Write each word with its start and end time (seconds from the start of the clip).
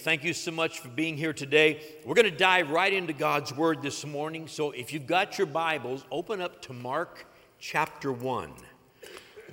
Thank 0.00 0.22
you 0.22 0.32
so 0.32 0.52
much 0.52 0.78
for 0.78 0.86
being 0.86 1.16
here 1.16 1.32
today. 1.32 1.82
We're 2.04 2.14
going 2.14 2.30
to 2.30 2.30
dive 2.30 2.70
right 2.70 2.92
into 2.92 3.12
God's 3.12 3.52
Word 3.52 3.82
this 3.82 4.06
morning. 4.06 4.46
So 4.46 4.70
if 4.70 4.92
you've 4.92 5.08
got 5.08 5.38
your 5.38 5.48
Bibles, 5.48 6.04
open 6.12 6.40
up 6.40 6.62
to 6.62 6.72
Mark 6.72 7.26
chapter 7.58 8.12
1. 8.12 8.52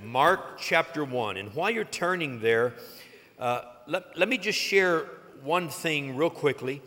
Mark 0.03 0.59
chapter 0.59 1.03
1. 1.03 1.37
And 1.37 1.51
while 1.55 1.71
you're 1.71 1.83
turning 1.83 2.41
there, 2.41 2.75
uh, 3.39 3.61
let, 3.87 4.15
let 4.15 4.29
me 4.29 4.37
just 4.37 4.59
share 4.59 5.07
one 5.41 5.67
thing 5.67 6.15
real 6.15 6.29
quickly. 6.29 6.79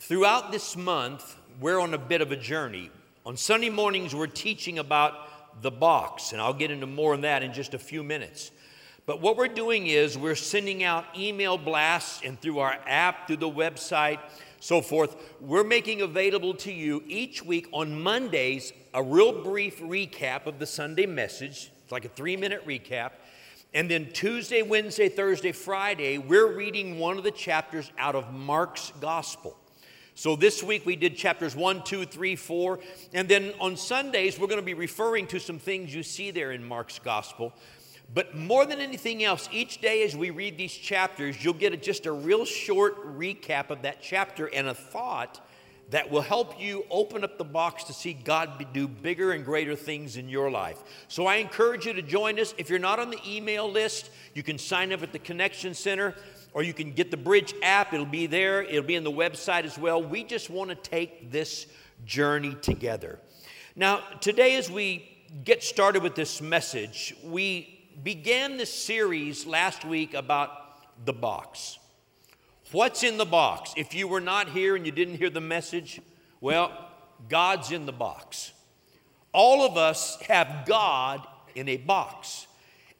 Throughout 0.00 0.52
this 0.52 0.76
month, 0.76 1.38
we're 1.60 1.80
on 1.80 1.94
a 1.94 1.98
bit 1.98 2.20
of 2.20 2.32
a 2.32 2.36
journey. 2.36 2.90
On 3.24 3.34
Sunday 3.34 3.70
mornings, 3.70 4.14
we're 4.14 4.26
teaching 4.26 4.78
about 4.78 5.62
the 5.62 5.70
box, 5.70 6.32
and 6.32 6.40
I'll 6.42 6.52
get 6.52 6.70
into 6.70 6.86
more 6.86 7.14
on 7.14 7.22
that 7.22 7.42
in 7.42 7.54
just 7.54 7.72
a 7.72 7.78
few 7.78 8.02
minutes. 8.02 8.50
But 9.06 9.20
what 9.20 9.36
we're 9.36 9.48
doing 9.48 9.86
is 9.86 10.16
we're 10.16 10.34
sending 10.34 10.82
out 10.82 11.04
email 11.16 11.58
blasts 11.58 12.22
and 12.24 12.40
through 12.40 12.60
our 12.60 12.78
app, 12.86 13.26
through 13.26 13.36
the 13.36 13.50
website, 13.50 14.18
so 14.60 14.80
forth. 14.80 15.16
We're 15.40 15.64
making 15.64 16.00
available 16.00 16.54
to 16.54 16.72
you 16.72 17.02
each 17.06 17.44
week 17.44 17.68
on 17.72 18.00
Mondays 18.00 18.72
a 18.94 19.02
real 19.02 19.42
brief 19.42 19.80
recap 19.80 20.46
of 20.46 20.58
the 20.58 20.66
Sunday 20.66 21.04
message. 21.04 21.70
It's 21.82 21.92
like 21.92 22.06
a 22.06 22.08
three 22.08 22.36
minute 22.36 22.66
recap. 22.66 23.10
And 23.74 23.90
then 23.90 24.08
Tuesday, 24.12 24.62
Wednesday, 24.62 25.10
Thursday, 25.10 25.52
Friday, 25.52 26.16
we're 26.16 26.56
reading 26.56 26.98
one 26.98 27.18
of 27.18 27.24
the 27.24 27.30
chapters 27.30 27.90
out 27.98 28.14
of 28.14 28.32
Mark's 28.32 28.92
Gospel. 29.00 29.54
So 30.14 30.36
this 30.36 30.62
week 30.62 30.86
we 30.86 30.94
did 30.94 31.16
chapters 31.16 31.56
one, 31.56 31.82
two, 31.82 32.06
three, 32.06 32.36
four. 32.36 32.78
And 33.12 33.28
then 33.28 33.52
on 33.60 33.76
Sundays, 33.76 34.38
we're 34.38 34.46
going 34.46 34.60
to 34.60 34.64
be 34.64 34.74
referring 34.74 35.26
to 35.26 35.40
some 35.40 35.58
things 35.58 35.92
you 35.92 36.04
see 36.04 36.30
there 36.30 36.52
in 36.52 36.64
Mark's 36.64 37.00
Gospel. 37.00 37.52
But 38.12 38.36
more 38.36 38.66
than 38.66 38.80
anything 38.80 39.24
else, 39.24 39.48
each 39.50 39.80
day 39.80 40.04
as 40.04 40.16
we 40.16 40.30
read 40.30 40.56
these 40.56 40.72
chapters, 40.72 41.42
you'll 41.42 41.54
get 41.54 41.72
a, 41.72 41.76
just 41.76 42.06
a 42.06 42.12
real 42.12 42.44
short 42.44 43.18
recap 43.18 43.70
of 43.70 43.82
that 43.82 44.02
chapter 44.02 44.46
and 44.46 44.68
a 44.68 44.74
thought 44.74 45.40
that 45.90 46.10
will 46.10 46.22
help 46.22 46.60
you 46.60 46.84
open 46.90 47.24
up 47.24 47.38
the 47.38 47.44
box 47.44 47.84
to 47.84 47.92
see 47.92 48.12
God 48.12 48.64
do 48.72 48.88
bigger 48.88 49.32
and 49.32 49.44
greater 49.44 49.76
things 49.76 50.16
in 50.16 50.28
your 50.28 50.50
life. 50.50 50.82
So 51.08 51.26
I 51.26 51.36
encourage 51.36 51.86
you 51.86 51.92
to 51.92 52.02
join 52.02 52.38
us. 52.38 52.54
If 52.56 52.70
you're 52.70 52.78
not 52.78 52.98
on 52.98 53.10
the 53.10 53.20
email 53.26 53.70
list, 53.70 54.10
you 54.32 54.42
can 54.42 54.58
sign 54.58 54.92
up 54.92 55.02
at 55.02 55.12
the 55.12 55.18
Connection 55.18 55.74
Center 55.74 56.14
or 56.52 56.62
you 56.62 56.72
can 56.72 56.92
get 56.92 57.10
the 57.10 57.16
Bridge 57.16 57.54
app. 57.62 57.92
It'll 57.92 58.06
be 58.06 58.26
there, 58.26 58.62
it'll 58.62 58.82
be 58.82 58.94
in 58.94 59.04
the 59.04 59.10
website 59.10 59.64
as 59.64 59.76
well. 59.76 60.02
We 60.02 60.24
just 60.24 60.50
want 60.50 60.70
to 60.70 60.76
take 60.76 61.30
this 61.30 61.66
journey 62.06 62.54
together. 62.54 63.18
Now, 63.76 64.02
today, 64.20 64.56
as 64.56 64.70
we 64.70 65.10
get 65.42 65.64
started 65.64 66.02
with 66.02 66.14
this 66.14 66.40
message, 66.40 67.14
we 67.24 67.73
began 68.02 68.56
this 68.56 68.72
series 68.72 69.46
last 69.46 69.84
week 69.84 70.14
about 70.14 70.50
the 71.04 71.12
box. 71.12 71.78
What's 72.72 73.02
in 73.02 73.18
the 73.18 73.24
box? 73.24 73.72
If 73.76 73.94
you 73.94 74.08
were 74.08 74.20
not 74.20 74.48
here 74.48 74.74
and 74.74 74.84
you 74.84 74.92
didn't 74.92 75.16
hear 75.16 75.30
the 75.30 75.40
message, 75.40 76.00
well, 76.40 76.72
God's 77.28 77.70
in 77.70 77.86
the 77.86 77.92
box. 77.92 78.52
All 79.32 79.64
of 79.64 79.76
us 79.76 80.20
have 80.22 80.64
God 80.66 81.26
in 81.54 81.68
a 81.68 81.76
box. 81.76 82.46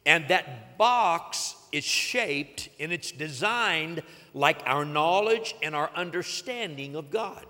And 0.05 0.27
that 0.27 0.77
box 0.77 1.55
is 1.71 1.83
shaped 1.83 2.69
and 2.79 2.93
it's 2.93 3.11
designed 3.11 4.03
like 4.33 4.59
our 4.65 4.85
knowledge 4.85 5.55
and 5.63 5.75
our 5.75 5.89
understanding 5.95 6.95
of 6.95 7.09
God. 7.09 7.45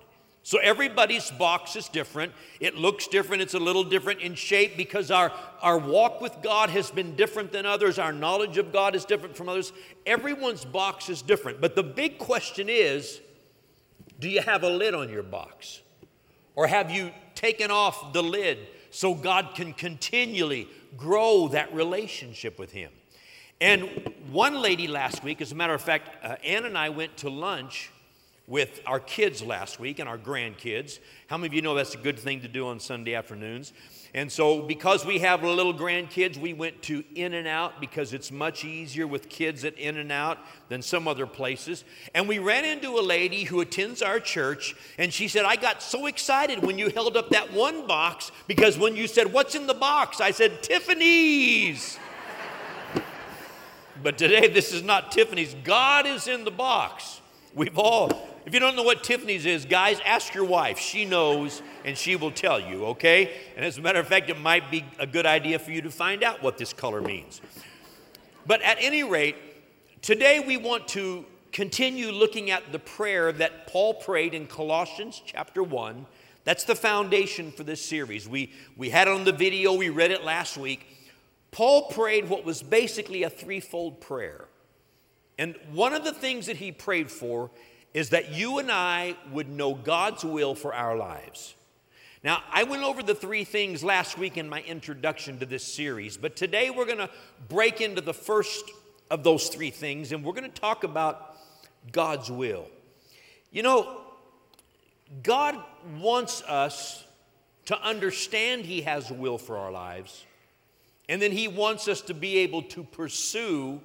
So 0.45 0.59
everybody's 0.59 1.31
box 1.31 1.75
is 1.75 1.87
different. 1.87 2.31
It 2.59 2.75
looks 2.75 3.07
different. 3.07 3.41
It's 3.41 3.55
a 3.55 3.59
little 3.59 3.83
different 3.83 4.21
in 4.21 4.35
shape 4.35 4.77
because 4.77 5.09
our, 5.09 5.31
our 5.59 5.79
walk 5.79 6.21
with 6.21 6.37
God 6.43 6.69
has 6.69 6.91
been 6.91 7.15
different 7.15 7.51
than 7.51 7.65
others. 7.65 7.97
Our 7.97 8.13
knowledge 8.13 8.59
of 8.59 8.71
God 8.71 8.93
is 8.93 9.05
different 9.05 9.35
from 9.35 9.49
others. 9.49 9.73
Everyone's 10.05 10.63
box 10.63 11.09
is 11.09 11.23
different. 11.23 11.61
But 11.61 11.75
the 11.75 11.81
big 11.81 12.19
question 12.19 12.69
is 12.69 13.21
do 14.19 14.29
you 14.29 14.39
have 14.39 14.61
a 14.61 14.69
lid 14.69 14.93
on 14.93 15.09
your 15.09 15.23
box? 15.23 15.81
Or 16.55 16.67
have 16.67 16.91
you 16.91 17.09
taken 17.33 17.71
off 17.71 18.13
the 18.13 18.21
lid 18.21 18.59
so 18.91 19.15
God 19.15 19.55
can 19.55 19.73
continually 19.73 20.69
grow 20.95 21.47
that 21.47 21.73
relationship 21.73 22.59
with 22.59 22.71
Him? 22.71 22.91
And 23.59 24.13
one 24.29 24.61
lady 24.61 24.85
last 24.87 25.23
week, 25.23 25.41
as 25.41 25.51
a 25.51 25.55
matter 25.55 25.73
of 25.73 25.81
fact, 25.81 26.23
uh, 26.23 26.35
Ann 26.43 26.65
and 26.65 26.77
I 26.77 26.89
went 26.89 27.17
to 27.17 27.31
lunch 27.31 27.89
with 28.47 28.81
our 28.85 28.99
kids 28.99 29.41
last 29.41 29.79
week 29.79 29.97
and 29.99 30.07
our 30.07 30.17
grandkids. 30.17 30.99
How 31.27 31.37
many 31.37 31.47
of 31.47 31.53
you 31.53 31.61
know 31.63 31.73
that's 31.73 31.95
a 31.95 31.99
good 31.99 32.19
thing 32.19 32.41
to 32.41 32.47
do 32.47 32.67
on 32.67 32.79
Sunday 32.79 33.15
afternoons? 33.15 33.73
And 34.13 34.31
so, 34.31 34.61
because 34.61 35.05
we 35.05 35.19
have 35.19 35.43
little 35.43 35.73
grandkids, 35.73 36.37
we 36.37 36.53
went 36.53 36.81
to 36.83 37.03
In 37.15 37.33
N 37.33 37.47
Out 37.47 37.81
because 37.81 38.13
it's 38.13 38.31
much 38.31 38.63
easier 38.63 39.07
with 39.07 39.27
kids 39.27 39.65
at 39.65 39.77
In 39.77 39.97
N 39.97 40.11
Out 40.11 40.37
than 40.69 40.81
some 40.81 41.07
other 41.07 41.25
places. 41.25 41.83
And 42.13 42.27
we 42.27 42.39
ran 42.39 42.63
into 42.63 42.99
a 42.99 43.01
lady 43.01 43.43
who 43.43 43.59
attends 43.61 44.01
our 44.01 44.19
church, 44.19 44.75
and 44.97 45.11
she 45.11 45.27
said, 45.27 45.43
I 45.43 45.55
got 45.55 45.81
so 45.81 46.05
excited 46.05 46.61
when 46.61 46.77
you 46.77 46.89
held 46.89 47.17
up 47.17 47.31
that 47.31 47.51
one 47.51 47.87
box 47.87 48.31
because 48.47 48.77
when 48.77 48.95
you 48.95 49.07
said, 49.07 49.33
What's 49.33 49.55
in 49.55 49.67
the 49.67 49.73
box? 49.73 50.21
I 50.21 50.31
said, 50.31 50.61
Tiffany's. 50.63 51.97
but 54.03 54.17
today, 54.17 54.47
this 54.47 54.71
is 54.71 54.83
not 54.83 55.11
Tiffany's. 55.11 55.55
God 55.63 56.05
is 56.05 56.27
in 56.27 56.45
the 56.45 56.51
box. 56.51 57.19
We've 57.55 57.77
all 57.77 58.34
if 58.45 58.53
you 58.53 58.59
don't 58.59 58.75
know 58.75 58.83
what 58.83 59.03
Tiffany's 59.03 59.45
is, 59.45 59.65
guys, 59.65 59.99
ask 60.05 60.33
your 60.35 60.45
wife. 60.45 60.77
She 60.77 61.03
knows 61.03 61.63
and 61.83 61.97
she 61.97 62.15
will 62.15 62.31
tell 62.31 62.59
you, 62.59 62.85
okay? 62.85 63.31
And 63.55 63.65
as 63.65 63.79
a 63.79 63.81
matter 63.81 63.99
of 63.99 64.07
fact, 64.07 64.29
it 64.29 64.39
might 64.39 64.69
be 64.69 64.85
a 64.99 65.07
good 65.07 65.25
idea 65.25 65.57
for 65.57 65.71
you 65.71 65.81
to 65.81 65.89
find 65.89 66.23
out 66.23 66.43
what 66.43 66.57
this 66.57 66.71
color 66.71 67.01
means. 67.01 67.41
But 68.45 68.61
at 68.61 68.77
any 68.79 69.03
rate, 69.03 69.35
today 70.03 70.39
we 70.39 70.57
want 70.57 70.87
to 70.89 71.25
continue 71.51 72.11
looking 72.11 72.51
at 72.51 72.71
the 72.71 72.77
prayer 72.77 73.31
that 73.31 73.65
Paul 73.65 73.95
prayed 73.95 74.35
in 74.35 74.45
Colossians 74.45 75.21
chapter 75.25 75.63
1. 75.63 76.05
That's 76.43 76.65
the 76.65 76.75
foundation 76.75 77.51
for 77.51 77.63
this 77.63 77.83
series. 77.83 78.29
We, 78.29 78.53
we 78.77 78.91
had 78.91 79.07
it 79.07 79.11
on 79.11 79.23
the 79.23 79.31
video, 79.31 79.73
we 79.73 79.89
read 79.89 80.11
it 80.11 80.23
last 80.23 80.55
week. 80.55 80.85
Paul 81.49 81.87
prayed 81.87 82.29
what 82.29 82.45
was 82.45 82.61
basically 82.61 83.23
a 83.23 83.29
threefold 83.29 84.01
prayer. 84.01 84.45
And 85.39 85.55
one 85.71 85.93
of 85.93 86.03
the 86.03 86.11
things 86.11 86.45
that 86.45 86.57
he 86.57 86.71
prayed 86.71 87.09
for 87.09 87.49
is 87.95 88.09
that 88.09 88.33
you 88.33 88.59
and 88.59 88.69
I 88.69 89.15
would 89.31 89.47
know 89.47 89.73
God's 89.73 90.25
will 90.25 90.53
for 90.53 90.73
our 90.73 90.97
lives. 90.97 91.55
Now, 92.25 92.43
I 92.51 92.63
went 92.63 92.83
over 92.83 93.01
the 93.01 93.15
three 93.15 93.45
things 93.45 93.85
last 93.85 94.17
week 94.17 94.35
in 94.35 94.49
my 94.49 94.61
introduction 94.63 95.39
to 95.39 95.45
this 95.45 95.63
series, 95.63 96.17
but 96.17 96.35
today 96.35 96.69
we're 96.69 96.87
going 96.87 96.97
to 96.97 97.09
break 97.47 97.79
into 97.79 98.01
the 98.01 98.13
first 98.13 98.69
of 99.09 99.23
those 99.23 99.47
three 99.47 99.69
things 99.69 100.11
and 100.11 100.25
we're 100.25 100.33
going 100.33 100.51
to 100.51 100.61
talk 100.61 100.83
about 100.83 101.37
God's 101.93 102.29
will. 102.29 102.67
You 103.49 103.63
know, 103.63 104.01
God 105.23 105.57
wants 105.97 106.41
us 106.41 107.01
to 107.67 107.81
understand 107.81 108.65
He 108.65 108.81
has 108.81 109.09
a 109.09 109.13
will 109.13 109.37
for 109.37 109.55
our 109.57 109.71
lives, 109.71 110.25
and 111.07 111.21
then 111.21 111.31
He 111.31 111.47
wants 111.47 111.87
us 111.87 112.01
to 112.01 112.13
be 112.13 112.39
able 112.39 112.63
to 112.63 112.83
pursue 112.83 113.79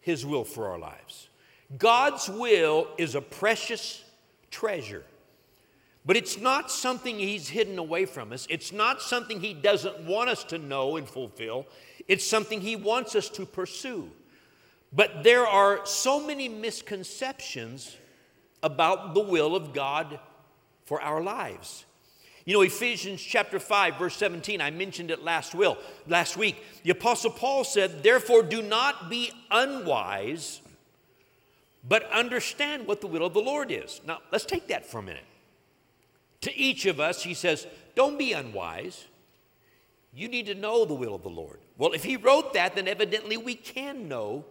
His 0.00 0.26
will 0.26 0.44
for 0.44 0.68
our 0.68 0.78
lives. 0.78 1.28
God's 1.78 2.28
will 2.28 2.88
is 2.98 3.14
a 3.14 3.20
precious 3.20 4.04
treasure. 4.50 5.04
But 6.04 6.16
it's 6.16 6.38
not 6.38 6.70
something 6.70 7.18
He's 7.18 7.48
hidden 7.48 7.78
away 7.78 8.06
from 8.06 8.32
us. 8.32 8.46
It's 8.50 8.72
not 8.72 9.00
something 9.00 9.40
He 9.40 9.54
doesn't 9.54 10.00
want 10.00 10.30
us 10.30 10.44
to 10.44 10.58
know 10.58 10.96
and 10.96 11.08
fulfill. 11.08 11.66
It's 12.08 12.26
something 12.26 12.60
He 12.60 12.76
wants 12.76 13.14
us 13.14 13.28
to 13.30 13.46
pursue. 13.46 14.10
But 14.92 15.22
there 15.22 15.46
are 15.46 15.86
so 15.86 16.24
many 16.24 16.48
misconceptions 16.48 17.96
about 18.62 19.14
the 19.14 19.20
will 19.20 19.56
of 19.56 19.72
God 19.72 20.18
for 20.84 21.00
our 21.00 21.22
lives. 21.22 21.84
You 22.44 22.54
know, 22.54 22.62
Ephesians 22.62 23.22
chapter 23.22 23.60
5, 23.60 23.98
verse 23.98 24.16
17, 24.16 24.60
I 24.60 24.70
mentioned 24.72 25.12
it 25.12 25.22
last, 25.22 25.54
will, 25.54 25.78
last 26.08 26.36
week. 26.36 26.56
The 26.82 26.90
Apostle 26.90 27.30
Paul 27.30 27.62
said, 27.62 28.02
Therefore, 28.02 28.42
do 28.42 28.60
not 28.60 29.08
be 29.08 29.30
unwise 29.52 30.60
but 31.86 32.10
understand 32.10 32.86
what 32.86 33.00
the 33.00 33.06
will 33.06 33.24
of 33.24 33.34
the 33.34 33.40
Lord 33.40 33.70
is. 33.70 34.00
Now, 34.06 34.18
let's 34.30 34.44
take 34.44 34.68
that 34.68 34.86
for 34.86 34.98
a 34.98 35.02
minute. 35.02 35.24
To 36.42 36.56
each 36.56 36.86
of 36.86 37.00
us, 37.00 37.22
he 37.22 37.34
says, 37.34 37.66
Don't 37.94 38.18
be 38.18 38.32
unwise. 38.32 39.06
You 40.14 40.28
need 40.28 40.46
to 40.46 40.54
know 40.54 40.84
the 40.84 40.94
will 40.94 41.14
of 41.14 41.22
the 41.22 41.30
Lord. 41.30 41.58
Well, 41.78 41.92
if 41.92 42.04
he 42.04 42.16
wrote 42.16 42.52
that, 42.54 42.74
then 42.74 42.86
evidently 42.86 43.38
we 43.38 43.54
can 43.54 44.08
know 44.08 44.44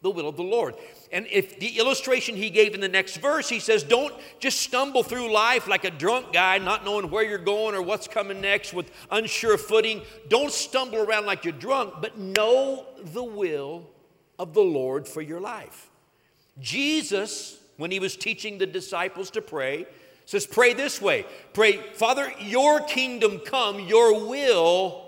the 0.00 0.10
will 0.10 0.28
of 0.28 0.36
the 0.36 0.42
Lord. 0.42 0.74
And 1.12 1.26
if 1.30 1.60
the 1.60 1.78
illustration 1.78 2.34
he 2.34 2.50
gave 2.50 2.74
in 2.74 2.80
the 2.80 2.88
next 2.88 3.18
verse, 3.18 3.48
he 3.48 3.60
says, 3.60 3.84
Don't 3.84 4.14
just 4.40 4.60
stumble 4.60 5.02
through 5.02 5.32
life 5.32 5.68
like 5.68 5.84
a 5.84 5.90
drunk 5.90 6.32
guy, 6.32 6.58
not 6.58 6.84
knowing 6.84 7.10
where 7.10 7.22
you're 7.22 7.38
going 7.38 7.74
or 7.74 7.82
what's 7.82 8.08
coming 8.08 8.40
next 8.40 8.72
with 8.72 8.90
unsure 9.10 9.58
footing. 9.58 10.02
Don't 10.28 10.52
stumble 10.52 10.98
around 10.98 11.26
like 11.26 11.44
you're 11.44 11.52
drunk, 11.52 11.94
but 12.00 12.18
know 12.18 12.86
the 12.98 13.22
will 13.22 13.88
of 14.38 14.54
the 14.54 14.62
Lord 14.62 15.06
for 15.06 15.22
your 15.22 15.40
life. 15.40 15.91
Jesus, 16.60 17.58
when 17.76 17.90
he 17.90 17.98
was 18.00 18.16
teaching 18.16 18.58
the 18.58 18.66
disciples 18.66 19.30
to 19.30 19.42
pray, 19.42 19.86
says, 20.24 20.46
Pray 20.46 20.74
this 20.74 21.00
way 21.00 21.26
Pray, 21.52 21.78
Father, 21.94 22.32
your 22.40 22.80
kingdom 22.80 23.40
come, 23.40 23.80
your 23.80 24.26
will 24.26 25.02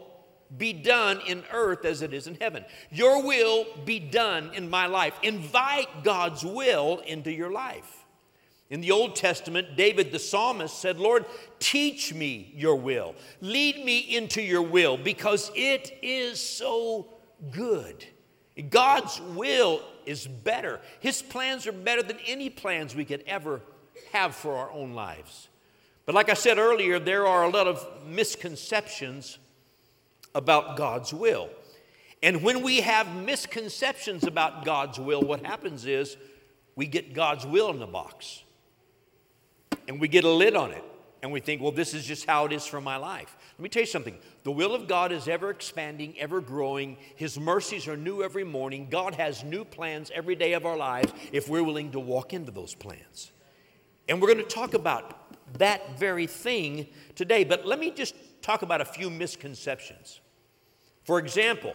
be 0.56 0.72
done 0.72 1.20
in 1.26 1.42
earth 1.52 1.84
as 1.84 2.02
it 2.02 2.12
is 2.12 2.26
in 2.26 2.36
heaven. 2.36 2.64
Your 2.90 3.22
will 3.22 3.66
be 3.84 3.98
done 3.98 4.52
in 4.54 4.70
my 4.70 4.86
life. 4.86 5.14
Invite 5.22 6.04
God's 6.04 6.44
will 6.44 7.00
into 7.06 7.32
your 7.32 7.50
life. 7.50 8.04
In 8.70 8.80
the 8.80 8.92
Old 8.92 9.16
Testament, 9.16 9.76
David 9.76 10.12
the 10.12 10.18
psalmist 10.18 10.78
said, 10.78 10.98
Lord, 10.98 11.26
teach 11.58 12.14
me 12.14 12.52
your 12.54 12.76
will. 12.76 13.14
Lead 13.40 13.84
me 13.84 13.98
into 13.98 14.40
your 14.42 14.62
will 14.62 14.96
because 14.96 15.50
it 15.54 15.98
is 16.02 16.40
so 16.40 17.08
good. 17.50 18.04
God's 18.70 19.20
will 19.20 19.82
is 20.06 20.26
better. 20.26 20.80
His 21.00 21.22
plans 21.22 21.66
are 21.66 21.72
better 21.72 22.02
than 22.02 22.18
any 22.26 22.50
plans 22.50 22.94
we 22.94 23.04
could 23.04 23.24
ever 23.26 23.60
have 24.12 24.34
for 24.34 24.56
our 24.56 24.70
own 24.70 24.92
lives. 24.92 25.48
But 26.06 26.14
like 26.14 26.28
I 26.28 26.34
said 26.34 26.58
earlier, 26.58 26.98
there 26.98 27.26
are 27.26 27.44
a 27.44 27.48
lot 27.48 27.66
of 27.66 27.86
misconceptions 28.06 29.38
about 30.34 30.76
God's 30.76 31.12
will. 31.12 31.48
And 32.22 32.42
when 32.42 32.62
we 32.62 32.80
have 32.80 33.14
misconceptions 33.14 34.24
about 34.24 34.64
God's 34.64 34.98
will, 34.98 35.22
what 35.22 35.44
happens 35.44 35.84
is 35.84 36.16
we 36.76 36.86
get 36.86 37.12
God's 37.12 37.46
will 37.46 37.70
in 37.70 37.78
the 37.78 37.86
box 37.86 38.42
and 39.86 40.00
we 40.00 40.08
get 40.08 40.24
a 40.24 40.30
lid 40.30 40.56
on 40.56 40.72
it 40.72 40.84
and 41.22 41.32
we 41.32 41.40
think, 41.40 41.62
well, 41.62 41.72
this 41.72 41.94
is 41.94 42.04
just 42.04 42.26
how 42.26 42.44
it 42.46 42.52
is 42.52 42.66
for 42.66 42.80
my 42.80 42.96
life. 42.96 43.36
Let 43.56 43.62
me 43.62 43.68
tell 43.68 43.82
you 43.82 43.86
something 43.86 44.18
the 44.42 44.50
will 44.50 44.74
of 44.74 44.88
God 44.88 45.12
is 45.12 45.28
ever 45.28 45.50
expanding, 45.50 46.18
ever 46.18 46.40
growing. 46.40 46.96
His 47.14 47.38
mercies 47.38 47.86
are 47.86 47.96
new 47.96 48.22
every 48.22 48.44
morning. 48.44 48.88
God 48.90 49.14
has 49.14 49.44
new 49.44 49.64
plans 49.64 50.10
every 50.14 50.34
day 50.34 50.54
of 50.54 50.66
our 50.66 50.76
lives 50.76 51.12
if 51.32 51.48
we're 51.48 51.62
willing 51.62 51.92
to 51.92 52.00
walk 52.00 52.32
into 52.32 52.50
those 52.50 52.74
plans. 52.74 53.30
And 54.08 54.20
we're 54.20 54.34
going 54.34 54.46
to 54.46 54.54
talk 54.54 54.74
about 54.74 55.20
that 55.58 55.98
very 55.98 56.26
thing 56.26 56.88
today. 57.14 57.44
But 57.44 57.64
let 57.64 57.78
me 57.78 57.90
just 57.90 58.16
talk 58.42 58.62
about 58.62 58.80
a 58.80 58.84
few 58.84 59.08
misconceptions. 59.08 60.20
For 61.04 61.18
example, 61.18 61.74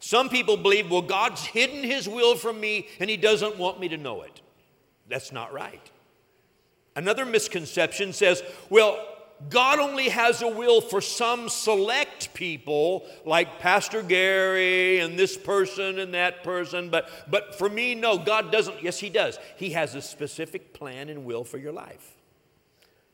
some 0.00 0.28
people 0.28 0.56
believe, 0.56 0.90
well, 0.90 1.02
God's 1.02 1.44
hidden 1.44 1.84
his 1.84 2.08
will 2.08 2.34
from 2.34 2.60
me 2.60 2.88
and 2.98 3.08
he 3.08 3.16
doesn't 3.16 3.56
want 3.56 3.78
me 3.78 3.88
to 3.88 3.96
know 3.96 4.22
it. 4.22 4.40
That's 5.08 5.30
not 5.30 5.52
right. 5.52 5.90
Another 6.96 7.24
misconception 7.24 8.12
says, 8.12 8.42
well, 8.68 8.98
God 9.48 9.78
only 9.78 10.08
has 10.08 10.42
a 10.42 10.48
will 10.48 10.80
for 10.80 11.00
some 11.00 11.48
select 11.48 12.34
people, 12.34 13.06
like 13.24 13.58
Pastor 13.58 14.02
Gary 14.02 15.00
and 15.00 15.18
this 15.18 15.36
person 15.36 15.98
and 15.98 16.14
that 16.14 16.44
person, 16.44 16.90
but, 16.90 17.08
but 17.30 17.54
for 17.54 17.68
me, 17.68 17.94
no, 17.94 18.18
God 18.18 18.52
doesn't. 18.52 18.82
Yes, 18.82 18.98
He 18.98 19.10
does. 19.10 19.38
He 19.56 19.70
has 19.70 19.94
a 19.94 20.02
specific 20.02 20.72
plan 20.72 21.08
and 21.08 21.24
will 21.24 21.44
for 21.44 21.58
your 21.58 21.72
life. 21.72 22.12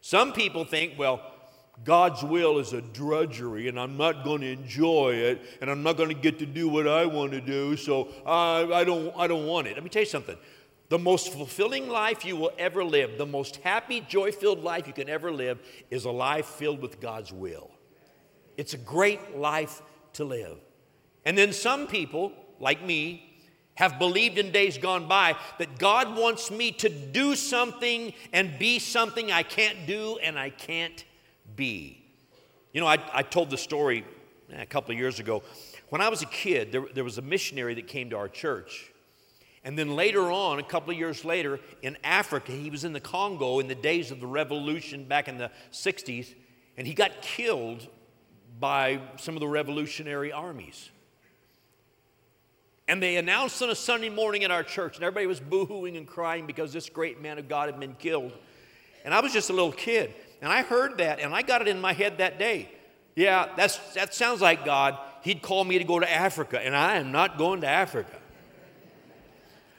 Some 0.01 0.33
people 0.33 0.65
think, 0.65 0.99
well, 0.99 1.21
God's 1.85 2.23
will 2.23 2.59
is 2.59 2.73
a 2.73 2.81
drudgery 2.81 3.69
and 3.69 3.79
I'm 3.79 3.97
not 3.97 4.25
going 4.25 4.41
to 4.41 4.51
enjoy 4.51 5.15
it 5.15 5.41
and 5.61 5.71
I'm 5.71 5.83
not 5.83 5.97
going 5.97 6.09
to 6.09 6.15
get 6.15 6.39
to 6.41 6.47
do 6.47 6.69
what 6.69 6.89
I 6.89 7.07
want 7.07 7.33
to 7.33 7.41
do, 7.41 7.77
so 7.77 8.09
I, 8.27 8.69
I, 8.73 8.85
don't, 8.85 9.15
I 9.17 9.27
don't 9.27 9.47
want 9.47 9.69
it. 9.69 9.75
Let 9.75 9.85
me 9.85 9.91
tell 9.91 10.03
you 10.03 10.07
something. 10.07 10.37
The 10.89 10.99
most 10.99 11.33
fulfilling 11.33 11.89
life 11.89 12.25
you 12.25 12.37
will 12.37 12.53
ever 12.59 12.83
live, 12.83 13.19
the 13.19 13.27
most 13.27 13.57
happy, 13.57 14.01
joy 14.01 14.33
filled 14.33 14.63
life 14.65 14.87
you 14.87 14.93
can 14.93 15.09
ever 15.09 15.31
live, 15.31 15.59
is 15.91 16.07
a 16.07 16.11
life 16.11 16.47
filled 16.47 16.81
with 16.81 17.01
God's 17.01 17.33
will. 17.33 17.71
It's 18.57 18.73
a 18.75 18.79
great 18.79 19.37
life 19.37 19.83
to 20.15 20.25
live. 20.25 20.59
And 21.27 21.37
then 21.37 21.53
some 21.53 21.87
people, 21.87 22.33
like 22.59 22.83
me, 22.83 23.29
have 23.75 23.99
believed 23.99 24.39
in 24.39 24.51
days 24.51 24.79
gone 24.79 25.07
by 25.07 25.37
that 25.59 25.79
God 25.79 26.17
wants 26.17 26.51
me 26.51 26.73
to 26.73 26.89
do 26.89 27.37
something 27.37 28.13
and 28.33 28.59
be 28.59 28.79
something 28.79 29.31
I 29.31 29.45
can't 29.45 29.87
do 29.87 30.19
and 30.23 30.39
I 30.39 30.51
can't 30.51 31.05
be. 31.55 32.03
You 32.73 32.81
know, 32.81 32.87
I, 32.87 32.99
I 33.13 33.23
told 33.23 33.51
the 33.51 33.59
story 33.59 34.05
eh, 34.53 34.63
a 34.63 34.67
couple 34.67 34.93
of 34.93 34.99
years 34.99 35.21
ago. 35.21 35.43
When 35.91 36.01
I 36.01 36.09
was 36.09 36.23
a 36.23 36.27
kid, 36.27 36.73
there, 36.73 36.87
there 36.93 37.05
was 37.05 37.19
a 37.19 37.23
missionary 37.23 37.75
that 37.75 37.87
came 37.87 38.11
to 38.11 38.17
our 38.17 38.29
church 38.29 38.91
and 39.65 39.79
then 39.79 39.97
later 39.97 40.31
on, 40.31 40.59
a 40.59 40.63
couple 40.63 40.91
of 40.93 40.99
years 40.99 41.25
later, 41.25 41.59
in 41.83 41.97
Africa, 42.05 42.53
he 42.53 42.71
was 42.71 42.85
in 42.85 42.93
the 42.93 43.01
Congo 43.01 43.59
in 43.59 43.69
the 43.69 43.75
days 43.75 44.11
of 44.11 44.21
the 44.21 44.27
revolution 44.27 45.05
back 45.05 45.29
in 45.29 45.39
the 45.39 45.51
60s, 45.73 46.35
and 46.77 46.87
he 46.87 46.95
got 46.95 47.23
killed 47.23 47.87
by 48.61 49.01
some 49.17 49.35
of 49.35 49.41
the 49.41 49.49
revolutionary 49.49 50.33
armies. 50.33 50.91
And 52.87 53.03
they 53.03 53.17
announced 53.17 53.61
on 53.61 53.69
a 53.69 53.75
Sunday 53.75 54.09
morning 54.09 54.43
in 54.43 54.51
our 54.51 54.63
church, 54.63 54.97
and 54.97 55.05
everybody 55.05 55.27
was 55.27 55.41
boohooing 55.41 55.97
and 55.97 56.07
crying 56.07 56.47
because 56.47 56.73
this 56.73 56.89
great 56.89 57.21
man 57.21 57.39
of 57.39 57.49
God 57.49 57.69
had 57.69 57.79
been 57.79 57.95
killed. 57.95 58.33
And 59.05 59.13
I 59.13 59.21
was 59.21 59.33
just 59.33 59.51
a 59.51 59.53
little 59.53 59.73
kid, 59.73 60.15
and 60.41 60.51
I 60.51 60.63
heard 60.63 60.99
that, 60.99 61.21
and 61.21 61.35
I 61.35 61.43
got 61.43 61.61
it 61.61 61.69
in 61.69 61.81
my 61.81 61.93
head 61.93 62.19
that 62.19 62.39
day. 62.39 62.71
Yeah, 63.17 63.49
that's, 63.57 63.77
that 63.95 64.15
sounds 64.15 64.41
like 64.41 64.65
God. 64.65 64.97
He'd 65.23 65.43
call 65.43 65.65
me 65.65 65.79
to 65.79 65.85
go 65.85 65.99
to 65.99 66.11
Africa, 66.11 66.61
and 66.61 66.75
I 66.75 66.97
am 66.97 67.11
not 67.11 67.37
going 67.37 67.61
to 67.63 67.67
Africa. 67.67 68.18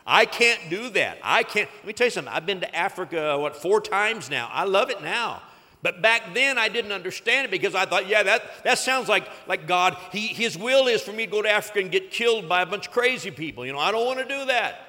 I 0.05 0.25
can't 0.25 0.69
do 0.69 0.89
that. 0.91 1.19
I 1.23 1.43
can't. 1.43 1.69
Let 1.77 1.85
me 1.85 1.93
tell 1.93 2.07
you 2.07 2.11
something. 2.11 2.33
I've 2.33 2.45
been 2.45 2.61
to 2.61 2.75
Africa, 2.75 3.37
what, 3.37 3.55
four 3.55 3.81
times 3.81 4.29
now. 4.29 4.49
I 4.51 4.63
love 4.63 4.89
it 4.89 5.01
now. 5.01 5.41
But 5.81 6.01
back 6.01 6.33
then 6.33 6.57
I 6.57 6.67
didn't 6.67 6.91
understand 6.91 7.45
it 7.45 7.51
because 7.51 7.73
I 7.73 7.85
thought, 7.85 8.07
yeah, 8.07 8.23
that, 8.23 8.63
that 8.65 8.79
sounds 8.79 9.07
like, 9.07 9.29
like 9.47 9.65
God. 9.65 9.95
He, 10.11 10.27
his 10.27 10.57
will 10.57 10.87
is 10.87 11.01
for 11.01 11.13
me 11.13 11.25
to 11.25 11.31
go 11.31 11.41
to 11.41 11.49
Africa 11.49 11.79
and 11.79 11.91
get 11.91 12.11
killed 12.11 12.49
by 12.49 12.61
a 12.61 12.65
bunch 12.65 12.87
of 12.87 12.93
crazy 12.93 13.31
people. 13.31 13.65
You 13.65 13.71
know, 13.71 13.79
I 13.79 13.91
don't 13.91 14.05
want 14.05 14.19
to 14.19 14.25
do 14.25 14.45
that. 14.45 14.81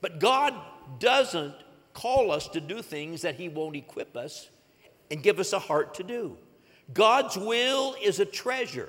But 0.00 0.18
God 0.18 0.54
doesn't 0.98 1.54
call 1.92 2.30
us 2.30 2.48
to 2.48 2.60
do 2.60 2.80
things 2.80 3.22
that 3.22 3.34
He 3.34 3.48
won't 3.48 3.76
equip 3.76 4.16
us 4.16 4.48
and 5.10 5.22
give 5.22 5.38
us 5.38 5.52
a 5.52 5.58
heart 5.58 5.94
to 5.94 6.02
do. 6.02 6.38
God's 6.94 7.36
will 7.36 7.94
is 8.02 8.18
a 8.18 8.24
treasure. 8.24 8.88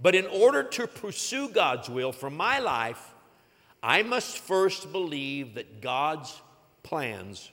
But 0.00 0.14
in 0.14 0.26
order 0.26 0.62
to 0.62 0.86
pursue 0.86 1.48
God's 1.48 1.88
will 1.88 2.12
for 2.12 2.30
my 2.30 2.60
life, 2.60 3.14
I 3.82 4.02
must 4.02 4.38
first 4.38 4.92
believe 4.92 5.54
that 5.54 5.80
God's 5.80 6.40
plans 6.82 7.50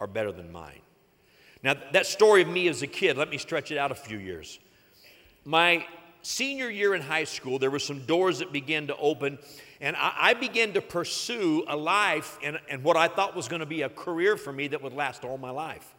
are 0.00 0.06
better 0.06 0.32
than 0.32 0.50
mine. 0.50 0.80
Now, 1.62 1.74
that 1.92 2.06
story 2.06 2.42
of 2.42 2.48
me 2.48 2.68
as 2.68 2.82
a 2.82 2.86
kid, 2.86 3.16
let 3.16 3.30
me 3.30 3.38
stretch 3.38 3.70
it 3.70 3.78
out 3.78 3.90
a 3.90 3.94
few 3.94 4.18
years. 4.18 4.58
My 5.44 5.86
senior 6.22 6.68
year 6.68 6.94
in 6.94 7.02
high 7.02 7.24
school, 7.24 7.58
there 7.58 7.70
were 7.70 7.78
some 7.78 8.04
doors 8.06 8.40
that 8.40 8.52
began 8.52 8.88
to 8.88 8.96
open, 8.96 9.38
and 9.80 9.96
I, 9.96 10.12
I 10.16 10.34
began 10.34 10.72
to 10.72 10.80
pursue 10.80 11.64
a 11.68 11.76
life 11.76 12.38
and, 12.42 12.58
and 12.68 12.82
what 12.82 12.96
I 12.96 13.08
thought 13.08 13.36
was 13.36 13.48
going 13.48 13.60
to 13.60 13.66
be 13.66 13.82
a 13.82 13.88
career 13.88 14.36
for 14.36 14.52
me 14.52 14.68
that 14.68 14.82
would 14.82 14.92
last 14.92 15.24
all 15.24 15.38
my 15.38 15.50
life. 15.50 15.94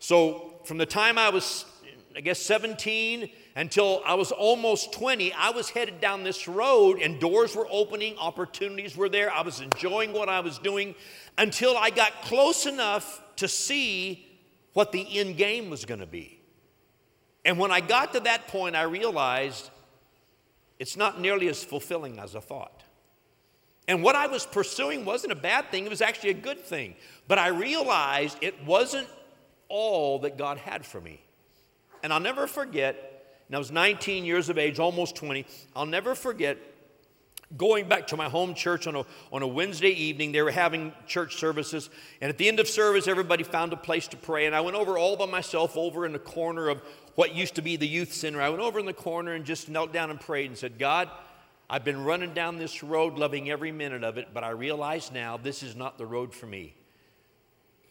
So, 0.00 0.54
from 0.64 0.78
the 0.78 0.86
time 0.86 1.18
I 1.18 1.28
was, 1.28 1.66
I 2.16 2.20
guess, 2.20 2.40
17 2.40 3.30
until 3.54 4.02
I 4.04 4.14
was 4.14 4.32
almost 4.32 4.92
20, 4.92 5.32
I 5.32 5.50
was 5.50 5.70
headed 5.70 6.00
down 6.00 6.24
this 6.24 6.48
road 6.48 7.00
and 7.00 7.20
doors 7.20 7.54
were 7.54 7.68
opening, 7.70 8.16
opportunities 8.18 8.96
were 8.96 9.08
there. 9.08 9.32
I 9.32 9.42
was 9.42 9.60
enjoying 9.60 10.12
what 10.12 10.28
I 10.28 10.40
was 10.40 10.58
doing 10.58 10.94
until 11.38 11.76
I 11.76 11.90
got 11.90 12.22
close 12.22 12.66
enough 12.66 13.22
to 13.36 13.46
see 13.46 14.26
what 14.72 14.92
the 14.92 15.18
end 15.18 15.36
game 15.36 15.70
was 15.70 15.84
going 15.84 16.00
to 16.00 16.06
be. 16.06 16.40
And 17.44 17.58
when 17.58 17.70
I 17.70 17.80
got 17.80 18.12
to 18.14 18.20
that 18.20 18.48
point, 18.48 18.76
I 18.76 18.82
realized 18.82 19.70
it's 20.78 20.96
not 20.96 21.20
nearly 21.20 21.48
as 21.48 21.62
fulfilling 21.62 22.18
as 22.18 22.34
I 22.34 22.40
thought. 22.40 22.82
And 23.88 24.02
what 24.02 24.14
I 24.14 24.26
was 24.26 24.46
pursuing 24.46 25.04
wasn't 25.04 25.32
a 25.32 25.36
bad 25.36 25.70
thing, 25.70 25.84
it 25.84 25.90
was 25.90 26.02
actually 26.02 26.30
a 26.30 26.34
good 26.34 26.60
thing. 26.60 26.94
But 27.28 27.38
I 27.38 27.48
realized 27.48 28.38
it 28.40 28.64
wasn't 28.64 29.08
all 29.68 30.20
that 30.20 30.36
God 30.36 30.58
had 30.58 30.84
for 30.84 31.00
me. 31.00 31.22
And 32.02 32.12
I'll 32.12 32.20
never 32.20 32.46
forget 32.46 33.10
and 33.50 33.56
I 33.56 33.58
was 33.58 33.72
19 33.72 34.24
years 34.24 34.48
of 34.48 34.58
age, 34.58 34.78
almost 34.78 35.16
20. 35.16 35.44
I'll 35.74 35.84
never 35.84 36.14
forget 36.14 36.56
going 37.56 37.88
back 37.88 38.06
to 38.06 38.16
my 38.16 38.28
home 38.28 38.54
church 38.54 38.86
on 38.86 38.94
a, 38.94 39.04
on 39.32 39.42
a 39.42 39.46
Wednesday 39.46 39.90
evening. 39.90 40.30
They 40.30 40.40
were 40.40 40.52
having 40.52 40.92
church 41.08 41.34
services. 41.34 41.90
And 42.20 42.28
at 42.28 42.38
the 42.38 42.46
end 42.46 42.60
of 42.60 42.68
service, 42.68 43.08
everybody 43.08 43.42
found 43.42 43.72
a 43.72 43.76
place 43.76 44.06
to 44.06 44.16
pray. 44.16 44.46
And 44.46 44.54
I 44.54 44.60
went 44.60 44.76
over 44.76 44.96
all 44.96 45.16
by 45.16 45.26
myself, 45.26 45.76
over 45.76 46.06
in 46.06 46.12
the 46.12 46.20
corner 46.20 46.68
of 46.68 46.80
what 47.16 47.34
used 47.34 47.56
to 47.56 47.60
be 47.60 47.74
the 47.74 47.88
youth 47.88 48.12
center. 48.12 48.40
I 48.40 48.50
went 48.50 48.62
over 48.62 48.78
in 48.78 48.86
the 48.86 48.92
corner 48.92 49.32
and 49.32 49.44
just 49.44 49.68
knelt 49.68 49.92
down 49.92 50.10
and 50.10 50.20
prayed 50.20 50.46
and 50.46 50.56
said, 50.56 50.78
God, 50.78 51.10
I've 51.68 51.84
been 51.84 52.04
running 52.04 52.32
down 52.32 52.56
this 52.56 52.84
road, 52.84 53.18
loving 53.18 53.50
every 53.50 53.72
minute 53.72 54.04
of 54.04 54.16
it, 54.16 54.28
but 54.32 54.44
I 54.44 54.50
realize 54.50 55.10
now 55.10 55.38
this 55.38 55.64
is 55.64 55.74
not 55.74 55.98
the 55.98 56.06
road 56.06 56.32
for 56.32 56.46
me. 56.46 56.76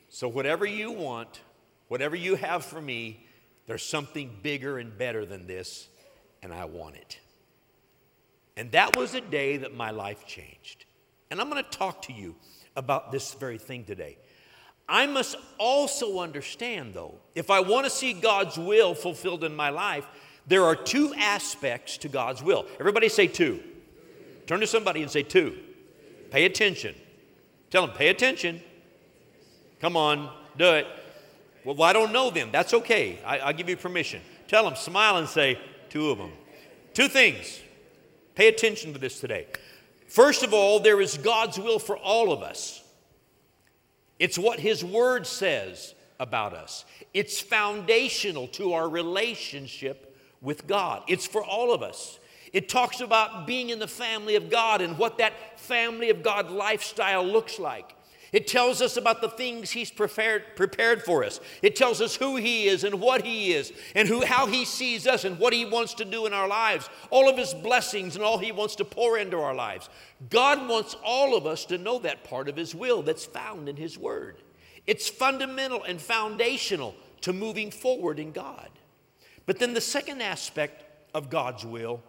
So, 0.08 0.30
whatever 0.30 0.66
you 0.66 0.94
want, 0.94 1.42
whatever 1.90 2.16
you 2.16 2.36
have 2.36 2.64
for 2.64 2.82
me, 2.82 3.26
there's 3.70 3.86
something 3.86 4.36
bigger 4.42 4.80
and 4.80 4.98
better 4.98 5.28
than 5.28 5.46
this, 5.46 5.90
and 6.42 6.52
I 6.52 6.66
want 6.66 6.96
it. 6.96 7.20
And 8.58 8.72
that 8.72 8.98
was 8.98 9.14
a 9.14 9.22
day 9.22 9.58
that 9.58 9.76
my 9.76 9.92
life 9.92 10.26
changed. 10.26 10.86
And 11.30 11.40
I'm 11.40 11.52
going 11.52 11.64
to 11.64 11.70
talk 11.70 12.02
to 12.04 12.14
you 12.14 12.36
about 12.76 13.12
this 13.12 13.36
very 13.36 13.60
thing 13.60 13.84
today. 13.84 14.18
I 14.88 15.06
must 15.06 15.36
also 15.60 16.18
understand, 16.18 16.96
though, 16.96 17.20
if 17.36 17.52
I 17.52 17.60
want 17.60 17.84
to 17.84 17.92
see 17.92 18.12
God's 18.12 18.58
will 18.58 18.96
fulfilled 18.96 19.44
in 19.44 19.56
my 19.56 19.70
life, 19.70 20.08
there 20.48 20.64
are 20.64 20.76
two 20.76 21.14
aspects 21.16 22.00
to 22.00 22.10
God's 22.10 22.42
will. 22.42 22.66
Everybody 22.80 23.08
say 23.08 23.28
two. 23.28 23.60
Turn 24.48 24.62
to 24.62 24.68
somebody 24.68 25.04
and 25.04 25.12
say 25.12 25.22
two. 25.22 25.56
Pay 26.32 26.46
attention. 26.46 26.96
Tell 27.70 27.86
them, 27.86 27.96
pay 27.96 28.08
attention. 28.08 28.64
Come 29.80 29.96
on, 29.96 30.34
do 30.58 30.74
it. 30.74 30.88
Well, 31.64 31.82
I 31.84 31.94
don't 31.94 32.12
know 32.12 32.30
them. 32.30 32.50
That's 32.52 32.74
okay. 32.74 33.20
I, 33.26 33.46
will 33.48 33.54
give 33.54 33.70
you 33.70 33.78
permission. 33.78 34.22
Tell 34.48 34.64
them, 34.64 34.76
smile 34.76 35.18
and 35.18 35.28
say, 35.28 35.60
two 35.90 36.10
of 36.10 36.18
them. 36.18 36.32
Two 36.94 37.08
things. 37.08 37.60
Pay 38.36 38.48
attention 38.48 38.94
to 38.94 39.00
this 39.00 39.20
today. 39.20 39.48
First 40.08 40.44
of 40.44 40.54
all, 40.54 40.80
there 40.80 41.02
is 41.02 41.18
God's 41.18 41.60
will 41.60 41.80
for 41.80 41.98
all 41.98 42.32
of 42.32 42.42
us. 42.42 42.84
It's 44.18 44.38
what 44.38 44.60
His 44.60 44.84
Word 44.84 45.28
says 45.28 45.94
about 46.20 46.54
us, 46.54 46.84
it's 47.14 47.40
foundational 47.40 48.48
to 48.48 48.74
our 48.74 48.90
relationship 48.90 50.18
with 50.42 50.68
God. 50.68 51.04
It's 51.08 51.26
for 51.26 51.44
all 51.44 51.74
of 51.74 51.82
us. 51.82 52.20
It 52.52 52.68
talks 52.68 53.00
about 53.00 53.46
being 53.46 53.70
in 53.70 53.80
the 53.80 53.88
family 53.88 54.36
of 54.36 54.50
God 54.50 54.82
and 54.82 54.98
what 54.98 55.20
that 55.20 55.60
family 55.60 56.10
of 56.10 56.24
God 56.24 56.50
lifestyle 56.50 57.24
looks 57.24 57.60
like. 57.60 57.96
It 58.32 58.48
tells 58.48 58.82
us 58.82 58.96
about 58.96 59.22
the 59.22 59.30
things 59.30 59.72
He's 59.72 59.90
prepared, 59.90 60.56
prepared 60.56 61.04
for 61.04 61.24
us. 61.24 61.40
It 61.62 61.76
tells 61.76 62.02
us 62.02 62.16
who 62.16 62.36
He 62.36 62.68
is 62.68 62.84
and 62.84 63.02
what 63.02 63.26
He 63.26 63.54
is 63.54 63.74
and 63.96 64.08
who, 64.08 64.24
how 64.24 64.46
He 64.46 64.66
sees 64.66 65.08
us 65.08 65.26
and 65.26 65.40
what 65.40 65.54
He 65.54 65.66
wants 65.66 65.96
to 65.96 66.06
do 66.06 66.26
in 66.26 66.34
our 66.34 66.48
lives, 66.48 66.90
all 67.10 67.30
of 67.30 67.38
His 67.38 67.54
blessings 67.54 68.16
and 68.16 68.24
all 68.24 68.38
He 68.38 68.52
wants 68.52 68.76
to 68.76 68.86
pour 68.86 69.18
into 69.18 69.40
our 69.40 69.56
lives. 69.56 69.90
God 70.30 70.68
wants 70.68 70.96
all 71.04 71.36
of 71.36 71.46
us 71.46 71.66
to 71.66 71.78
know 71.78 72.00
that 72.00 72.24
part 72.24 72.50
of 72.50 72.56
His 72.56 72.76
will 72.76 73.02
that's 73.02 73.26
found 73.26 73.68
in 73.68 73.78
His 73.78 73.98
Word. 73.98 74.42
It's 74.86 75.10
fundamental 75.10 75.84
and 75.84 76.00
foundational 76.00 76.96
to 77.22 77.34
moving 77.34 77.72
forward 77.72 78.20
in 78.20 78.32
God. 78.32 78.70
But 79.46 79.60
then 79.60 79.74
the 79.74 79.82
second 79.82 80.22
aspect 80.22 80.84
of 81.14 81.30
God's 81.30 81.66
will 81.66 82.02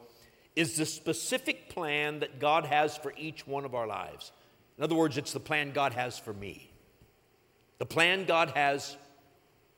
is 0.57 0.77
the 0.77 0.87
specific 0.87 1.71
plan 1.71 2.21
that 2.21 2.39
God 2.39 2.67
has 2.67 2.97
for 2.97 3.15
each 3.17 3.47
one 3.47 3.65
of 3.65 3.75
our 3.75 3.87
lives. 3.87 4.33
In 4.81 4.85
other 4.85 4.95
words, 4.95 5.19
it's 5.19 5.35
the 5.35 5.41
plan 5.41 5.73
God 5.73 5.93
has 5.93 6.19
for 6.19 6.33
me. 6.33 6.71
The 7.77 7.85
plan 7.85 8.25
God 8.25 8.53
has 8.55 8.97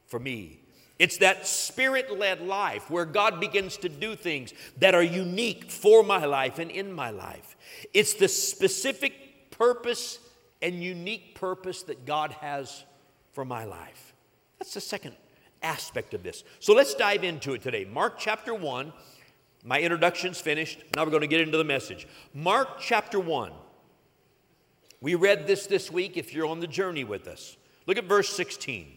for 0.06 0.20
me. 0.20 0.60
It's 1.00 1.16
that 1.16 1.44
spirit 1.44 2.16
led 2.16 2.40
life 2.40 2.88
where 2.88 3.04
God 3.04 3.40
begins 3.40 3.76
to 3.78 3.88
do 3.88 4.14
things 4.14 4.54
that 4.78 4.94
are 4.94 5.02
unique 5.02 5.72
for 5.72 6.04
my 6.04 6.24
life 6.24 6.60
and 6.60 6.70
in 6.70 6.92
my 6.92 7.10
life. 7.10 7.56
It's 7.92 8.14
the 8.14 8.28
specific 8.28 9.50
purpose 9.50 10.20
and 10.62 10.84
unique 10.84 11.34
purpose 11.34 11.82
that 11.82 12.06
God 12.06 12.30
has 12.34 12.84
for 13.32 13.44
my 13.44 13.64
life. 13.64 14.14
That's 14.60 14.74
the 14.74 14.80
second 14.80 15.16
aspect 15.64 16.14
of 16.14 16.22
this. 16.22 16.44
So 16.60 16.74
let's 16.74 16.94
dive 16.94 17.24
into 17.24 17.54
it 17.54 17.62
today. 17.62 17.84
Mark 17.84 18.20
chapter 18.20 18.54
1. 18.54 18.92
My 19.64 19.80
introduction's 19.80 20.40
finished. 20.40 20.84
Now 20.94 21.02
we're 21.02 21.10
going 21.10 21.22
to 21.22 21.26
get 21.26 21.40
into 21.40 21.58
the 21.58 21.64
message. 21.64 22.06
Mark 22.32 22.78
chapter 22.78 23.18
1. 23.18 23.50
We 25.02 25.16
read 25.16 25.48
this 25.48 25.66
this 25.66 25.90
week 25.90 26.16
if 26.16 26.32
you're 26.32 26.46
on 26.46 26.60
the 26.60 26.66
journey 26.68 27.02
with 27.02 27.26
us. 27.26 27.56
Look 27.86 27.98
at 27.98 28.04
verse 28.04 28.28
16. 28.34 28.96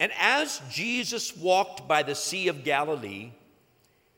And 0.00 0.12
as 0.18 0.60
Jesus 0.70 1.36
walked 1.36 1.86
by 1.86 2.02
the 2.02 2.16
Sea 2.16 2.48
of 2.48 2.64
Galilee, 2.64 3.30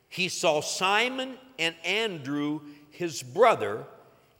he 0.09 0.27
saw 0.27 0.59
Simon 0.61 1.37
and 1.59 1.75
Andrew, 1.85 2.61
his 2.89 3.21
brother, 3.21 3.85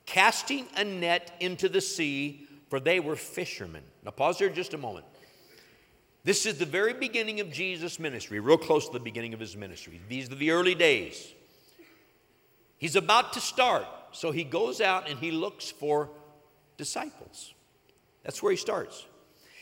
casting 0.08 0.66
a 0.76 0.84
net 0.84 1.32
into 1.40 1.70
the 1.70 1.80
sea, 1.80 2.48
for 2.70 2.80
they 2.80 3.00
were 3.00 3.16
fishermen. 3.16 3.84
Now, 4.04 4.12
pause 4.12 4.40
there 4.40 4.50
just 4.50 4.74
a 4.74 4.80
moment. 4.80 5.06
This 6.24 6.48
is 6.48 6.58
the 6.58 6.66
very 6.66 6.94
beginning 6.94 7.40
of 7.40 7.52
Jesus' 7.52 8.00
ministry, 8.00 8.40
real 8.40 8.58
close 8.58 8.88
to 8.88 8.94
the 8.94 9.00
beginning 9.00 9.36
of 9.36 9.40
his 9.40 9.56
ministry. 9.56 10.02
These 10.10 10.32
are 10.32 10.36
the 10.36 10.52
early 10.52 10.76
days. 10.76 11.34
He's 12.80 12.96
about 12.96 13.34
to 13.34 13.40
start. 13.40 13.86
So 14.12 14.32
he 14.32 14.44
goes 14.44 14.82
out 14.82 15.10
and 15.10 15.20
he 15.20 15.32
looks 15.32 15.72
for 15.72 16.10
disciples. 16.78 17.54
That's 18.24 18.42
where 18.42 18.52
he 18.52 18.58
starts. 18.58 19.06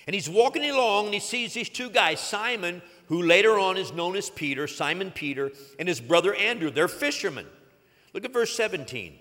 And 0.07 0.13
he's 0.13 0.29
walking 0.29 0.67
along 0.69 1.05
and 1.05 1.13
he 1.13 1.19
sees 1.19 1.53
these 1.53 1.69
two 1.69 1.89
guys, 1.89 2.19
Simon, 2.19 2.81
who 3.07 3.21
later 3.21 3.59
on 3.59 3.77
is 3.77 3.93
known 3.93 4.15
as 4.15 4.29
Peter, 4.29 4.67
Simon 4.67 5.11
Peter, 5.11 5.51
and 5.77 5.87
his 5.87 6.01
brother 6.01 6.33
Andrew. 6.33 6.71
They're 6.71 6.87
fishermen. 6.87 7.45
Look 8.13 8.25
at 8.25 8.33
verse 8.33 8.55
17. 8.55 9.15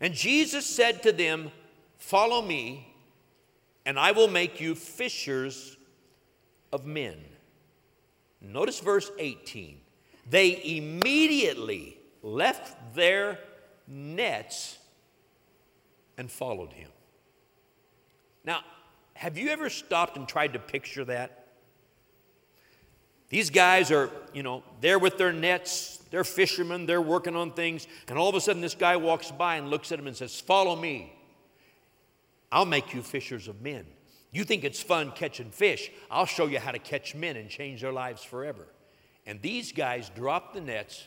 And 0.00 0.14
Jesus 0.14 0.64
said 0.64 1.02
to 1.02 1.12
them, 1.12 1.50
Follow 1.98 2.40
me, 2.40 2.94
and 3.84 3.98
I 3.98 4.12
will 4.12 4.28
make 4.28 4.60
you 4.60 4.74
fishers 4.74 5.76
of 6.72 6.86
men. 6.86 7.18
Notice 8.40 8.80
verse 8.80 9.10
18. 9.18 9.78
They 10.28 10.78
immediately 10.78 11.98
left 12.22 12.94
their 12.94 13.38
nets 13.90 14.78
and 16.16 16.30
followed 16.30 16.72
him. 16.72 16.90
Now, 18.44 18.60
have 19.14 19.36
you 19.36 19.50
ever 19.50 19.68
stopped 19.68 20.16
and 20.16 20.26
tried 20.26 20.54
to 20.54 20.58
picture 20.58 21.04
that? 21.06 21.48
These 23.28 23.50
guys 23.50 23.90
are, 23.90 24.10
you 24.32 24.42
know, 24.42 24.62
they're 24.80 24.98
with 24.98 25.16
their 25.18 25.32
nets, 25.32 26.02
they're 26.10 26.24
fishermen, 26.24 26.86
they're 26.86 27.00
working 27.00 27.36
on 27.36 27.52
things, 27.52 27.86
and 28.08 28.18
all 28.18 28.28
of 28.28 28.34
a 28.34 28.40
sudden 28.40 28.60
this 28.60 28.74
guy 28.74 28.96
walks 28.96 29.30
by 29.30 29.56
and 29.56 29.70
looks 29.70 29.92
at 29.92 29.98
them 29.98 30.06
and 30.06 30.16
says, 30.16 30.40
Follow 30.40 30.74
me. 30.74 31.12
I'll 32.50 32.66
make 32.66 32.92
you 32.92 33.02
fishers 33.02 33.46
of 33.46 33.62
men. 33.62 33.86
You 34.32 34.44
think 34.44 34.64
it's 34.64 34.82
fun 34.82 35.12
catching 35.12 35.50
fish? 35.50 35.90
I'll 36.10 36.26
show 36.26 36.46
you 36.46 36.58
how 36.58 36.72
to 36.72 36.78
catch 36.78 37.14
men 37.14 37.36
and 37.36 37.48
change 37.48 37.82
their 37.82 37.92
lives 37.92 38.24
forever. 38.24 38.66
And 39.26 39.40
these 39.40 39.70
guys 39.70 40.10
drop 40.14 40.52
the 40.52 40.60
nets 40.60 41.06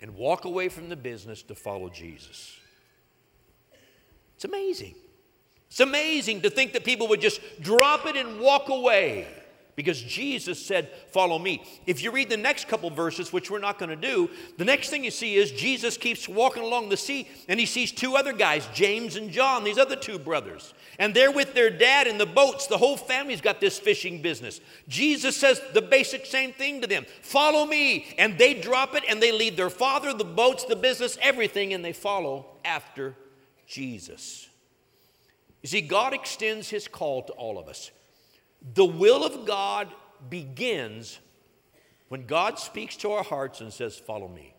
and 0.00 0.14
walk 0.14 0.44
away 0.44 0.68
from 0.68 0.88
the 0.88 0.96
business 0.96 1.42
to 1.42 1.54
follow 1.54 1.88
Jesus. 1.88 2.56
It's 4.34 4.44
amazing. 4.44 4.94
It's 5.68 5.80
amazing 5.80 6.40
to 6.42 6.50
think 6.50 6.72
that 6.72 6.84
people 6.84 7.08
would 7.08 7.20
just 7.20 7.40
drop 7.60 8.06
it 8.06 8.16
and 8.16 8.40
walk 8.40 8.68
away 8.68 9.26
because 9.80 10.02
Jesus 10.02 10.62
said, 10.62 10.90
Follow 11.08 11.38
me. 11.38 11.62
If 11.86 12.02
you 12.02 12.10
read 12.10 12.28
the 12.28 12.36
next 12.36 12.68
couple 12.68 12.90
verses, 12.90 13.32
which 13.32 13.50
we're 13.50 13.60
not 13.60 13.78
going 13.78 13.88
to 13.88 13.96
do, 13.96 14.28
the 14.58 14.64
next 14.66 14.90
thing 14.90 15.04
you 15.04 15.10
see 15.10 15.36
is 15.36 15.50
Jesus 15.52 15.96
keeps 15.96 16.28
walking 16.28 16.62
along 16.62 16.90
the 16.90 16.98
sea 16.98 17.26
and 17.48 17.58
he 17.58 17.64
sees 17.64 17.90
two 17.90 18.14
other 18.14 18.34
guys, 18.34 18.68
James 18.74 19.16
and 19.16 19.30
John, 19.30 19.64
these 19.64 19.78
other 19.78 19.96
two 19.96 20.18
brothers. 20.18 20.74
And 20.98 21.14
they're 21.14 21.32
with 21.32 21.54
their 21.54 21.70
dad 21.70 22.06
in 22.06 22.18
the 22.18 22.26
boats. 22.26 22.66
The 22.66 22.76
whole 22.76 22.98
family's 22.98 23.40
got 23.40 23.58
this 23.58 23.78
fishing 23.78 24.20
business. 24.20 24.60
Jesus 24.86 25.34
says 25.34 25.62
the 25.72 25.80
basic 25.80 26.26
same 26.26 26.52
thing 26.52 26.82
to 26.82 26.86
them 26.86 27.06
Follow 27.22 27.64
me. 27.64 28.14
And 28.18 28.36
they 28.36 28.52
drop 28.52 28.94
it 28.94 29.04
and 29.08 29.22
they 29.22 29.32
leave 29.32 29.56
their 29.56 29.70
father, 29.70 30.12
the 30.12 30.24
boats, 30.24 30.64
the 30.64 30.76
business, 30.76 31.16
everything, 31.22 31.72
and 31.72 31.82
they 31.82 31.94
follow 31.94 32.44
after 32.66 33.16
Jesus. 33.66 34.46
You 35.62 35.70
see, 35.70 35.80
God 35.80 36.12
extends 36.12 36.68
his 36.68 36.86
call 36.86 37.22
to 37.22 37.32
all 37.32 37.58
of 37.58 37.66
us. 37.66 37.90
The 38.74 38.84
will 38.84 39.24
of 39.24 39.46
God 39.46 39.88
begins 40.28 41.18
when 42.08 42.26
God 42.26 42.58
speaks 42.58 42.96
to 42.96 43.12
our 43.12 43.24
hearts 43.24 43.60
and 43.60 43.72
says, 43.72 43.96
Follow 43.96 44.28
me. 44.28 44.54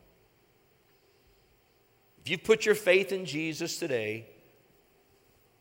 If 2.23 2.29
you've 2.29 2.43
put 2.43 2.65
your 2.65 2.75
faith 2.75 3.11
in 3.11 3.25
Jesus 3.25 3.77
today, 3.77 4.27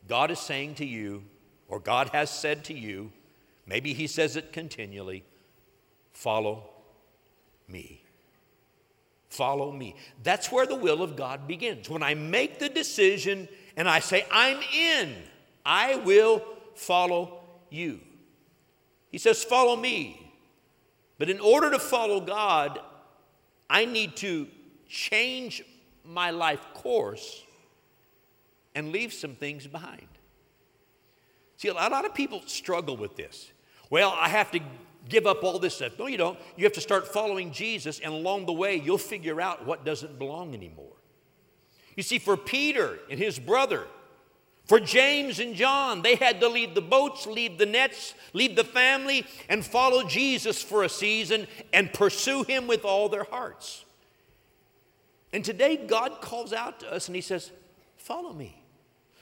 God 0.07 0.31
is 0.31 0.39
saying 0.39 0.77
to 0.77 0.85
you, 0.85 1.25
or 1.69 1.81
God 1.81 2.11
has 2.11 2.31
said 2.31 2.65
to 2.65 2.75
you, 2.75 3.13
maybe 3.67 3.93
He 3.93 4.07
says 4.07 4.37
it 4.37 4.53
continually, 4.53 5.25
follow 6.13 6.69
me. 7.69 8.03
Follow 9.29 9.71
me. 9.71 9.95
That's 10.23 10.51
where 10.51 10.67
the 10.67 10.75
will 10.75 11.03
of 11.03 11.17
God 11.17 11.47
begins. 11.47 11.89
When 11.89 12.03
I 12.03 12.15
make 12.15 12.59
the 12.59 12.69
decision 12.69 13.49
and 13.77 13.89
I 13.89 14.01
say, 14.01 14.27
I'm 14.31 14.61
in, 14.75 15.15
I 15.65 15.97
will 15.97 16.43
follow 16.75 17.41
you. 17.71 18.01
He 19.11 19.19
says, 19.19 19.45
Follow 19.45 19.77
me. 19.77 20.33
But 21.19 21.29
in 21.29 21.39
order 21.39 21.71
to 21.71 21.79
follow 21.79 22.21
God, 22.21 22.81
I 23.69 23.85
need 23.85 24.17
to 24.17 24.49
change 24.89 25.63
my 26.05 26.31
life 26.31 26.61
course 26.73 27.45
and 28.75 28.91
leave 28.91 29.13
some 29.13 29.35
things 29.35 29.67
behind. 29.67 30.09
See, 31.57 31.69
a 31.69 31.75
lot 31.75 32.07
of 32.07 32.15
people 32.15 32.43
struggle 32.47 32.97
with 32.97 33.17
this. 33.17 33.53
Well, 33.91 34.17
I 34.19 34.31
have 34.31 34.51
to 34.53 34.61
give 35.09 35.27
up 35.27 35.45
all 35.45 35.59
this 35.59 35.75
stuff. 35.75 35.99
No, 35.99 36.07
you 36.07 36.17
don't. 36.17 36.39
You 36.57 36.65
have 36.65 36.73
to 36.75 36.81
start 36.81 37.07
following 37.07 37.53
Jesus, 37.53 38.01
and 38.01 38.15
along 38.15 38.47
the 38.47 38.53
way, 38.53 38.77
you'll 38.77 38.99
figure 38.99 39.41
out 39.41 39.67
what 39.67 39.85
doesn't 39.85 40.19
belong 40.19 40.55
anymore. 40.55 40.97
You 41.97 42.03
see, 42.03 42.19
for 42.19 42.37
Peter 42.37 42.99
and 43.11 43.19
his 43.19 43.39
brother, 43.39 43.87
for 44.67 44.79
James 44.79 45.41
and 45.41 45.55
John, 45.55 46.03
they 46.03 46.15
had 46.15 46.41
to 46.41 46.49
leave 46.49 46.75
the 46.75 46.81
boats, 46.81 47.27
leave 47.27 47.59
the 47.59 47.67
nets, 47.67 48.15
leave 48.33 48.55
the 48.55 48.65
family, 48.65 49.27
and 49.49 49.65
follow 49.65 50.05
Jesus 50.05 50.63
for 50.63 50.85
a 50.85 50.89
season 50.89 51.47
and 51.73 51.93
pursue 51.93 52.45
him 52.45 52.67
with 52.67 52.85
all 52.85 53.09
their 53.09 53.25
hearts. 53.25 53.85
And 55.33 55.45
today, 55.45 55.77
God 55.77 56.21
calls 56.21 56.53
out 56.53 56.81
to 56.81 56.93
us 56.93 57.09
and 57.09 57.15
He 57.15 57.23
says, 57.23 57.51
Follow 57.97 58.33
me. 58.33 58.57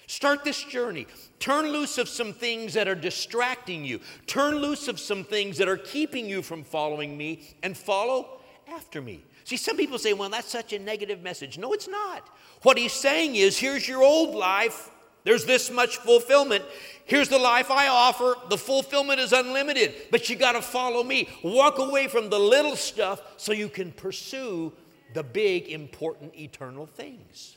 Start 0.06 0.42
this 0.42 0.62
journey. 0.64 1.06
Turn 1.38 1.66
loose 1.66 1.98
of 1.98 2.08
some 2.08 2.32
things 2.32 2.72
that 2.74 2.88
are 2.88 2.94
distracting 2.94 3.84
you. 3.84 4.00
Turn 4.26 4.56
loose 4.56 4.88
of 4.88 4.98
some 4.98 5.22
things 5.22 5.58
that 5.58 5.68
are 5.68 5.76
keeping 5.76 6.26
you 6.26 6.40
from 6.40 6.64
following 6.64 7.16
me 7.16 7.56
and 7.62 7.76
follow 7.76 8.40
after 8.72 9.02
me. 9.02 9.22
See, 9.44 9.58
some 9.58 9.76
people 9.76 9.98
say, 9.98 10.14
well, 10.14 10.30
that's 10.30 10.50
such 10.50 10.72
a 10.72 10.78
negative 10.78 11.22
message. 11.22 11.58
No, 11.58 11.74
it's 11.74 11.88
not. 11.88 12.26
What 12.62 12.78
he's 12.78 12.92
saying 12.92 13.36
is, 13.36 13.58
here's 13.58 13.86
your 13.86 14.02
old 14.02 14.34
life, 14.34 14.90
there's 15.24 15.44
this 15.44 15.70
much 15.70 15.98
fulfillment. 15.98 16.64
Here's 17.04 17.28
the 17.28 17.38
life 17.38 17.70
I 17.70 17.88
offer. 17.88 18.34
The 18.48 18.58
fulfillment 18.58 19.20
is 19.20 19.32
unlimited, 19.32 19.94
but 20.10 20.28
you 20.28 20.36
got 20.36 20.52
to 20.52 20.62
follow 20.62 21.02
me. 21.02 21.28
Walk 21.42 21.78
away 21.78 22.08
from 22.08 22.30
the 22.30 22.38
little 22.38 22.76
stuff 22.76 23.20
so 23.36 23.52
you 23.52 23.68
can 23.68 23.92
pursue 23.92 24.72
the 25.14 25.22
big, 25.22 25.68
important, 25.68 26.38
eternal 26.38 26.86
things. 26.86 27.56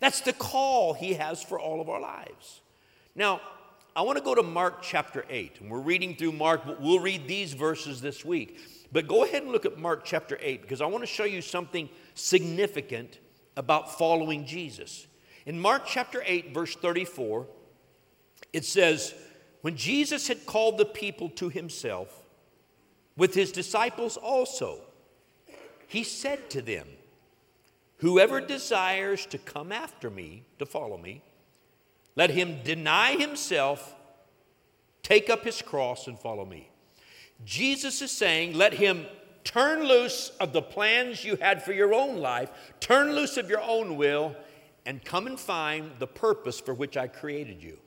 That's 0.00 0.20
the 0.20 0.32
call 0.32 0.94
He 0.94 1.14
has 1.14 1.42
for 1.42 1.58
all 1.58 1.80
of 1.80 1.88
our 1.88 2.00
lives. 2.00 2.60
Now, 3.16 3.40
I 3.96 4.02
want 4.02 4.16
to 4.16 4.22
go 4.22 4.32
to 4.32 4.44
Mark 4.44 4.80
chapter 4.80 5.24
8, 5.28 5.60
and 5.60 5.70
we're 5.70 5.80
reading 5.80 6.14
through 6.14 6.30
Mark. 6.30 6.64
but 6.64 6.80
We'll 6.80 7.00
read 7.00 7.26
these 7.26 7.52
verses 7.52 8.00
this 8.00 8.24
week. 8.24 8.60
But 8.92 9.08
go 9.08 9.24
ahead 9.24 9.42
and 9.42 9.50
look 9.50 9.66
at 9.66 9.76
Mark 9.76 10.04
chapter 10.04 10.38
8 10.40 10.62
because 10.62 10.80
I 10.80 10.86
want 10.86 11.02
to 11.02 11.06
show 11.08 11.24
you 11.24 11.42
something 11.42 11.88
significant 12.14 13.18
about 13.56 13.98
following 13.98 14.46
Jesus. 14.46 15.07
In 15.48 15.58
Mark 15.58 15.86
chapter 15.86 16.22
8, 16.26 16.52
verse 16.52 16.74
34, 16.74 17.46
it 18.52 18.66
says, 18.66 19.14
When 19.62 19.76
Jesus 19.76 20.28
had 20.28 20.44
called 20.44 20.76
the 20.76 20.84
people 20.84 21.30
to 21.30 21.48
himself, 21.48 22.22
with 23.16 23.32
his 23.32 23.50
disciples 23.50 24.18
also, 24.18 24.80
he 25.86 26.04
said 26.04 26.50
to 26.50 26.60
them, 26.60 26.86
Whoever 27.96 28.42
desires 28.42 29.24
to 29.24 29.38
come 29.38 29.72
after 29.72 30.10
me, 30.10 30.42
to 30.58 30.66
follow 30.66 30.98
me, 30.98 31.22
let 32.14 32.28
him 32.28 32.58
deny 32.62 33.16
himself, 33.16 33.94
take 35.02 35.30
up 35.30 35.44
his 35.44 35.62
cross, 35.62 36.08
and 36.08 36.18
follow 36.18 36.44
me. 36.44 36.68
Jesus 37.46 38.02
is 38.02 38.10
saying, 38.10 38.52
let 38.52 38.74
him 38.74 39.06
turn 39.44 39.84
loose 39.84 40.30
of 40.40 40.52
the 40.52 40.60
plans 40.60 41.24
you 41.24 41.36
had 41.36 41.62
for 41.62 41.72
your 41.72 41.94
own 41.94 42.18
life, 42.18 42.50
turn 42.80 43.12
loose 43.12 43.38
of 43.38 43.48
your 43.48 43.62
own 43.62 43.96
will, 43.96 44.36
and 44.88 45.04
come 45.04 45.26
and 45.26 45.38
find 45.38 45.90
the 45.98 46.06
purpose 46.06 46.58
for 46.58 46.72
which 46.72 46.96
I 46.96 47.08
created 47.08 47.62
you. 47.62 47.78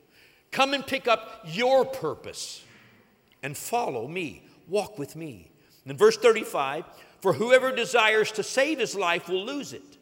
Come 0.52 0.76
and 0.76 0.86
pick 0.86 1.08
up 1.08 1.42
your 1.48 1.84
purpose 1.84 2.64
and 3.42 3.58
follow 3.58 4.08
me. 4.08 4.44
Walk 4.68 5.00
with 5.00 5.16
me. 5.16 5.50
In 5.88 5.98
verse 5.98 6.16
35, 6.16 6.86
for 7.20 7.34
whoever 7.34 7.72
desires 7.72 8.32
to 8.34 8.44
save 8.44 8.78
his 8.78 8.96
life 8.96 9.28
will 9.28 9.44
lose 9.44 9.74
it. 9.74 9.98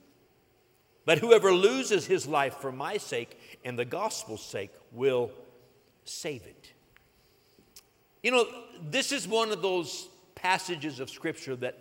But 1.06 1.20
whoever 1.20 1.53
loses 1.53 2.06
his 2.06 2.27
life 2.27 2.58
for 2.58 2.70
my 2.70 2.98
sake 2.98 3.39
and 3.63 3.79
the 3.79 3.86
gospel's 3.86 4.44
sake 4.44 4.72
will 4.91 5.32
save 6.03 6.41
it. 6.41 6.74
You 8.24 8.32
know, 8.32 8.46
this 8.91 9.13
is 9.13 9.25
one 9.25 9.51
of 9.51 9.62
those 9.62 10.10
passages 10.36 11.00
of 11.00 11.10
Scripture 11.10 11.56
that 11.56 11.77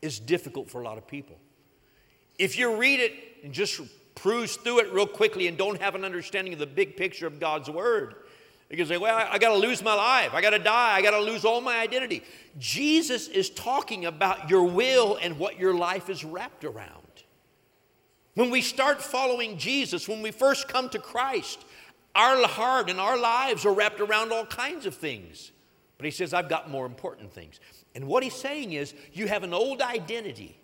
is 0.00 0.20
difficult 0.20 0.70
for 0.70 0.80
a 0.80 0.84
lot 0.84 0.96
of 0.96 1.08
people. 1.08 1.40
If 2.38 2.56
you 2.56 2.76
read 2.76 3.00
it 3.00 3.14
and 3.42 3.52
just 3.52 3.80
cruise 4.16 4.56
through 4.56 4.80
it 4.80 4.92
real 4.92 5.06
quickly 5.06 5.48
and 5.48 5.56
don't 5.56 5.80
have 5.80 5.94
an 5.94 6.04
understanding 6.04 6.52
of 6.52 6.58
the 6.58 6.66
big 6.66 6.96
picture 6.96 7.26
of 7.26 7.40
God's 7.40 7.68
Word, 7.68 8.14
you 8.70 8.76
can 8.76 8.86
say, 8.86 8.96
Well, 8.96 9.14
I, 9.14 9.32
I 9.32 9.38
got 9.38 9.50
to 9.50 9.58
lose 9.58 9.82
my 9.82 9.94
life. 9.94 10.34
I 10.34 10.40
got 10.40 10.50
to 10.50 10.58
die. 10.58 10.96
I 10.96 11.02
got 11.02 11.12
to 11.12 11.20
lose 11.20 11.44
all 11.44 11.60
my 11.60 11.78
identity. 11.78 12.22
Jesus 12.58 13.28
is 13.28 13.50
talking 13.50 14.06
about 14.06 14.50
your 14.50 14.64
will 14.64 15.18
and 15.20 15.38
what 15.38 15.58
your 15.58 15.74
life 15.74 16.08
is 16.08 16.24
wrapped 16.24 16.64
around. 16.64 17.02
When 18.34 18.50
we 18.50 18.62
start 18.62 19.00
following 19.00 19.58
Jesus, 19.58 20.08
when 20.08 20.22
we 20.22 20.32
first 20.32 20.66
come 20.66 20.88
to 20.90 20.98
Christ, 20.98 21.64
our 22.14 22.46
heart 22.46 22.90
and 22.90 22.98
our 22.98 23.18
lives 23.18 23.64
are 23.64 23.72
wrapped 23.72 24.00
around 24.00 24.32
all 24.32 24.46
kinds 24.46 24.86
of 24.86 24.94
things. 24.94 25.52
But 25.98 26.06
he 26.06 26.10
says, 26.10 26.34
I've 26.34 26.48
got 26.48 26.70
more 26.70 26.86
important 26.86 27.32
things. 27.32 27.60
And 27.94 28.06
what 28.06 28.24
he's 28.24 28.34
saying 28.34 28.72
is, 28.72 28.94
you 29.12 29.28
have 29.28 29.44
an 29.44 29.54
old 29.54 29.80
identity, 29.80 30.58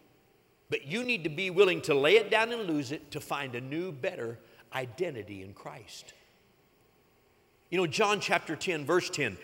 but 0.71 0.87
you 0.87 1.05
need 1.05 1.25
to 1.25 1.31
be 1.31 1.51
willing 1.51 1.83
to 1.83 1.95
lay 1.95 2.17
it 2.17 2.31
down 2.31 2.53
and 2.53 2.69
lose 2.69 2.93
it 2.93 3.11
to 3.11 3.21
find 3.21 3.55
a 3.55 3.61
new, 3.61 3.93
better 3.93 4.39
identity 4.73 5.43
in 5.43 5.53
Christ. 5.53 6.15
You 7.71 7.79
know, 7.79 7.87
John 7.87 8.21
chapter 8.21 8.57
10, 8.57 8.87
verse 8.87 9.11
10, 9.11 9.37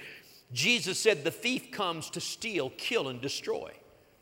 Jesus 0.53 0.99
said, 0.99 1.25
The 1.25 1.31
thief 1.31 1.71
comes 1.71 2.11
to 2.11 2.21
steal, 2.21 2.71
kill, 2.79 3.09
and 3.09 3.21
destroy. 3.21 3.73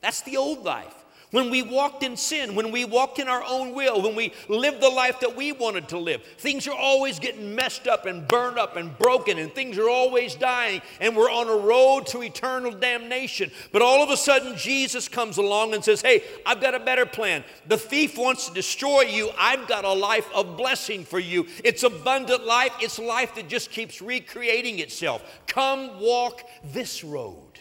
That's 0.01 0.23
the 0.23 0.39
old 0.39 0.65
life. 0.65 1.04
When 1.35 1.51
we 1.51 1.63
walked 1.63 2.05
in 2.05 2.17
sin, 2.17 2.55
when 2.55 2.71
we 2.71 2.85
walked 2.85 3.19
in 3.19 3.27
our 3.27 3.43
own 3.43 3.75
will, 3.75 4.01
when 4.01 4.15
we 4.15 4.33
lived 4.49 4.81
the 4.81 4.89
life 4.89 5.19
that 5.19 5.35
we 5.35 5.51
wanted 5.51 5.89
to 5.89 5.99
live, 5.99 6.23
things 6.23 6.69
are 6.69 6.77
always 6.77 7.19
getting 7.19 7.57
messed 7.57 7.89
up 7.89 8.07
and 8.07 8.29
burned 8.29 8.57
up 8.57 8.77
and 8.77 8.97
broken, 8.99 9.39
and 9.39 9.53
things 9.53 9.77
are 9.77 9.89
always 9.89 10.37
dying, 10.37 10.81
and 11.01 11.17
we're 11.17 11.29
on 11.29 11.49
a 11.49 11.57
road 11.57 12.07
to 12.07 12.23
eternal 12.23 12.71
damnation. 12.71 13.51
But 13.73 13.83
all 13.83 14.01
of 14.01 14.11
a 14.11 14.17
sudden, 14.17 14.57
Jesus 14.57 15.09
comes 15.09 15.37
along 15.37 15.75
and 15.75 15.83
says, 15.83 16.03
Hey, 16.03 16.23
I've 16.47 16.61
got 16.61 16.77
a 16.77 16.79
better 16.79 17.05
plan. 17.05 17.43
The 17.67 17.79
thief 17.79 18.17
wants 18.17 18.47
to 18.47 18.55
destroy 18.55 19.01
you. 19.01 19.33
I've 19.37 19.67
got 19.67 19.85
a 19.85 19.93
life 19.93 20.29
of 20.33 20.57
blessing 20.57 21.05
for 21.05 21.19
you. 21.19 21.49
It's 21.65 21.83
abundant 21.83 22.47
life, 22.47 22.75
it's 22.81 23.01
life 23.01 23.35
that 23.35 23.49
just 23.49 23.73
keeps 23.73 24.01
recreating 24.01 24.79
itself. 24.79 25.25
Come 25.49 25.99
walk 25.99 26.43
this 26.63 27.03
road. 27.03 27.59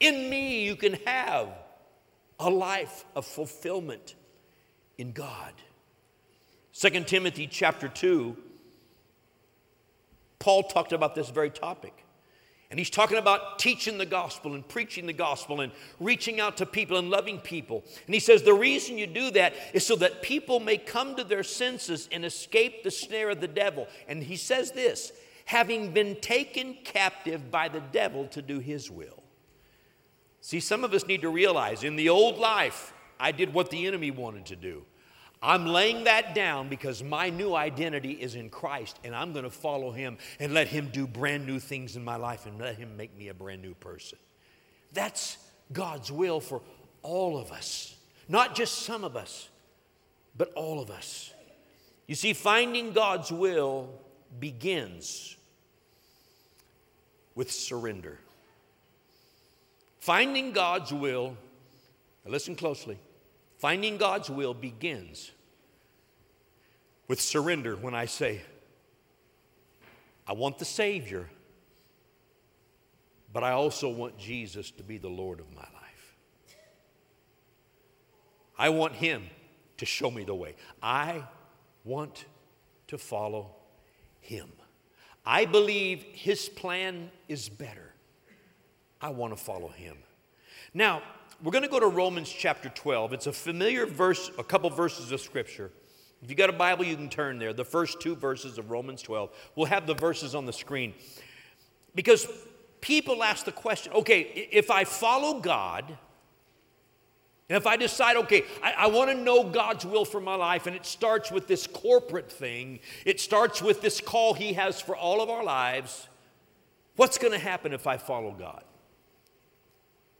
In 0.00 0.30
me, 0.30 0.64
you 0.64 0.74
can 0.74 0.94
have 1.04 1.48
a 2.38 2.50
life 2.50 3.04
of 3.14 3.26
fulfillment 3.26 4.14
in 4.98 5.12
God. 5.12 5.52
2 6.74 7.04
Timothy 7.04 7.46
chapter 7.46 7.88
2, 7.88 8.36
Paul 10.38 10.64
talked 10.64 10.92
about 10.92 11.14
this 11.14 11.30
very 11.30 11.50
topic. 11.50 12.04
And 12.70 12.78
he's 12.80 12.90
talking 12.90 13.18
about 13.18 13.58
teaching 13.58 13.98
the 13.98 14.06
gospel 14.06 14.54
and 14.54 14.66
preaching 14.66 15.06
the 15.06 15.12
gospel 15.12 15.60
and 15.60 15.70
reaching 16.00 16.40
out 16.40 16.56
to 16.56 16.66
people 16.66 16.96
and 16.96 17.08
loving 17.08 17.38
people. 17.38 17.84
And 18.06 18.14
he 18.14 18.20
says 18.20 18.42
the 18.42 18.54
reason 18.54 18.98
you 18.98 19.06
do 19.06 19.30
that 19.32 19.54
is 19.72 19.86
so 19.86 19.94
that 19.96 20.22
people 20.22 20.58
may 20.58 20.78
come 20.78 21.14
to 21.14 21.24
their 21.24 21.44
senses 21.44 22.08
and 22.10 22.24
escape 22.24 22.82
the 22.82 22.90
snare 22.90 23.30
of 23.30 23.40
the 23.40 23.48
devil. 23.48 23.86
And 24.08 24.22
he 24.22 24.36
says 24.36 24.72
this 24.72 25.12
having 25.44 25.92
been 25.92 26.16
taken 26.20 26.76
captive 26.84 27.50
by 27.50 27.68
the 27.68 27.82
devil 27.92 28.26
to 28.28 28.42
do 28.42 28.58
his 28.58 28.90
will. 28.90 29.23
See, 30.44 30.60
some 30.60 30.84
of 30.84 30.92
us 30.92 31.06
need 31.06 31.22
to 31.22 31.30
realize 31.30 31.84
in 31.84 31.96
the 31.96 32.10
old 32.10 32.36
life, 32.36 32.92
I 33.18 33.32
did 33.32 33.54
what 33.54 33.70
the 33.70 33.86
enemy 33.86 34.10
wanted 34.10 34.44
to 34.46 34.56
do. 34.56 34.84
I'm 35.42 35.64
laying 35.64 36.04
that 36.04 36.34
down 36.34 36.68
because 36.68 37.02
my 37.02 37.30
new 37.30 37.54
identity 37.54 38.10
is 38.10 38.34
in 38.34 38.50
Christ 38.50 39.00
and 39.04 39.16
I'm 39.16 39.32
going 39.32 39.46
to 39.46 39.50
follow 39.50 39.90
him 39.90 40.18
and 40.38 40.52
let 40.52 40.68
him 40.68 40.90
do 40.92 41.06
brand 41.06 41.46
new 41.46 41.58
things 41.58 41.96
in 41.96 42.04
my 42.04 42.16
life 42.16 42.44
and 42.44 42.58
let 42.58 42.76
him 42.76 42.94
make 42.94 43.16
me 43.16 43.28
a 43.28 43.34
brand 43.34 43.62
new 43.62 43.72
person. 43.72 44.18
That's 44.92 45.38
God's 45.72 46.12
will 46.12 46.40
for 46.40 46.60
all 47.02 47.38
of 47.38 47.50
us, 47.50 47.96
not 48.28 48.54
just 48.54 48.80
some 48.80 49.02
of 49.02 49.16
us, 49.16 49.48
but 50.36 50.52
all 50.52 50.78
of 50.78 50.90
us. 50.90 51.32
You 52.06 52.16
see, 52.16 52.34
finding 52.34 52.92
God's 52.92 53.32
will 53.32 53.88
begins 54.38 55.36
with 57.34 57.50
surrender. 57.50 58.18
Finding 60.04 60.52
God's 60.52 60.92
will, 60.92 61.34
listen 62.26 62.56
closely, 62.56 62.98
finding 63.56 63.96
God's 63.96 64.28
will 64.28 64.52
begins 64.52 65.30
with 67.08 67.22
surrender 67.22 67.74
when 67.74 67.94
I 67.94 68.04
say, 68.04 68.42
I 70.26 70.34
want 70.34 70.58
the 70.58 70.66
Savior, 70.66 71.30
but 73.32 73.42
I 73.42 73.52
also 73.52 73.88
want 73.88 74.18
Jesus 74.18 74.70
to 74.72 74.82
be 74.82 74.98
the 74.98 75.08
Lord 75.08 75.40
of 75.40 75.50
my 75.54 75.62
life. 75.62 76.16
I 78.58 78.68
want 78.68 78.92
Him 78.92 79.22
to 79.78 79.86
show 79.86 80.10
me 80.10 80.24
the 80.24 80.34
way. 80.34 80.54
I 80.82 81.26
want 81.82 82.26
to 82.88 82.98
follow 82.98 83.56
Him. 84.20 84.52
I 85.24 85.46
believe 85.46 86.02
His 86.12 86.50
plan 86.50 87.10
is 87.26 87.48
better. 87.48 87.93
I 89.04 89.10
want 89.10 89.36
to 89.36 89.44
follow 89.44 89.68
him. 89.68 89.98
Now, 90.72 91.02
we're 91.42 91.52
going 91.52 91.62
to 91.62 91.68
go 91.68 91.78
to 91.78 91.88
Romans 91.88 92.30
chapter 92.30 92.70
12. 92.70 93.12
It's 93.12 93.26
a 93.26 93.34
familiar 93.34 93.84
verse, 93.84 94.30
a 94.38 94.42
couple 94.42 94.70
verses 94.70 95.12
of 95.12 95.20
scripture. 95.20 95.70
If 96.22 96.30
you 96.30 96.34
got 96.34 96.48
a 96.48 96.54
Bible, 96.54 96.86
you 96.86 96.96
can 96.96 97.10
turn 97.10 97.38
there. 97.38 97.52
The 97.52 97.66
first 97.66 98.00
two 98.00 98.16
verses 98.16 98.56
of 98.56 98.70
Romans 98.70 99.02
12. 99.02 99.28
We'll 99.56 99.66
have 99.66 99.86
the 99.86 99.92
verses 99.92 100.34
on 100.34 100.46
the 100.46 100.54
screen. 100.54 100.94
Because 101.94 102.26
people 102.80 103.22
ask 103.22 103.44
the 103.44 103.52
question 103.52 103.92
okay, 103.92 104.48
if 104.50 104.70
I 104.70 104.84
follow 104.84 105.38
God, 105.38 105.84
and 107.50 107.58
if 107.58 107.66
I 107.66 107.76
decide, 107.76 108.16
okay, 108.16 108.44
I, 108.62 108.72
I 108.72 108.86
want 108.86 109.10
to 109.10 109.16
know 109.16 109.44
God's 109.44 109.84
will 109.84 110.06
for 110.06 110.20
my 110.20 110.34
life, 110.34 110.66
and 110.66 110.74
it 110.74 110.86
starts 110.86 111.30
with 111.30 111.46
this 111.46 111.66
corporate 111.66 112.32
thing, 112.32 112.80
it 113.04 113.20
starts 113.20 113.60
with 113.60 113.82
this 113.82 114.00
call 114.00 114.32
He 114.32 114.54
has 114.54 114.80
for 114.80 114.96
all 114.96 115.20
of 115.20 115.28
our 115.28 115.44
lives, 115.44 116.08
what's 116.96 117.18
going 117.18 117.34
to 117.34 117.38
happen 117.38 117.74
if 117.74 117.86
I 117.86 117.98
follow 117.98 118.30
God? 118.30 118.64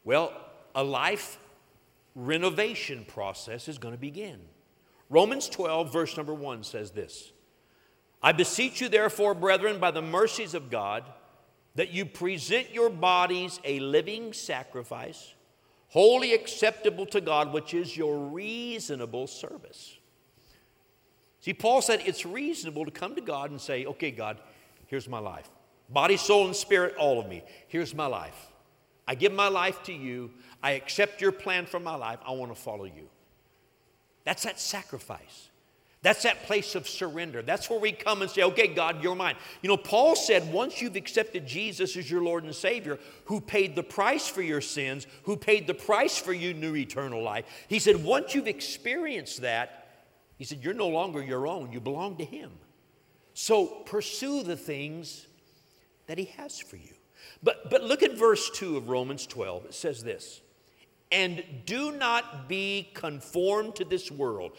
Well, 0.05 0.33
a 0.75 0.85
life 0.85 1.39
renovation 2.15 3.05
process 3.07 3.69
is 3.69 3.79
going 3.79 3.95
to 3.95 4.01
begin. 4.01 4.39
Romans 5.11 5.49
12, 5.49 5.93
verse 5.93 6.17
number 6.17 6.35
1 6.35 6.63
says 6.63 6.91
this 6.91 7.33
I 8.23 8.33
beseech 8.33 8.81
you, 8.81 8.89
therefore, 8.89 9.35
brethren, 9.35 9.79
by 9.79 9.91
the 9.91 10.03
mercies 10.03 10.55
of 10.55 10.71
God, 10.71 11.05
that 11.75 11.91
you 11.91 12.05
present 12.05 12.73
your 12.73 12.91
bodies 12.91 13.61
a 13.65 13.81
living 13.81 14.33
sacrifice, 14.33 15.35
holy 15.89 16.33
acceptable 16.33 17.07
to 17.07 17.21
God, 17.21 17.53
which 17.53 17.75
is 17.75 17.97
your 17.97 18.17
reasonable 18.17 19.27
service. 19.27 19.99
See, 21.41 21.53
Paul 21.53 21.83
said 21.83 22.01
it's 22.07 22.25
reasonable 22.25 22.87
to 22.87 22.91
come 22.91 23.15
to 23.17 23.21
God 23.21 23.51
and 23.51 23.61
say, 23.61 23.85
okay, 23.85 24.11
God, 24.11 24.39
here's 24.87 25.09
my 25.09 25.19
life. 25.19 25.51
Body, 25.91 26.17
soul, 26.17 26.47
and 26.47 26.57
spirit, 26.57 26.95
all 26.97 27.21
of 27.21 27.29
me. 27.29 27.43
Here's 27.69 27.95
my 27.95 28.07
life. 28.07 28.54
I 29.07 29.15
give 29.15 29.33
my 29.33 29.49
life 29.49 29.83
to 29.85 29.93
you. 29.93 30.31
I 30.63 30.73
accept 30.73 31.21
your 31.21 31.33
plan 31.33 31.67
for 31.67 31.79
my 31.79 31.95
life. 31.95 32.19
I 32.27 32.33
want 32.33 32.55
to 32.55 32.61
follow 32.61 32.85
you. 32.85 33.09
That's 34.25 34.45
that 34.45 34.59
sacrifice. 34.59 35.51
That's 36.01 36.25
that 36.25 36.43
place 36.45 36.75
of 36.75 36.87
surrender. 36.87 37.41
That's 37.41 37.71
where 37.71 37.79
we 37.79 37.93
come 37.93 38.21
and 38.21 38.31
say, 38.31 38.43
okay, 38.43 38.67
God, 38.67 39.03
you're 39.03 39.15
mine. 39.15 39.37
You 39.63 39.69
know, 39.69 39.79
Paul 39.79 40.15
said 40.15 40.53
once 40.53 40.83
you've 40.83 40.97
accepted 40.97 41.47
Jesus 41.47 41.97
as 41.97 42.11
your 42.11 42.23
Lord 42.23 42.45
and 42.45 42.55
Savior, 42.55 42.99
who 43.25 43.41
paid 43.41 43.75
the 43.75 43.83
price 43.83 44.29
for 44.29 44.43
your 44.43 44.61
sins, 44.61 45.07
who 45.23 45.35
paid 45.37 45.67
the 45.67 45.73
price 45.73 46.19
for 46.19 46.35
your 46.35 46.53
new 46.53 46.77
eternal 46.77 47.23
life, 47.23 47.47
he 47.69 47.79
said, 47.79 48.05
once 48.05 48.35
you've 48.35 48.47
experienced 48.47 49.41
that, 49.41 49.85
he 50.37 50.45
said, 50.45 50.63
you're 50.63 50.75
no 50.75 50.89
longer 50.89 51.23
your 51.23 51.47
own, 51.47 51.73
you 51.73 51.81
belong 51.81 52.17
to 52.17 52.25
Him. 52.25 52.51
So 53.33 53.67
pursue 53.67 54.43
the 54.43 54.57
things 54.57 55.27
that 56.07 56.19
He 56.19 56.27
has 56.37 56.59
for 56.59 56.77
you. 56.77 56.95
But, 57.45 57.69
but 57.71 57.85
look 57.85 58.03
at 58.03 58.17
verse 58.17 58.51
2 58.51 58.79
of 58.79 58.89
Romans 58.89 59.27
12. 59.27 59.67
It 59.67 59.75
says 59.75 60.03
this 60.03 60.41
And 61.13 61.45
do 61.67 61.93
not 61.93 62.49
be 62.49 62.91
conformed 62.95 63.77
to 63.77 63.85
this 63.85 64.11
world. 64.11 64.53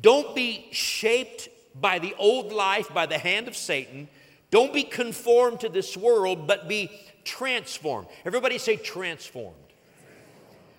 Don't 0.00 0.34
be 0.34 0.66
shaped 0.72 1.48
by 1.80 1.98
the 1.98 2.14
old 2.18 2.52
life, 2.52 2.92
by 2.92 3.06
the 3.06 3.18
hand 3.18 3.48
of 3.48 3.56
Satan. 3.56 4.08
Don't 4.50 4.74
be 4.74 4.82
conformed 4.82 5.60
to 5.60 5.68
this 5.68 5.96
world, 5.96 6.46
but 6.46 6.68
be 6.68 6.90
transformed. 7.24 8.08
Everybody 8.24 8.58
say 8.58 8.76
transformed. 8.76 9.56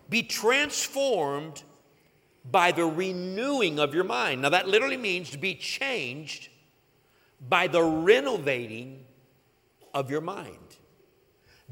Be 0.09 0.21
transformed 0.21 1.63
by 2.51 2.71
the 2.71 2.85
renewing 2.85 3.79
of 3.79 3.95
your 3.95 4.03
mind. 4.03 4.41
Now, 4.41 4.49
that 4.49 4.67
literally 4.67 4.97
means 4.97 5.29
to 5.31 5.37
be 5.37 5.55
changed 5.55 6.49
by 7.47 7.67
the 7.67 7.81
renovating 7.81 9.05
of 9.93 10.11
your 10.11 10.21
mind, 10.21 10.57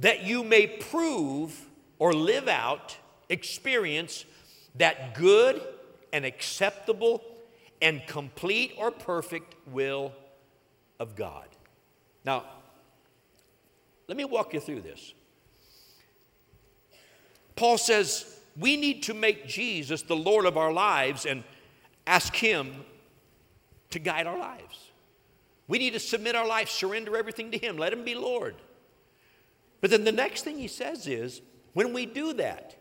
that 0.01 0.23
you 0.23 0.43
may 0.43 0.67
prove 0.67 1.69
or 1.99 2.13
live 2.13 2.47
out, 2.47 2.97
experience 3.29 4.25
that 4.75 5.15
good 5.15 5.61
and 6.11 6.25
acceptable 6.25 7.23
and 7.81 8.01
complete 8.07 8.73
or 8.77 8.91
perfect 8.91 9.55
will 9.67 10.11
of 10.99 11.15
God. 11.15 11.47
Now, 12.25 12.45
let 14.07 14.17
me 14.17 14.25
walk 14.25 14.53
you 14.53 14.59
through 14.59 14.81
this. 14.81 15.13
Paul 17.55 17.77
says 17.77 18.39
we 18.57 18.77
need 18.77 19.03
to 19.03 19.13
make 19.13 19.47
Jesus 19.47 20.01
the 20.01 20.15
Lord 20.15 20.45
of 20.45 20.57
our 20.57 20.73
lives 20.73 21.25
and 21.25 21.43
ask 22.07 22.35
Him 22.35 22.73
to 23.91 23.99
guide 23.99 24.25
our 24.25 24.37
lives. 24.37 24.89
We 25.67 25.77
need 25.77 25.93
to 25.93 25.99
submit 25.99 26.35
our 26.35 26.47
life, 26.47 26.69
surrender 26.69 27.15
everything 27.15 27.51
to 27.51 27.57
Him, 27.57 27.77
let 27.77 27.93
Him 27.93 28.03
be 28.03 28.15
Lord. 28.15 28.55
But 29.81 29.89
then 29.89 30.03
the 30.03 30.11
next 30.11 30.43
thing 30.43 30.57
He 30.57 30.67
says 30.67 31.07
is 31.07 31.41
when 31.73 31.91
we 31.91 32.05
do 32.05 32.33
that, 32.33 32.75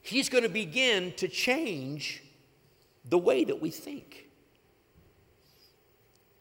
He's 0.00 0.28
going 0.28 0.44
to 0.44 0.48
begin 0.48 1.12
to 1.16 1.28
change 1.28 2.22
the 3.04 3.18
way 3.18 3.44
that 3.44 3.60
we 3.60 3.70
think. 3.70 4.28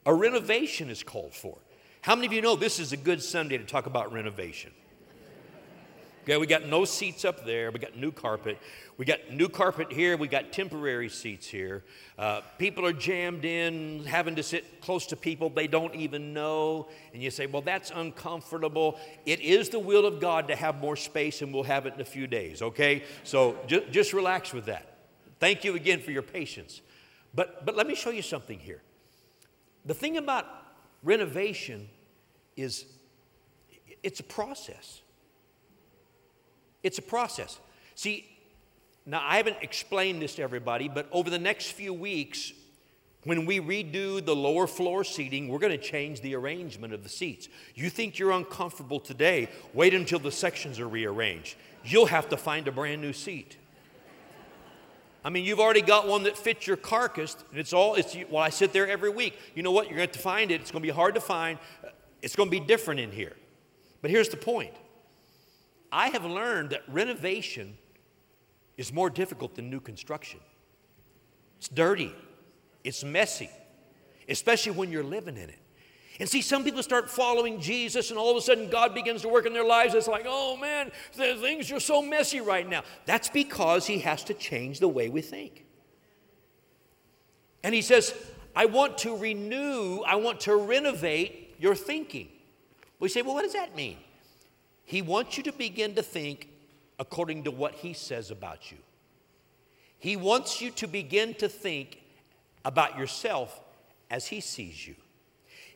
A 0.05 0.13
renovation 0.13 0.89
is 0.89 1.03
called 1.03 1.33
for. 1.33 1.57
How 2.01 2.15
many 2.15 2.27
of 2.27 2.33
you 2.33 2.41
know 2.41 2.55
this 2.55 2.79
is 2.79 2.93
a 2.93 2.97
good 2.97 3.21
Sunday 3.21 3.57
to 3.57 3.65
talk 3.65 3.85
about 3.85 4.13
renovation? 4.13 4.71
Okay, 6.27 6.35
we 6.35 6.45
got 6.45 6.65
no 6.65 6.83
seats 6.83 7.23
up 7.23 7.45
there. 7.45 7.71
We 7.71 7.79
got 7.79 7.95
new 7.95 8.11
carpet. 8.11 8.57
We 8.97 9.05
got 9.05 9.31
new 9.31 9.47
carpet 9.47 9.93
here. 9.93 10.17
We 10.17 10.27
got 10.27 10.51
temporary 10.51 11.07
seats 11.07 11.47
here. 11.47 11.85
Uh, 12.19 12.41
people 12.57 12.85
are 12.85 12.91
jammed 12.91 13.45
in, 13.45 14.03
having 14.03 14.35
to 14.35 14.43
sit 14.43 14.81
close 14.81 15.05
to 15.05 15.15
people 15.15 15.49
they 15.49 15.67
don't 15.67 15.95
even 15.95 16.33
know. 16.33 16.89
And 17.13 17.23
you 17.23 17.31
say, 17.31 17.45
well, 17.45 17.61
that's 17.61 17.91
uncomfortable. 17.95 18.99
It 19.25 19.39
is 19.39 19.69
the 19.69 19.79
will 19.79 20.05
of 20.05 20.19
God 20.19 20.49
to 20.49 20.55
have 20.57 20.81
more 20.81 20.97
space, 20.97 21.41
and 21.41 21.53
we'll 21.53 21.63
have 21.63 21.85
it 21.85 21.93
in 21.93 22.01
a 22.01 22.05
few 22.05 22.27
days, 22.27 22.61
okay? 22.61 23.05
So 23.23 23.55
ju- 23.65 23.85
just 23.89 24.11
relax 24.11 24.51
with 24.51 24.65
that. 24.65 24.97
Thank 25.39 25.63
you 25.63 25.75
again 25.75 26.01
for 26.01 26.11
your 26.11 26.23
patience. 26.23 26.81
But, 27.33 27.65
but 27.65 27.77
let 27.77 27.87
me 27.87 27.95
show 27.95 28.09
you 28.09 28.21
something 28.21 28.59
here. 28.59 28.81
The 29.85 29.93
thing 29.93 30.17
about 30.17 30.45
renovation 31.03 31.87
is 32.57 32.83
it's 34.03 34.19
a 34.19 34.23
process. 34.23 35.03
It's 36.87 36.99
a 36.99 37.01
process. 37.01 37.59
See, 37.95 38.25
now 39.05 39.21
I 39.21 39.35
haven't 39.35 39.57
explained 39.61 40.21
this 40.21 40.35
to 40.35 40.41
everybody, 40.41 40.87
but 40.87 41.09
over 41.11 41.29
the 41.29 41.37
next 41.37 41.73
few 41.73 41.93
weeks, 41.93 42.53
when 43.25 43.45
we 43.45 43.59
redo 43.59 44.23
the 44.23 44.33
lower 44.33 44.67
floor 44.67 45.03
seating, 45.03 45.49
we're 45.49 45.59
going 45.59 45.77
to 45.77 45.77
change 45.77 46.21
the 46.21 46.33
arrangement 46.33 46.93
of 46.93 47.03
the 47.03 47.09
seats. 47.09 47.49
You 47.75 47.89
think 47.89 48.17
you're 48.17 48.31
uncomfortable 48.31 49.01
today, 49.01 49.49
wait 49.73 49.93
until 49.93 50.17
the 50.17 50.31
sections 50.31 50.79
are 50.79 50.87
rearranged. 50.87 51.57
You'll 51.83 52.05
have 52.05 52.29
to 52.29 52.37
find 52.37 52.69
a 52.69 52.71
brand 52.71 53.01
new 53.01 53.11
seat. 53.11 53.57
I 55.25 55.29
mean, 55.29 55.43
you've 55.43 55.59
already 55.59 55.81
got 55.81 56.07
one 56.07 56.23
that 56.23 56.37
fits 56.37 56.65
your 56.65 56.77
carcass, 56.77 57.35
and 57.51 57.59
it's 57.59 57.73
all, 57.73 57.95
it's, 57.95 58.15
well, 58.29 58.41
I 58.41 58.49
sit 58.49 58.71
there 58.71 58.87
every 58.87 59.09
week. 59.09 59.37
You 59.55 59.63
know 59.63 59.73
what? 59.73 59.87
You're 59.87 59.97
going 59.97 60.07
to 60.07 60.13
have 60.13 60.15
to 60.15 60.23
find 60.23 60.51
it. 60.51 60.61
It's 60.61 60.71
going 60.71 60.83
to 60.83 60.87
be 60.87 60.93
hard 60.93 61.15
to 61.15 61.21
find. 61.21 61.59
It's 62.21 62.37
going 62.37 62.47
to 62.47 62.57
be 62.57 62.65
different 62.65 63.01
in 63.01 63.11
here. 63.11 63.35
But 64.01 64.09
here's 64.09 64.29
the 64.29 64.37
point 64.37 64.73
I 65.91 66.09
have 66.09 66.25
learned 66.25 66.71
that 66.71 66.83
renovation 66.87 67.77
is 68.77 68.93
more 68.93 69.09
difficult 69.09 69.55
than 69.55 69.69
new 69.69 69.79
construction. 69.79 70.39
It's 71.57 71.67
dirty, 71.67 72.13
it's 72.83 73.03
messy, 73.03 73.49
especially 74.29 74.73
when 74.73 74.91
you're 74.91 75.03
living 75.03 75.37
in 75.37 75.49
it. 75.49 75.59
And 76.19 76.27
see, 76.27 76.41
some 76.41 76.63
people 76.63 76.81
start 76.81 77.09
following 77.09 77.59
Jesus, 77.59 78.09
and 78.09 78.17
all 78.17 78.31
of 78.31 78.37
a 78.37 78.41
sudden 78.41 78.69
God 78.69 78.95
begins 78.95 79.21
to 79.21 79.29
work 79.29 79.45
in 79.45 79.53
their 79.53 79.65
lives. 79.65 79.93
It's 79.93 80.07
like, 80.07 80.25
oh 80.27 80.57
man, 80.57 80.91
things 81.13 81.71
are 81.71 81.79
so 81.79 82.01
messy 82.01 82.41
right 82.41 82.67
now. 82.67 82.83
That's 83.05 83.29
because 83.29 83.85
He 83.85 83.99
has 83.99 84.23
to 84.25 84.33
change 84.33 84.79
the 84.79 84.87
way 84.87 85.09
we 85.09 85.21
think. 85.21 85.65
And 87.63 87.73
He 87.73 87.81
says, 87.81 88.13
I 88.55 88.65
want 88.65 88.97
to 88.99 89.15
renew, 89.15 90.01
I 90.01 90.15
want 90.15 90.39
to 90.41 90.55
renovate 90.55 91.55
your 91.59 91.75
thinking. 91.75 92.29
We 92.99 93.09
say, 93.09 93.21
well, 93.21 93.35
what 93.35 93.43
does 93.43 93.53
that 93.53 93.75
mean? 93.75 93.97
He 94.87 95.01
wants 95.01 95.35
you 95.35 95.43
to 95.43 95.51
begin 95.51 95.95
to 95.95 96.01
think 96.01 96.47
according 96.97 97.43
to 97.43 97.51
what 97.51 97.73
He 97.73 97.91
says 97.91 98.31
about 98.31 98.71
you. 98.71 98.77
He 99.99 100.15
wants 100.15 100.61
you 100.61 100.71
to 100.71 100.87
begin 100.87 101.33
to 101.35 101.49
think 101.49 102.01
about 102.63 102.97
yourself 102.97 103.59
as 104.09 104.27
He 104.27 104.39
sees 104.39 104.87
you. 104.87 104.95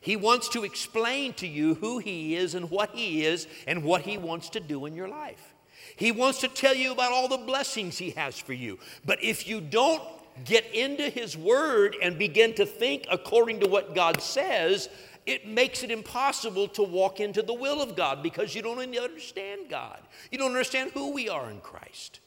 He 0.00 0.16
wants 0.16 0.48
to 0.48 0.64
explain 0.64 1.34
to 1.34 1.46
you 1.46 1.74
who 1.74 1.98
He 1.98 2.34
is 2.34 2.54
and 2.54 2.70
what 2.70 2.92
He 2.94 3.26
is 3.26 3.46
and 3.66 3.84
what 3.84 4.00
He 4.00 4.16
wants 4.16 4.48
to 4.48 4.60
do 4.60 4.86
in 4.86 4.96
your 4.96 5.08
life. 5.08 5.54
He 5.94 6.10
wants 6.10 6.40
to 6.40 6.48
tell 6.48 6.74
you 6.74 6.90
about 6.92 7.12
all 7.12 7.28
the 7.28 7.36
blessings 7.36 7.98
He 7.98 8.12
has 8.12 8.38
for 8.38 8.54
you. 8.54 8.78
But 9.04 9.22
if 9.22 9.46
you 9.46 9.60
don't 9.60 10.02
get 10.46 10.64
into 10.72 11.10
His 11.10 11.36
Word 11.36 11.96
and 12.02 12.18
begin 12.18 12.54
to 12.54 12.64
think 12.64 13.04
according 13.10 13.60
to 13.60 13.68
what 13.68 13.94
God 13.94 14.22
says, 14.22 14.88
it 15.26 15.46
makes 15.46 15.82
it 15.82 15.90
impossible 15.90 16.68
to 16.68 16.82
walk 16.82 17.20
into 17.20 17.42
the 17.42 17.54
will 17.54 17.80
of 17.80 17.94
God 17.94 18.22
because 18.22 18.54
you 18.54 18.62
don't 18.62 18.78
understand 18.78 19.68
God. 19.68 20.00
You 20.30 20.38
don't 20.38 20.50
understand 20.50 20.90
who 20.92 21.12
we 21.12 21.28
are 21.28 21.50
in 21.50 21.60
Christ. 21.60 22.20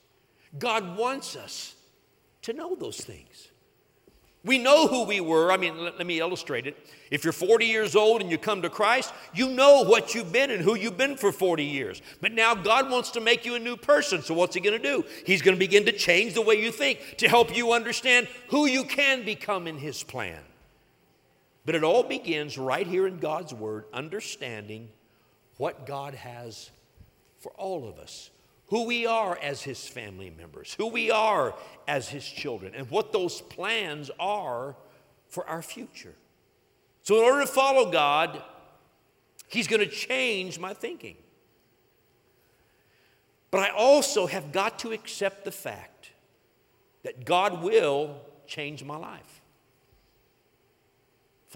God 0.58 0.98
wants 0.98 1.36
us 1.36 1.76
to 2.44 2.54
know 2.54 2.76
those 2.76 2.98
things. 2.98 3.50
We 4.46 4.60
know 4.60 4.88
who 4.88 5.06
we 5.06 5.20
were. 5.20 5.52
I 5.52 5.58
mean, 5.58 5.76
let, 5.80 5.98
let, 5.98 6.06
me 6.06 6.20
illustrate 6.20 6.68
it. 6.68 6.78
If 7.10 7.24
you're 7.24 7.34
40 7.34 7.66
years 7.66 7.96
old 7.96 8.22
and 8.22 8.30
you 8.30 8.38
come 8.38 8.62
to 8.62 8.70
Christ, 8.70 9.12
you 9.34 9.50
know 9.50 9.84
what 9.84 10.14
you've 10.14 10.32
been 10.32 10.52
and 10.52 10.62
who 10.62 10.76
you've 10.76 10.98
been 10.98 11.18
for 11.18 11.32
40 11.32 11.64
years. 11.64 12.02
But 12.22 12.32
now 12.32 12.54
God 12.54 12.92
wants 12.92 13.10
to 13.12 13.22
make 13.22 13.44
you 13.44 13.56
a 13.56 13.60
new 13.60 13.76
person. 13.76 14.22
So, 14.22 14.36
what's 14.36 14.54
He 14.54 14.62
going 14.62 14.80
to 14.80 14.88
do? 14.88 15.04
He's 15.26 15.42
going 15.42 15.56
to 15.56 15.60
begin 15.60 15.86
to 15.86 15.92
change 15.92 16.36
the 16.36 16.44
way 16.44 16.62
you 16.62 16.72
think 16.72 17.00
to 17.18 17.28
help 17.28 17.58
you 17.58 17.74
understand 17.74 18.28
who 18.50 18.68
you 18.68 18.84
can 18.84 19.26
become 19.26 19.66
in 19.66 19.80
His 19.80 20.04
plan. 20.04 20.40
But 21.66 21.76
it 21.76 21.84
all 21.84 22.04
begins 22.04 22.58
right 22.58 22.86
here 22.86 23.08
in 23.08 23.18
God's 23.18 23.54
Word, 23.54 23.86
understanding 23.92 24.90
what 25.58 25.86
God 25.86 26.14
has 26.14 26.70
for 27.40 27.52
all 27.54 27.88
of 27.88 27.98
us, 27.98 28.30
who 28.68 28.86
we 28.86 29.06
are 29.08 29.38
as 29.42 29.64
His 29.64 29.88
family 29.88 30.30
members, 30.30 30.76
who 30.76 30.88
we 30.88 31.10
are 31.10 31.56
as 31.88 32.10
His 32.10 32.26
children, 32.26 32.74
and 32.76 32.90
what 32.90 33.12
those 33.12 33.42
plans 33.42 34.12
are 34.20 34.76
for 35.28 35.48
our 35.48 35.62
future. 35.62 36.14
So, 37.02 37.18
in 37.18 37.24
order 37.24 37.42
to 37.42 37.48
follow 37.48 37.92
God, 37.92 38.42
He's 39.48 39.68
going 39.68 39.82
to 39.82 39.88
change 39.88 40.60
my 40.60 40.74
thinking. 40.74 41.18
But 43.52 43.62
I 43.62 43.70
also 43.70 44.28
have 44.28 44.52
got 44.52 44.80
to 44.80 44.92
accept 44.92 45.46
the 45.46 45.52
fact 45.52 46.12
that 47.04 47.26
God 47.26 47.64
will 47.64 48.20
change 48.48 48.84
my 48.84 48.98
life. 48.98 49.42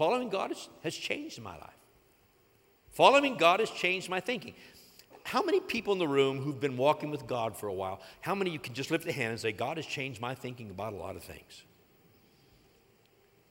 Following 0.00 0.30
God 0.30 0.50
has, 0.82 0.96
changed 0.96 1.42
my 1.42 1.58
life. 1.58 1.76
Following 2.88 3.36
God 3.36 3.60
has 3.60 3.68
changed 3.68 4.08
my 4.08 4.18
thinking. 4.18 4.54
How 5.24 5.42
many 5.42 5.60
people 5.60 5.92
in 5.92 5.98
the 5.98 6.08
room 6.08 6.38
who've 6.38 6.58
been 6.58 6.78
walking 6.78 7.10
with 7.10 7.26
God 7.26 7.54
for 7.54 7.66
a 7.66 7.74
while, 7.74 8.00
how 8.22 8.34
many 8.34 8.50
you 8.50 8.58
can 8.58 8.72
just 8.72 8.90
lift 8.90 9.06
a 9.06 9.12
hand 9.12 9.32
and 9.32 9.38
say, 9.38 9.52
God 9.52 9.76
has 9.76 9.84
changed 9.84 10.18
my 10.18 10.34
thinking 10.34 10.70
about 10.70 10.94
a 10.94 10.96
lot 10.96 11.16
of 11.16 11.22
things? 11.22 11.64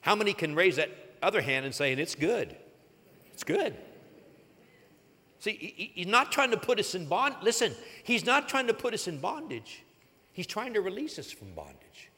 How 0.00 0.16
many 0.16 0.32
can 0.32 0.56
raise 0.56 0.74
that 0.74 0.90
other 1.22 1.40
hand 1.40 1.66
and 1.66 1.72
say, 1.72 1.92
and 1.92 2.00
it's 2.00 2.16
good? 2.16 2.56
It's 3.32 3.44
good. 3.44 3.76
See, 5.38 5.92
he's 5.94 6.08
not 6.08 6.32
trying 6.32 6.50
to 6.50 6.56
put 6.56 6.80
us 6.80 6.96
in 6.96 7.06
bond. 7.06 7.36
Listen, 7.42 7.72
he's 8.02 8.26
not 8.26 8.48
trying 8.48 8.66
to 8.66 8.74
put 8.74 8.92
us 8.92 9.06
in 9.06 9.20
bondage. 9.20 9.84
He's 10.32 10.48
trying 10.48 10.74
to 10.74 10.80
release 10.80 11.16
us 11.16 11.30
from 11.30 11.52
bondage. 11.52 12.10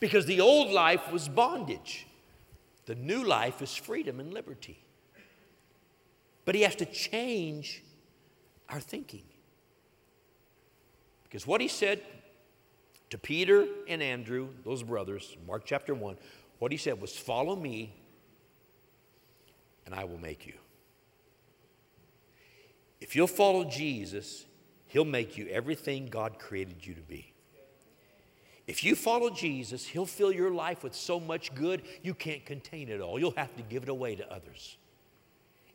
Because 0.00 0.26
the 0.26 0.40
old 0.40 0.72
life 0.72 1.12
was 1.12 1.28
bondage, 1.28 2.05
the 2.86 2.94
new 2.94 3.24
life 3.24 3.60
is 3.60 3.74
freedom 3.74 4.20
and 4.20 4.32
liberty. 4.32 4.78
But 6.44 6.54
He 6.54 6.62
has 6.62 6.76
to 6.76 6.86
change 6.86 7.82
our 8.68 8.80
thinking. 8.80 9.24
Because 11.24 11.46
what 11.46 11.60
He 11.60 11.68
said 11.68 12.00
to 13.10 13.18
Peter 13.18 13.66
and 13.88 14.02
Andrew, 14.02 14.48
those 14.64 14.82
brothers, 14.82 15.36
Mark 15.46 15.64
chapter 15.64 15.94
1, 15.94 16.16
what 16.58 16.72
He 16.72 16.78
said 16.78 17.00
was, 17.00 17.16
Follow 17.16 17.56
me, 17.56 17.92
and 19.84 19.94
I 19.94 20.04
will 20.04 20.18
make 20.18 20.46
you. 20.46 20.54
If 23.00 23.14
you'll 23.14 23.26
follow 23.26 23.64
Jesus, 23.64 24.46
He'll 24.86 25.04
make 25.04 25.36
you 25.36 25.48
everything 25.48 26.06
God 26.06 26.38
created 26.38 26.86
you 26.86 26.94
to 26.94 27.02
be. 27.02 27.32
If 28.66 28.82
you 28.82 28.96
follow 28.96 29.30
Jesus, 29.30 29.86
He'll 29.86 30.06
fill 30.06 30.32
your 30.32 30.50
life 30.50 30.82
with 30.82 30.94
so 30.94 31.20
much 31.20 31.54
good 31.54 31.82
you 32.02 32.14
can't 32.14 32.44
contain 32.44 32.88
it 32.88 33.00
all. 33.00 33.18
You'll 33.18 33.34
have 33.36 33.54
to 33.56 33.62
give 33.62 33.84
it 33.84 33.88
away 33.88 34.16
to 34.16 34.32
others. 34.32 34.76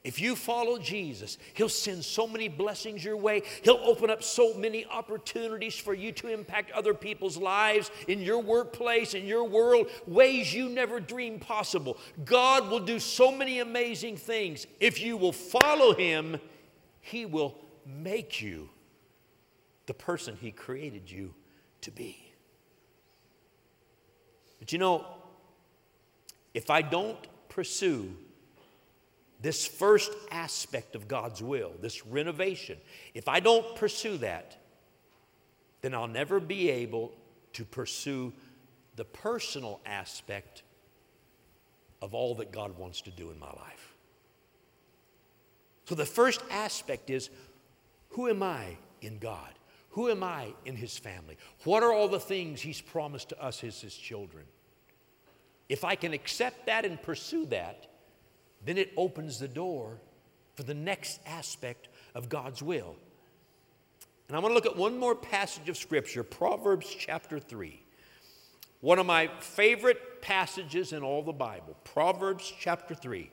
If 0.04 0.19
you 0.19 0.36
follow 0.36 0.80
Jesus, 0.80 1.38
He'll 1.54 1.69
send 1.69 2.04
so 2.04 2.27
many 2.27 2.47
blessings 2.47 3.04
your 3.06 3.17
way. 3.17 3.43
He'll 3.63 3.80
open 3.84 4.10
up 4.10 4.23
so 4.23 4.54
many 4.56 4.86
opportunities 4.86 5.75
for 5.75 5.93
you 5.93 6.12
to 6.13 6.27
impact 6.27 6.71
other 6.71 6.95
people's 6.95 7.38
lives 7.38 7.91
in 8.08 8.19
your 8.19 8.39
workplace, 8.39 9.13
in 9.13 9.27
your 9.27 9.43
world, 9.43 9.88
ways 10.08 10.54
you 10.54 10.69
never 10.69 10.99
dreamed 10.99 11.41
possible. 11.41 11.97
God 12.25 12.69
will 12.69 12.80
do 12.80 12.99
so 12.99 13.32
many 13.32 13.60
amazing 13.60 14.17
things. 14.17 14.65
If 14.80 14.99
you 14.99 15.17
will 15.17 15.34
follow 15.34 15.93
Him, 15.93 16.38
He 16.99 17.27
will 17.27 17.56
make 17.86 18.41
you 18.41 18.69
the 19.86 19.93
person 19.93 20.36
He 20.41 20.51
created 20.51 21.12
you 21.12 21.36
to 21.82 21.91
be. 21.91 22.31
But 24.62 24.71
you 24.71 24.78
know, 24.78 25.06
if 26.54 26.69
I 26.69 26.84
don't 26.84 27.17
pursue 27.50 28.15
this 29.41 29.65
first 29.65 30.12
aspect 30.30 30.95
of 30.95 31.08
God's 31.08 31.41
will, 31.41 31.71
this 31.82 32.06
renovation, 32.06 32.78
if 33.15 33.28
I 33.28 33.39
don't 33.39 33.76
pursue 33.76 34.17
that, 34.17 34.56
then 35.82 35.95
I'll 35.95 36.08
never 36.08 36.39
be 36.39 36.69
able 36.69 37.12
to 37.54 37.65
pursue 37.65 38.32
the 38.97 39.04
personal 39.04 39.80
aspect 39.84 40.62
of 42.04 42.13
all 42.13 42.36
that 42.36 42.52
God 42.52 42.78
wants 42.78 43.02
to 43.02 43.10
do 43.10 43.32
in 43.32 43.39
my 43.39 43.47
life. 43.47 43.95
So 45.86 45.95
the 45.95 46.06
first 46.06 46.43
aspect 46.52 47.10
is 47.10 47.32
who 48.10 48.30
am 48.30 48.43
I 48.43 48.78
in 49.02 49.17
God? 49.17 49.50
Who 49.91 50.10
am 50.10 50.23
I 50.23 50.54
in 50.65 50.75
His 50.75 50.97
family? 50.97 51.38
What 51.63 51.84
are 51.84 51.93
all 51.93 52.08
the 52.08 52.19
things 52.19 52.62
He's 52.62 52.82
promised 52.82 53.30
to 53.30 53.41
us 53.41 53.63
as 53.63 53.82
His 53.82 53.95
children? 53.95 54.45
If 55.69 55.84
I 55.84 55.95
can 55.95 56.13
accept 56.13 56.65
that 56.65 56.86
and 56.86 57.01
pursue 57.01 57.45
that, 57.47 57.88
then 58.65 58.77
it 58.77 58.91
opens 58.97 59.39
the 59.39 59.47
door 59.47 59.99
for 60.56 60.63
the 60.63 60.73
next 60.73 61.19
aspect 61.25 61.88
of 62.15 62.30
God's 62.30 62.62
will. 62.62 62.95
And 64.27 64.38
I'm 64.38 64.41
going 64.43 64.51
to 64.51 64.56
look 64.56 64.65
at 64.65 64.77
one 64.77 64.97
more 64.97 65.15
passage 65.15 65.67
of 65.67 65.77
Scripture, 65.77 66.23
Proverbs 66.23 66.93
chapter 66.97 67.39
3. 67.39 67.84
One 68.80 68.97
of 68.97 69.06
my 69.06 69.30
favorite 69.39 70.21
passages 70.21 70.93
in 70.93 71.04
all 71.04 71.21
the 71.21 71.34
Bible, 71.34 71.75
Proverbs 71.84 72.51
chapter 72.60 72.95
3, 72.95 73.30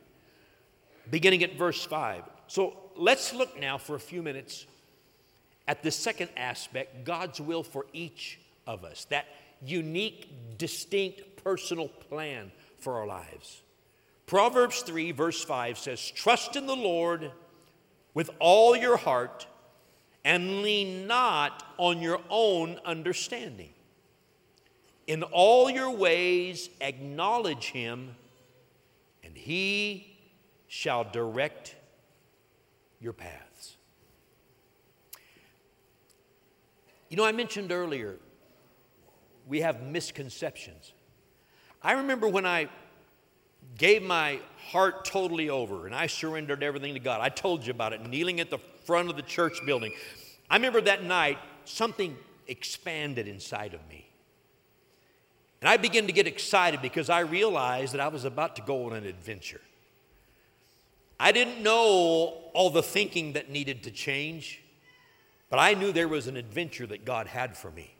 beginning 1.10 1.42
at 1.42 1.56
verse 1.56 1.84
5. 1.84 2.24
So 2.48 2.90
let's 2.96 3.32
look 3.32 3.58
now 3.58 3.78
for 3.78 3.94
a 3.94 4.00
few 4.00 4.22
minutes 4.22 4.66
at 5.68 5.82
the 5.82 5.90
second 5.90 6.30
aspect 6.36 7.04
God's 7.04 7.40
will 7.40 7.62
for 7.62 7.86
each 7.92 8.40
of 8.66 8.84
us, 8.84 9.04
that 9.10 9.26
unique, 9.64 10.28
distinct, 10.56 11.44
personal 11.44 11.88
plan 11.88 12.50
for 12.78 12.94
our 12.94 13.06
lives. 13.06 13.62
Proverbs 14.26 14.80
3, 14.80 15.12
verse 15.12 15.44
5 15.44 15.78
says, 15.78 16.10
Trust 16.10 16.56
in 16.56 16.66
the 16.66 16.76
Lord 16.76 17.30
with 18.14 18.30
all 18.40 18.76
your 18.76 18.96
heart 18.96 19.46
and 20.24 20.62
lean 20.62 21.06
not 21.06 21.64
on 21.76 22.00
your 22.00 22.20
own 22.28 22.78
understanding. 22.84 23.70
In 25.06 25.22
all 25.22 25.70
your 25.70 25.90
ways, 25.90 26.68
acknowledge 26.80 27.66
him, 27.66 28.14
and 29.24 29.36
he 29.36 30.18
shall 30.66 31.04
direct 31.04 31.74
your 33.00 33.14
paths. 33.14 33.47
You 37.08 37.16
know, 37.16 37.24
I 37.24 37.32
mentioned 37.32 37.72
earlier 37.72 38.16
we 39.46 39.60
have 39.60 39.82
misconceptions. 39.82 40.92
I 41.82 41.92
remember 41.92 42.28
when 42.28 42.44
I 42.44 42.68
gave 43.76 44.02
my 44.02 44.40
heart 44.70 45.04
totally 45.04 45.48
over 45.48 45.86
and 45.86 45.94
I 45.94 46.06
surrendered 46.06 46.62
everything 46.62 46.94
to 46.94 47.00
God. 47.00 47.20
I 47.20 47.28
told 47.28 47.66
you 47.66 47.70
about 47.70 47.92
it, 47.92 48.06
kneeling 48.06 48.40
at 48.40 48.50
the 48.50 48.58
front 48.84 49.08
of 49.08 49.16
the 49.16 49.22
church 49.22 49.64
building. 49.64 49.92
I 50.50 50.56
remember 50.56 50.80
that 50.82 51.04
night, 51.04 51.38
something 51.64 52.16
expanded 52.46 53.28
inside 53.28 53.74
of 53.74 53.80
me. 53.88 54.06
And 55.60 55.68
I 55.68 55.76
began 55.76 56.06
to 56.06 56.12
get 56.12 56.26
excited 56.26 56.80
because 56.82 57.10
I 57.10 57.20
realized 57.20 57.94
that 57.94 58.00
I 58.00 58.08
was 58.08 58.24
about 58.24 58.56
to 58.56 58.62
go 58.62 58.86
on 58.86 58.92
an 58.92 59.06
adventure. 59.06 59.60
I 61.18 61.32
didn't 61.32 61.62
know 61.62 62.38
all 62.54 62.70
the 62.70 62.82
thinking 62.82 63.32
that 63.32 63.50
needed 63.50 63.82
to 63.84 63.90
change, 63.90 64.62
but 65.50 65.58
I 65.58 65.74
knew 65.74 65.92
there 65.92 66.08
was 66.08 66.26
an 66.26 66.36
adventure 66.36 66.86
that 66.86 67.04
God 67.04 67.26
had 67.26 67.56
for 67.56 67.70
me. 67.70 67.94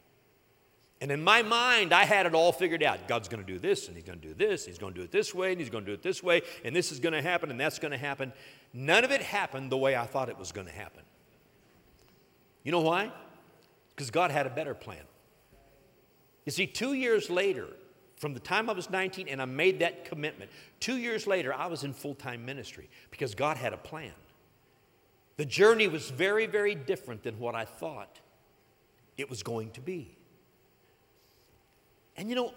And 1.01 1.13
in 1.13 1.23
my 1.23 1.43
mind, 1.43 1.93
I 1.93 2.05
had 2.05 2.27
it 2.27 2.35
all 2.35 2.51
figured 2.51 2.83
out. 2.83 3.07
God's 3.07 3.29
going 3.29 3.45
to 3.45 3.47
do 3.47 3.59
this, 3.59 3.87
and 3.87 3.97
He's 3.97 4.05
going 4.05 4.21
to 4.21 4.29
do 4.29 4.35
this, 4.35 4.67
He's 4.67 4.79
going 4.79 4.95
to 4.95 5.01
do 5.01 5.05
it 5.05 5.13
this 5.13 5.35
way, 5.35 5.53
and 5.53 5.61
He's 5.61 5.71
going 5.71 5.85
to 5.85 5.91
do 5.91 5.95
it 5.95 6.03
this 6.03 6.23
way, 6.23 6.43
and 6.65 6.75
this 6.75 6.91
is 6.91 6.99
going 6.99 7.13
to 7.13 7.23
happen, 7.23 7.51
and 7.51 7.61
that's 7.61 7.79
going 7.79 7.93
to 7.93 7.99
happen. 7.99 8.33
None 8.73 9.05
of 9.05 9.13
it 9.13 9.23
happened 9.23 9.71
the 9.71 9.79
way 9.79 9.97
I 9.97 10.07
thought 10.07 10.29
it 10.29 10.39
was 10.39 10.51
going 10.51 10.67
to 10.67 10.73
happen. 10.73 11.03
You 12.65 12.73
know 12.73 12.81
why? 12.81 13.13
Because 13.91 14.11
God 14.11 14.31
had 14.31 14.47
a 14.47 14.51
better 14.51 14.75
plan. 14.75 15.03
You 16.45 16.53
see, 16.53 16.67
two 16.67 16.95
years 16.95 17.31
later, 17.31 17.69
from 18.17 18.35
the 18.35 18.41
time 18.41 18.69
I 18.69 18.73
was 18.73 18.91
19 18.91 19.29
and 19.29 19.41
I 19.41 19.45
made 19.45 19.79
that 19.79 20.05
commitment, 20.05 20.51
two 20.81 20.97
years 20.97 21.27
later, 21.27 21.55
I 21.55 21.67
was 21.67 21.85
in 21.85 21.93
full 21.93 22.15
time 22.15 22.45
ministry 22.45 22.89
because 23.11 23.35
God 23.35 23.57
had 23.57 23.73
a 23.73 23.77
plan. 23.77 24.13
The 25.39 25.47
journey 25.47 25.87
was 25.87 26.11
very, 26.11 26.47
very 26.47 26.75
different 26.75 27.23
than 27.23 27.39
what 27.39 27.55
I 27.55 27.65
thought 27.65 28.19
it 29.17 29.31
was 29.31 29.45
going 29.45 29.71
to 29.71 29.81
be. 29.81 30.17
And 32.17 32.29
you 32.29 32.35
know, 32.35 32.53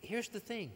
here's 0.00 0.28
the 0.28 0.40
thing 0.40 0.72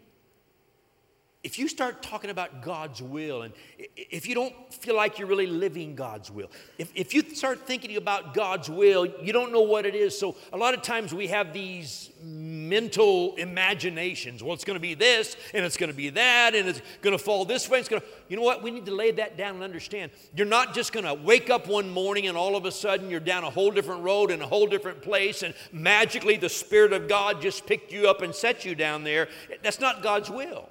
if 1.44 1.58
you 1.58 1.66
start 1.66 2.02
talking 2.02 2.30
about 2.30 2.62
God's 2.62 3.02
will, 3.02 3.42
and 3.42 3.52
if 3.96 4.28
you 4.28 4.34
don't 4.34 4.54
feel 4.72 4.94
like 4.94 5.18
you're 5.18 5.26
really 5.26 5.48
living 5.48 5.96
God's 5.96 6.30
will, 6.30 6.48
if, 6.78 6.92
if 6.94 7.12
you 7.12 7.22
start 7.34 7.66
thinking 7.66 7.96
about 7.96 8.32
God's 8.32 8.70
will, 8.70 9.06
you 9.06 9.32
don't 9.32 9.50
know 9.50 9.62
what 9.62 9.84
it 9.84 9.96
is. 9.96 10.16
So, 10.16 10.36
a 10.52 10.56
lot 10.56 10.72
of 10.72 10.82
times 10.82 11.12
we 11.12 11.26
have 11.28 11.52
these 11.52 12.10
mental 12.22 13.34
imaginations. 13.34 14.40
Well, 14.40 14.54
it's 14.54 14.64
going 14.64 14.76
to 14.76 14.80
be 14.80 14.94
this, 14.94 15.36
and 15.52 15.64
it's 15.64 15.76
going 15.76 15.90
to 15.90 15.96
be 15.96 16.10
that, 16.10 16.54
and 16.54 16.68
it's 16.68 16.80
going 17.00 17.16
to 17.16 17.22
fall 17.22 17.44
this 17.44 17.68
way. 17.68 17.80
It's 17.80 17.88
going 17.88 18.02
to, 18.02 18.08
you 18.28 18.36
know 18.36 18.42
what? 18.42 18.62
We 18.62 18.70
need 18.70 18.86
to 18.86 18.94
lay 18.94 19.10
that 19.10 19.36
down 19.36 19.56
and 19.56 19.64
understand. 19.64 20.12
You're 20.36 20.46
not 20.46 20.74
just 20.74 20.92
going 20.92 21.06
to 21.06 21.14
wake 21.14 21.50
up 21.50 21.66
one 21.66 21.90
morning 21.90 22.28
and 22.28 22.36
all 22.36 22.54
of 22.54 22.66
a 22.66 22.72
sudden 22.72 23.10
you're 23.10 23.18
down 23.18 23.42
a 23.42 23.50
whole 23.50 23.72
different 23.72 24.02
road 24.02 24.30
in 24.30 24.40
a 24.40 24.46
whole 24.46 24.68
different 24.68 25.02
place, 25.02 25.42
and 25.42 25.54
magically 25.72 26.36
the 26.36 26.48
Spirit 26.48 26.92
of 26.92 27.08
God 27.08 27.42
just 27.42 27.66
picked 27.66 27.92
you 27.92 28.08
up 28.08 28.22
and 28.22 28.32
set 28.32 28.64
you 28.64 28.76
down 28.76 29.02
there. 29.02 29.28
That's 29.64 29.80
not 29.80 30.04
God's 30.04 30.30
will. 30.30 30.68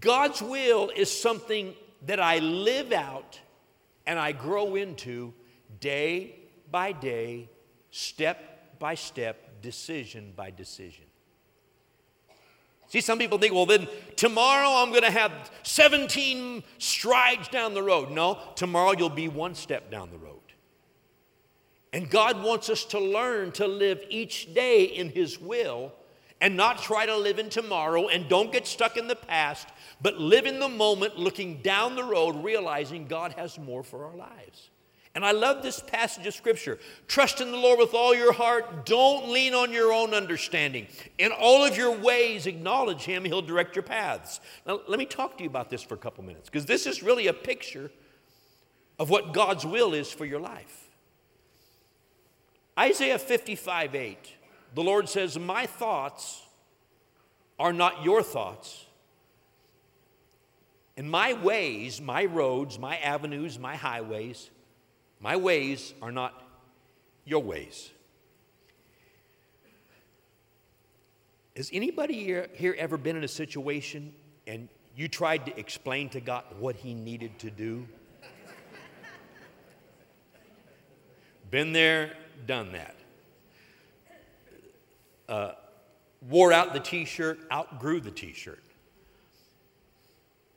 God's 0.00 0.42
will 0.42 0.90
is 0.94 1.10
something 1.10 1.74
that 2.06 2.20
I 2.20 2.38
live 2.38 2.92
out 2.92 3.40
and 4.06 4.18
I 4.18 4.32
grow 4.32 4.74
into 4.74 5.32
day 5.80 6.36
by 6.70 6.92
day, 6.92 7.48
step 7.90 8.78
by 8.78 8.94
step, 8.94 9.62
decision 9.62 10.32
by 10.36 10.50
decision. 10.50 11.04
See, 12.88 13.00
some 13.00 13.18
people 13.18 13.38
think, 13.38 13.52
well, 13.52 13.66
then 13.66 13.88
tomorrow 14.14 14.68
I'm 14.82 14.90
going 14.90 15.02
to 15.02 15.10
have 15.10 15.32
17 15.64 16.62
strides 16.78 17.48
down 17.48 17.74
the 17.74 17.82
road. 17.82 18.10
No, 18.10 18.38
tomorrow 18.54 18.92
you'll 18.96 19.08
be 19.10 19.28
one 19.28 19.54
step 19.54 19.90
down 19.90 20.10
the 20.10 20.18
road. 20.18 20.36
And 21.92 22.08
God 22.08 22.42
wants 22.42 22.70
us 22.70 22.84
to 22.86 23.00
learn 23.00 23.52
to 23.52 23.66
live 23.66 24.04
each 24.08 24.54
day 24.54 24.84
in 24.84 25.08
His 25.08 25.40
will 25.40 25.92
and 26.40 26.56
not 26.56 26.78
try 26.78 27.06
to 27.06 27.16
live 27.16 27.38
in 27.38 27.48
tomorrow 27.48 28.08
and 28.08 28.28
don't 28.28 28.52
get 28.52 28.66
stuck 28.66 28.96
in 28.96 29.08
the 29.08 29.16
past, 29.16 29.68
but 30.02 30.18
live 30.18 30.46
in 30.46 30.58
the 30.58 30.68
moment, 30.68 31.18
looking 31.18 31.62
down 31.62 31.96
the 31.96 32.04
road, 32.04 32.44
realizing 32.44 33.06
God 33.06 33.32
has 33.34 33.58
more 33.58 33.82
for 33.82 34.04
our 34.04 34.16
lives. 34.16 34.70
And 35.14 35.24
I 35.24 35.32
love 35.32 35.62
this 35.62 35.80
passage 35.80 36.26
of 36.26 36.34
scripture. 36.34 36.78
Trust 37.08 37.40
in 37.40 37.50
the 37.50 37.56
Lord 37.56 37.78
with 37.78 37.94
all 37.94 38.14
your 38.14 38.34
heart. 38.34 38.84
Don't 38.84 39.30
lean 39.30 39.54
on 39.54 39.72
your 39.72 39.90
own 39.90 40.12
understanding. 40.12 40.88
In 41.16 41.32
all 41.32 41.64
of 41.64 41.74
your 41.74 41.96
ways, 41.96 42.46
acknowledge 42.46 43.00
Him. 43.00 43.24
He'll 43.24 43.40
direct 43.40 43.74
your 43.74 43.82
paths. 43.82 44.40
Now, 44.66 44.80
let 44.86 44.98
me 44.98 45.06
talk 45.06 45.38
to 45.38 45.42
you 45.42 45.48
about 45.48 45.70
this 45.70 45.80
for 45.80 45.94
a 45.94 45.98
couple 45.98 46.22
minutes 46.22 46.50
because 46.50 46.66
this 46.66 46.86
is 46.86 47.02
really 47.02 47.28
a 47.28 47.32
picture 47.32 47.90
of 48.98 49.08
what 49.08 49.32
God's 49.32 49.64
will 49.64 49.94
is 49.94 50.12
for 50.12 50.26
your 50.26 50.40
life. 50.40 50.90
Isaiah 52.78 53.18
55 53.18 53.94
8 53.94 54.35
the 54.76 54.82
Lord 54.82 55.08
says, 55.08 55.38
My 55.38 55.64
thoughts 55.64 56.42
are 57.58 57.72
not 57.72 58.04
your 58.04 58.22
thoughts. 58.22 58.84
And 60.98 61.10
my 61.10 61.32
ways, 61.32 62.00
my 62.00 62.26
roads, 62.26 62.78
my 62.78 62.98
avenues, 62.98 63.58
my 63.58 63.74
highways, 63.74 64.50
my 65.18 65.36
ways 65.36 65.94
are 66.02 66.12
not 66.12 66.42
your 67.24 67.42
ways. 67.42 67.90
Has 71.56 71.70
anybody 71.72 72.22
here, 72.22 72.48
here 72.52 72.76
ever 72.78 72.98
been 72.98 73.16
in 73.16 73.24
a 73.24 73.28
situation 73.28 74.12
and 74.46 74.68
you 74.94 75.08
tried 75.08 75.46
to 75.46 75.58
explain 75.58 76.10
to 76.10 76.20
God 76.20 76.44
what 76.58 76.76
He 76.76 76.92
needed 76.92 77.38
to 77.38 77.50
do? 77.50 77.88
Been 81.50 81.72
there, 81.72 82.12
done 82.46 82.72
that. 82.72 82.95
Uh, 85.28 85.52
wore 86.28 86.52
out 86.52 86.72
the 86.72 86.80
t 86.80 87.04
shirt, 87.04 87.40
outgrew 87.50 88.00
the 88.00 88.10
t 88.10 88.32
shirt. 88.32 88.62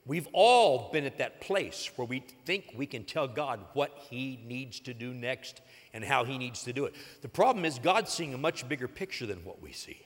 We've 0.06 0.28
all 0.34 0.90
been 0.92 1.06
at 1.06 1.20
that 1.20 1.40
place 1.40 1.92
where 1.96 2.08
we 2.08 2.24
think 2.44 2.74
we 2.76 2.88
can 2.88 3.04
tell 3.04 3.28
God 3.28 3.60
what 3.74 3.96
He 4.10 4.40
needs 4.44 4.80
to 4.82 4.94
do 4.94 5.14
next 5.14 5.62
and 5.94 6.04
how 6.04 6.26
He 6.26 6.40
needs 6.40 6.64
to 6.64 6.74
do 6.74 6.86
it. 6.86 6.96
The 7.22 7.30
problem 7.30 7.64
is, 7.64 7.78
God's 7.78 8.12
seeing 8.12 8.34
a 8.34 8.38
much 8.38 8.68
bigger 8.68 8.88
picture 8.88 9.28
than 9.28 9.46
what 9.46 9.62
we 9.62 9.72
see. 9.72 10.02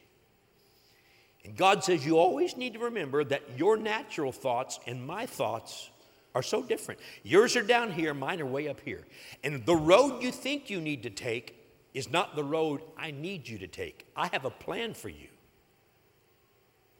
And 1.45 1.55
God 1.55 1.83
says, 1.83 2.05
You 2.05 2.17
always 2.17 2.57
need 2.57 2.73
to 2.73 2.79
remember 2.79 3.23
that 3.23 3.43
your 3.57 3.77
natural 3.77 4.33
thoughts 4.33 4.79
and 4.85 5.05
my 5.05 5.25
thoughts 5.25 5.89
are 6.35 6.43
so 6.43 6.63
different. 6.63 6.99
Yours 7.23 7.55
are 7.55 7.63
down 7.63 7.91
here, 7.91 8.13
mine 8.13 8.41
are 8.41 8.45
way 8.45 8.67
up 8.67 8.81
here. 8.81 9.05
And 9.43 9.65
the 9.65 9.75
road 9.75 10.21
you 10.21 10.31
think 10.31 10.69
you 10.69 10.81
need 10.81 11.03
to 11.03 11.09
take 11.09 11.62
is 11.93 12.09
not 12.09 12.35
the 12.35 12.43
road 12.43 12.81
I 12.97 13.11
need 13.11 13.47
you 13.47 13.57
to 13.59 13.67
take. 13.67 14.05
I 14.15 14.27
have 14.27 14.45
a 14.45 14.49
plan 14.49 14.93
for 14.93 15.09
you. 15.09 15.27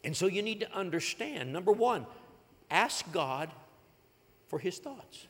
And 0.04 0.16
so 0.16 0.28
you 0.28 0.42
need 0.42 0.60
to 0.60 0.72
understand 0.74 1.52
number 1.52 1.72
one, 1.72 2.06
ask 2.70 3.10
God 3.12 3.50
for 4.48 4.60
his 4.60 4.78
thoughts. 4.78 5.28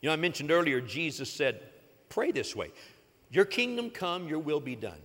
You 0.00 0.08
know, 0.08 0.12
I 0.12 0.16
mentioned 0.16 0.50
earlier, 0.50 0.80
Jesus 0.80 1.32
said, 1.32 1.60
Pray 2.08 2.30
this 2.30 2.54
way 2.54 2.70
Your 3.30 3.44
kingdom 3.44 3.90
come, 3.90 4.28
your 4.28 4.38
will 4.38 4.60
be 4.60 4.76
done. 4.76 5.00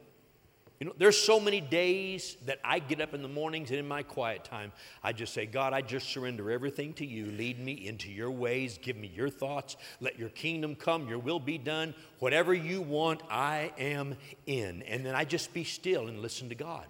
You 0.80 0.86
know, 0.86 0.94
there's 0.96 1.18
so 1.18 1.40
many 1.40 1.60
days 1.60 2.38
that 2.46 2.60
I 2.64 2.78
get 2.78 3.02
up 3.02 3.16
in 3.16 3.24
the 3.24 3.28
mornings 3.28 3.72
and 3.72 3.80
in 3.80 3.88
my 3.88 4.04
quiet 4.04 4.44
time, 4.44 4.72
I 5.04 5.12
just 5.12 5.34
say, 5.34 5.48
God, 5.48 5.74
I 5.74 5.82
just 5.82 6.08
surrender 6.10 6.52
everything 6.52 6.94
to 6.96 7.06
you. 7.06 7.32
Lead 7.32 7.60
me 7.60 7.88
into 7.88 8.12
your 8.12 8.30
ways. 8.30 8.78
Give 8.80 8.96
me 8.96 9.12
your 9.14 9.30
thoughts. 9.30 9.76
Let 10.02 10.20
your 10.20 10.30
kingdom 10.30 10.76
come. 10.76 11.08
Your 11.08 11.18
will 11.18 11.40
be 11.40 11.58
done. 11.58 11.96
Whatever 12.20 12.54
you 12.54 12.82
want, 12.82 13.22
I 13.30 13.72
am 13.80 14.18
in. 14.46 14.84
And 14.84 15.04
then 15.04 15.16
I 15.16 15.26
just 15.26 15.52
be 15.52 15.64
still 15.64 16.08
and 16.10 16.20
listen 16.22 16.50
to 16.50 16.56
God. 16.56 16.86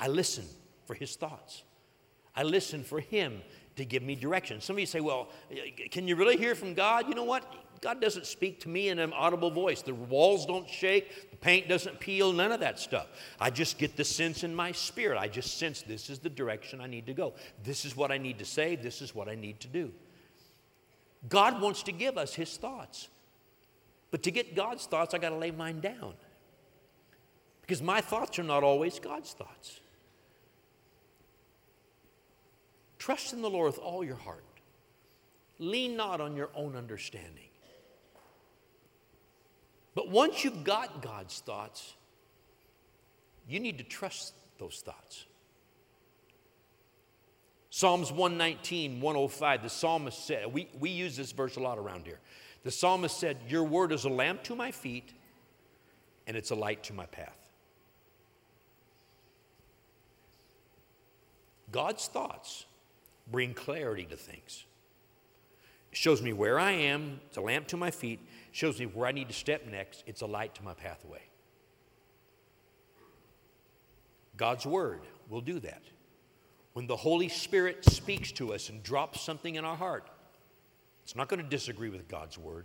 I 0.00 0.08
listen 0.08 0.44
for 0.86 0.94
his 0.94 1.14
thoughts. 1.14 1.62
I 2.34 2.42
listen 2.42 2.82
for 2.82 2.98
him 2.98 3.42
to 3.76 3.84
give 3.84 4.02
me 4.02 4.16
direction. 4.16 4.60
Some 4.60 4.74
of 4.76 4.80
you 4.80 4.86
say, 4.86 5.00
well, 5.00 5.28
can 5.90 6.08
you 6.08 6.16
really 6.16 6.36
hear 6.36 6.54
from 6.56 6.74
God? 6.74 7.08
You 7.08 7.14
know 7.14 7.24
what? 7.24 7.44
God 7.80 8.00
doesn't 8.00 8.26
speak 8.26 8.60
to 8.60 8.68
me 8.68 8.88
in 8.88 8.98
an 8.98 9.12
audible 9.12 9.50
voice. 9.50 9.82
The 9.82 9.94
walls 9.94 10.46
don't 10.46 10.68
shake, 10.68 11.30
the 11.30 11.36
paint 11.36 11.68
doesn't 11.68 12.00
peel, 12.00 12.32
none 12.32 12.52
of 12.52 12.60
that 12.60 12.78
stuff. 12.78 13.08
I 13.40 13.50
just 13.50 13.78
get 13.78 13.96
the 13.96 14.04
sense 14.04 14.44
in 14.44 14.54
my 14.54 14.72
spirit. 14.72 15.18
I 15.18 15.28
just 15.28 15.58
sense 15.58 15.82
this 15.82 16.10
is 16.10 16.18
the 16.18 16.30
direction 16.30 16.80
I 16.80 16.86
need 16.86 17.06
to 17.06 17.14
go. 17.14 17.34
This 17.64 17.84
is 17.84 17.96
what 17.96 18.10
I 18.10 18.18
need 18.18 18.38
to 18.38 18.44
say, 18.44 18.76
this 18.76 19.02
is 19.02 19.14
what 19.14 19.28
I 19.28 19.34
need 19.34 19.60
to 19.60 19.68
do. 19.68 19.92
God 21.28 21.60
wants 21.60 21.82
to 21.84 21.92
give 21.92 22.18
us 22.18 22.34
his 22.34 22.56
thoughts. 22.56 23.08
But 24.10 24.22
to 24.22 24.30
get 24.30 24.54
God's 24.54 24.86
thoughts, 24.86 25.14
I 25.14 25.18
got 25.18 25.30
to 25.30 25.36
lay 25.36 25.50
mine 25.50 25.80
down. 25.80 26.14
Because 27.60 27.82
my 27.82 28.00
thoughts 28.00 28.38
are 28.38 28.44
not 28.44 28.62
always 28.62 28.98
God's 28.98 29.32
thoughts. 29.32 29.80
Trust 32.98 33.32
in 33.32 33.42
the 33.42 33.50
Lord 33.50 33.66
with 33.66 33.78
all 33.78 34.04
your 34.04 34.16
heart. 34.16 34.44
Lean 35.58 35.96
not 35.96 36.20
on 36.20 36.36
your 36.36 36.50
own 36.54 36.76
understanding. 36.76 37.45
But 39.96 40.10
once 40.10 40.44
you've 40.44 40.62
got 40.62 41.00
God's 41.00 41.40
thoughts, 41.40 41.94
you 43.48 43.58
need 43.58 43.78
to 43.78 43.84
trust 43.84 44.34
those 44.58 44.82
thoughts. 44.84 45.24
Psalms 47.70 48.12
119, 48.12 49.00
105, 49.00 49.62
the 49.62 49.70
psalmist 49.70 50.26
said, 50.26 50.52
we, 50.52 50.68
we 50.78 50.90
use 50.90 51.16
this 51.16 51.32
verse 51.32 51.56
a 51.56 51.60
lot 51.60 51.78
around 51.78 52.04
here. 52.04 52.20
The 52.62 52.70
psalmist 52.70 53.18
said, 53.18 53.38
Your 53.48 53.64
word 53.64 53.90
is 53.90 54.04
a 54.04 54.10
lamp 54.10 54.42
to 54.44 54.54
my 54.54 54.70
feet, 54.70 55.14
and 56.26 56.36
it's 56.36 56.50
a 56.50 56.54
light 56.54 56.84
to 56.84 56.92
my 56.92 57.06
path. 57.06 57.48
God's 61.72 62.06
thoughts 62.06 62.66
bring 63.30 63.54
clarity 63.54 64.04
to 64.04 64.16
things. 64.16 64.64
It 65.90 65.96
shows 65.96 66.20
me 66.20 66.34
where 66.34 66.58
I 66.58 66.72
am, 66.72 67.20
it's 67.28 67.38
a 67.38 67.42
lamp 67.42 67.68
to 67.68 67.78
my 67.78 67.90
feet, 67.90 68.20
shows 68.56 68.80
me 68.80 68.86
where 68.86 69.06
I 69.06 69.12
need 69.12 69.28
to 69.28 69.34
step 69.34 69.66
next. 69.66 70.02
It's 70.06 70.22
a 70.22 70.26
light 70.26 70.54
to 70.54 70.62
my 70.62 70.72
pathway. 70.72 71.20
God's 74.38 74.64
Word 74.64 75.00
will 75.28 75.42
do 75.42 75.60
that. 75.60 75.82
When 76.72 76.86
the 76.86 76.96
Holy 76.96 77.28
Spirit 77.28 77.84
speaks 77.84 78.32
to 78.32 78.54
us 78.54 78.70
and 78.70 78.82
drops 78.82 79.20
something 79.20 79.56
in 79.56 79.66
our 79.66 79.76
heart, 79.76 80.08
it's 81.04 81.14
not 81.14 81.28
going 81.28 81.42
to 81.42 81.48
disagree 81.48 81.90
with 81.90 82.08
God's 82.08 82.38
Word, 82.38 82.64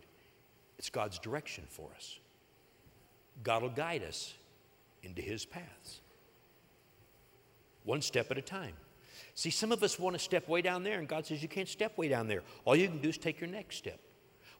it's 0.79 0.89
God's 0.89 1.19
direction 1.19 1.65
for 1.67 1.89
us. 1.93 2.19
God 3.43 3.61
will 3.61 3.69
guide 3.69 4.03
us 4.03 4.33
into 5.03 5.21
His 5.21 5.45
paths. 5.45 5.99
One 7.83 8.01
step 8.01 8.31
at 8.31 8.37
a 8.37 8.41
time. 8.41 8.75
See, 9.35 9.49
some 9.49 9.73
of 9.73 9.83
us 9.83 9.99
want 9.99 10.15
to 10.15 10.19
step 10.19 10.47
way 10.47 10.61
down 10.61 10.83
there, 10.83 10.99
and 10.99 11.07
God 11.07 11.25
says 11.25 11.41
you 11.41 11.49
can't 11.49 11.67
step 11.67 11.97
way 11.97 12.07
down 12.07 12.29
there. 12.29 12.43
All 12.63 12.77
you 12.77 12.87
can 12.87 13.01
do 13.01 13.09
is 13.09 13.17
take 13.17 13.41
your 13.41 13.49
next 13.49 13.75
step. 13.75 13.99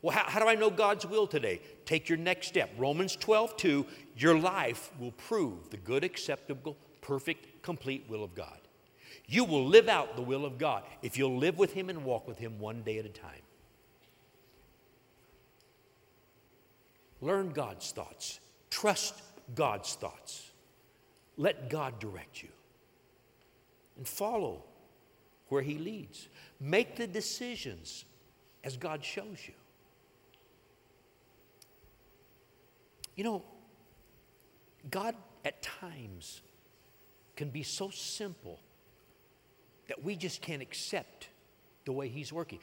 Well, 0.01 0.15
how, 0.15 0.29
how, 0.29 0.39
do 0.39 0.47
I 0.47 0.55
know 0.55 0.69
God's 0.69 1.05
will 1.05 1.27
today? 1.27 1.61
Take 1.85 2.09
your 2.09 2.17
next 2.17 2.47
step. 2.47 2.71
Romans 2.77 3.15
12, 3.15 3.55
2, 3.55 3.85
your 4.17 4.37
life 4.37 4.91
will 4.99 5.11
prove 5.11 5.69
the 5.69 5.77
good, 5.77 6.03
acceptable, 6.03 6.75
perfect, 7.01 7.61
complete 7.61 8.05
will 8.09 8.23
of 8.23 8.33
God. 8.33 8.57
You 9.27 9.45
will 9.45 9.65
live 9.65 9.87
out 9.87 10.15
the 10.15 10.21
will 10.21 10.45
of 10.45 10.57
God 10.57 10.83
if 11.01 11.17
you'll 11.17 11.37
live 11.37 11.57
with 11.57 11.73
Him 11.73 11.89
and 11.89 12.03
walk 12.03 12.27
with 12.27 12.37
Him 12.37 12.59
one 12.59 12.81
day 12.81 12.97
at 12.97 13.05
a 13.05 13.09
time. 13.09 13.41
Learn 17.21 17.51
God's 17.51 17.91
thoughts, 17.91 18.39
trust 18.71 19.21
God's 19.53 19.93
thoughts, 19.93 20.49
let 21.37 21.69
God 21.69 21.99
direct 21.99 22.41
you, 22.41 22.49
and 23.97 24.07
follow 24.07 24.63
where 25.49 25.61
He 25.61 25.77
leads. 25.77 26.27
Make 26.59 26.95
the 26.95 27.05
decisions 27.05 28.05
as 28.63 28.75
God 28.75 29.05
shows 29.05 29.37
you. 29.47 29.53
You 33.15 33.23
know, 33.23 33.43
God 34.89 35.15
at 35.45 35.61
times 35.61 36.41
can 37.35 37.49
be 37.49 37.63
so 37.63 37.89
simple 37.89 38.59
that 39.87 40.03
we 40.03 40.15
just 40.15 40.41
can't 40.41 40.61
accept 40.61 41.27
the 41.85 41.91
way 41.91 42.07
He's 42.07 42.31
working. 42.31 42.59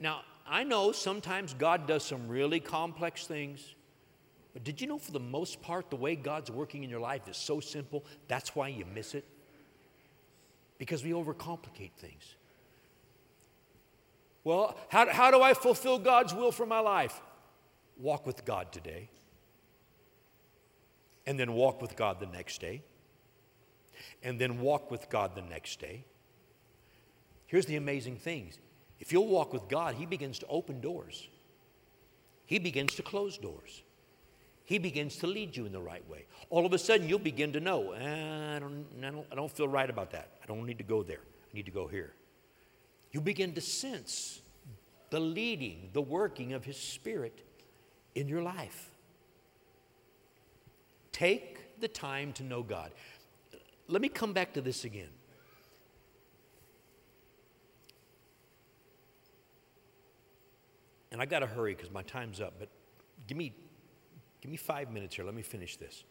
Now, 0.00 0.22
I 0.46 0.64
know 0.64 0.92
sometimes 0.92 1.54
God 1.54 1.86
does 1.86 2.04
some 2.04 2.28
really 2.28 2.60
complex 2.60 3.26
things, 3.26 3.74
but 4.52 4.64
did 4.64 4.80
you 4.80 4.86
know 4.86 4.98
for 4.98 5.12
the 5.12 5.20
most 5.20 5.62
part, 5.62 5.90
the 5.90 5.96
way 5.96 6.16
God's 6.16 6.50
working 6.50 6.82
in 6.84 6.90
your 6.90 7.00
life 7.00 7.28
is 7.28 7.36
so 7.36 7.60
simple, 7.60 8.04
that's 8.28 8.54
why 8.56 8.68
you 8.68 8.84
miss 8.94 9.14
it? 9.14 9.24
Because 10.78 11.04
we 11.04 11.10
overcomplicate 11.10 11.92
things. 11.98 12.36
Well, 14.44 14.76
how, 14.88 15.08
how 15.08 15.30
do 15.30 15.40
I 15.40 15.54
fulfill 15.54 15.98
God's 15.98 16.34
will 16.34 16.50
for 16.50 16.66
my 16.66 16.80
life? 16.80 17.20
Walk 17.96 18.26
with 18.26 18.44
God 18.44 18.72
today 18.72 19.08
and 21.26 21.38
then 21.38 21.52
walk 21.52 21.80
with 21.80 21.96
God 21.96 22.20
the 22.20 22.26
next 22.26 22.60
day, 22.60 22.82
and 24.22 24.40
then 24.40 24.60
walk 24.60 24.90
with 24.90 25.08
God 25.08 25.34
the 25.34 25.42
next 25.42 25.80
day. 25.80 26.04
Here's 27.46 27.66
the 27.66 27.76
amazing 27.76 28.16
thing 28.16 28.52
if 29.00 29.12
you'll 29.12 29.26
walk 29.26 29.52
with 29.52 29.68
God, 29.68 29.96
He 29.96 30.06
begins 30.06 30.38
to 30.40 30.46
open 30.46 30.80
doors, 30.80 31.28
He 32.46 32.58
begins 32.58 32.94
to 32.94 33.02
close 33.02 33.38
doors. 33.38 33.82
He 34.64 34.78
begins 34.78 35.16
to 35.16 35.26
lead 35.26 35.56
you 35.56 35.66
in 35.66 35.72
the 35.72 35.80
right 35.80 36.08
way. 36.08 36.24
All 36.48 36.64
of 36.64 36.72
a 36.72 36.78
sudden, 36.78 37.08
you'll 37.08 37.18
begin 37.18 37.52
to 37.54 37.60
know, 37.60 37.92
eh, 37.92 38.56
I, 38.56 38.58
don't, 38.60 38.86
I, 39.02 39.10
don't, 39.10 39.26
I 39.32 39.34
don't 39.34 39.50
feel 39.50 39.66
right 39.66 39.90
about 39.90 40.12
that. 40.12 40.28
I 40.42 40.46
don't 40.46 40.64
need 40.64 40.78
to 40.78 40.84
go 40.84 41.02
there. 41.02 41.18
I 41.18 41.56
need 41.56 41.66
to 41.66 41.72
go 41.72 41.88
here. 41.88 42.14
You 43.10 43.20
begin 43.20 43.52
to 43.54 43.60
sense 43.60 44.40
the 45.10 45.18
leading, 45.18 45.90
the 45.92 46.00
working 46.00 46.52
of 46.52 46.64
His 46.64 46.76
Spirit 46.76 47.42
in 48.14 48.28
your 48.28 48.40
life. 48.40 48.91
Take 51.12 51.80
the 51.80 51.88
time 51.88 52.32
to 52.34 52.42
know 52.42 52.62
God. 52.62 52.92
Let 53.88 54.02
me 54.02 54.08
come 54.08 54.32
back 54.32 54.54
to 54.54 54.60
this 54.60 54.84
again. 54.84 55.10
And 61.10 61.20
I 61.20 61.26
got 61.26 61.40
to 61.40 61.46
hurry 61.46 61.74
because 61.74 61.90
my 61.90 62.02
time's 62.02 62.40
up, 62.40 62.54
but 62.58 62.70
give 63.26 63.36
me, 63.36 63.52
give 64.40 64.50
me 64.50 64.56
five 64.56 64.90
minutes 64.90 65.14
here. 65.14 65.26
Let 65.26 65.34
me 65.34 65.42
finish 65.42 65.76
this. 65.76 66.04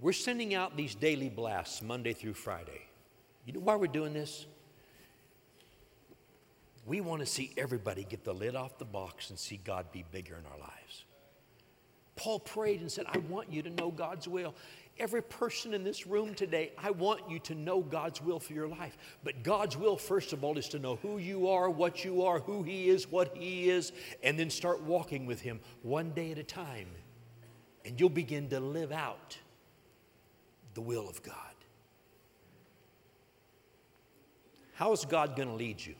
We're 0.00 0.12
sending 0.12 0.54
out 0.54 0.78
these 0.78 0.94
daily 0.94 1.28
blasts 1.28 1.82
Monday 1.82 2.14
through 2.14 2.32
Friday. 2.32 2.80
You 3.44 3.52
know 3.52 3.60
why 3.60 3.76
we're 3.76 3.86
doing 3.86 4.14
this? 4.14 4.46
We 6.86 7.00
want 7.00 7.20
to 7.20 7.26
see 7.26 7.52
everybody 7.56 8.04
get 8.04 8.24
the 8.24 8.32
lid 8.32 8.56
off 8.56 8.78
the 8.78 8.84
box 8.84 9.30
and 9.30 9.38
see 9.38 9.60
God 9.62 9.92
be 9.92 10.04
bigger 10.10 10.36
in 10.36 10.46
our 10.46 10.58
lives. 10.58 11.04
Paul 12.16 12.40
prayed 12.40 12.80
and 12.80 12.90
said, 12.90 13.06
I 13.08 13.18
want 13.18 13.50
you 13.50 13.62
to 13.62 13.70
know 13.70 13.90
God's 13.90 14.28
will. 14.28 14.54
Every 14.98 15.22
person 15.22 15.72
in 15.72 15.84
this 15.84 16.06
room 16.06 16.34
today, 16.34 16.72
I 16.76 16.90
want 16.90 17.22
you 17.30 17.38
to 17.40 17.54
know 17.54 17.80
God's 17.80 18.20
will 18.20 18.38
for 18.38 18.52
your 18.52 18.68
life. 18.68 18.98
But 19.24 19.42
God's 19.42 19.76
will, 19.76 19.96
first 19.96 20.34
of 20.34 20.44
all, 20.44 20.58
is 20.58 20.68
to 20.70 20.78
know 20.78 20.96
who 20.96 21.16
you 21.16 21.48
are, 21.48 21.70
what 21.70 22.04
you 22.04 22.24
are, 22.24 22.40
who 22.40 22.62
He 22.62 22.90
is, 22.90 23.10
what 23.10 23.34
He 23.34 23.70
is, 23.70 23.92
and 24.22 24.38
then 24.38 24.50
start 24.50 24.82
walking 24.82 25.24
with 25.24 25.40
Him 25.40 25.60
one 25.82 26.10
day 26.10 26.32
at 26.32 26.38
a 26.38 26.42
time. 26.42 26.88
And 27.86 27.98
you'll 27.98 28.10
begin 28.10 28.50
to 28.50 28.60
live 28.60 28.92
out 28.92 29.38
the 30.74 30.82
will 30.82 31.08
of 31.08 31.22
God. 31.22 31.34
How 34.74 34.92
is 34.92 35.06
God 35.06 35.36
going 35.36 35.48
to 35.48 35.54
lead 35.54 35.84
you? 35.84 35.94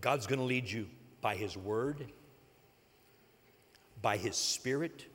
God's 0.00 0.26
going 0.26 0.38
to 0.38 0.44
lead 0.44 0.70
you 0.70 0.86
by 1.20 1.36
His 1.36 1.56
Word, 1.56 2.06
by 4.02 4.16
His 4.16 4.36
Spirit. 4.36 5.06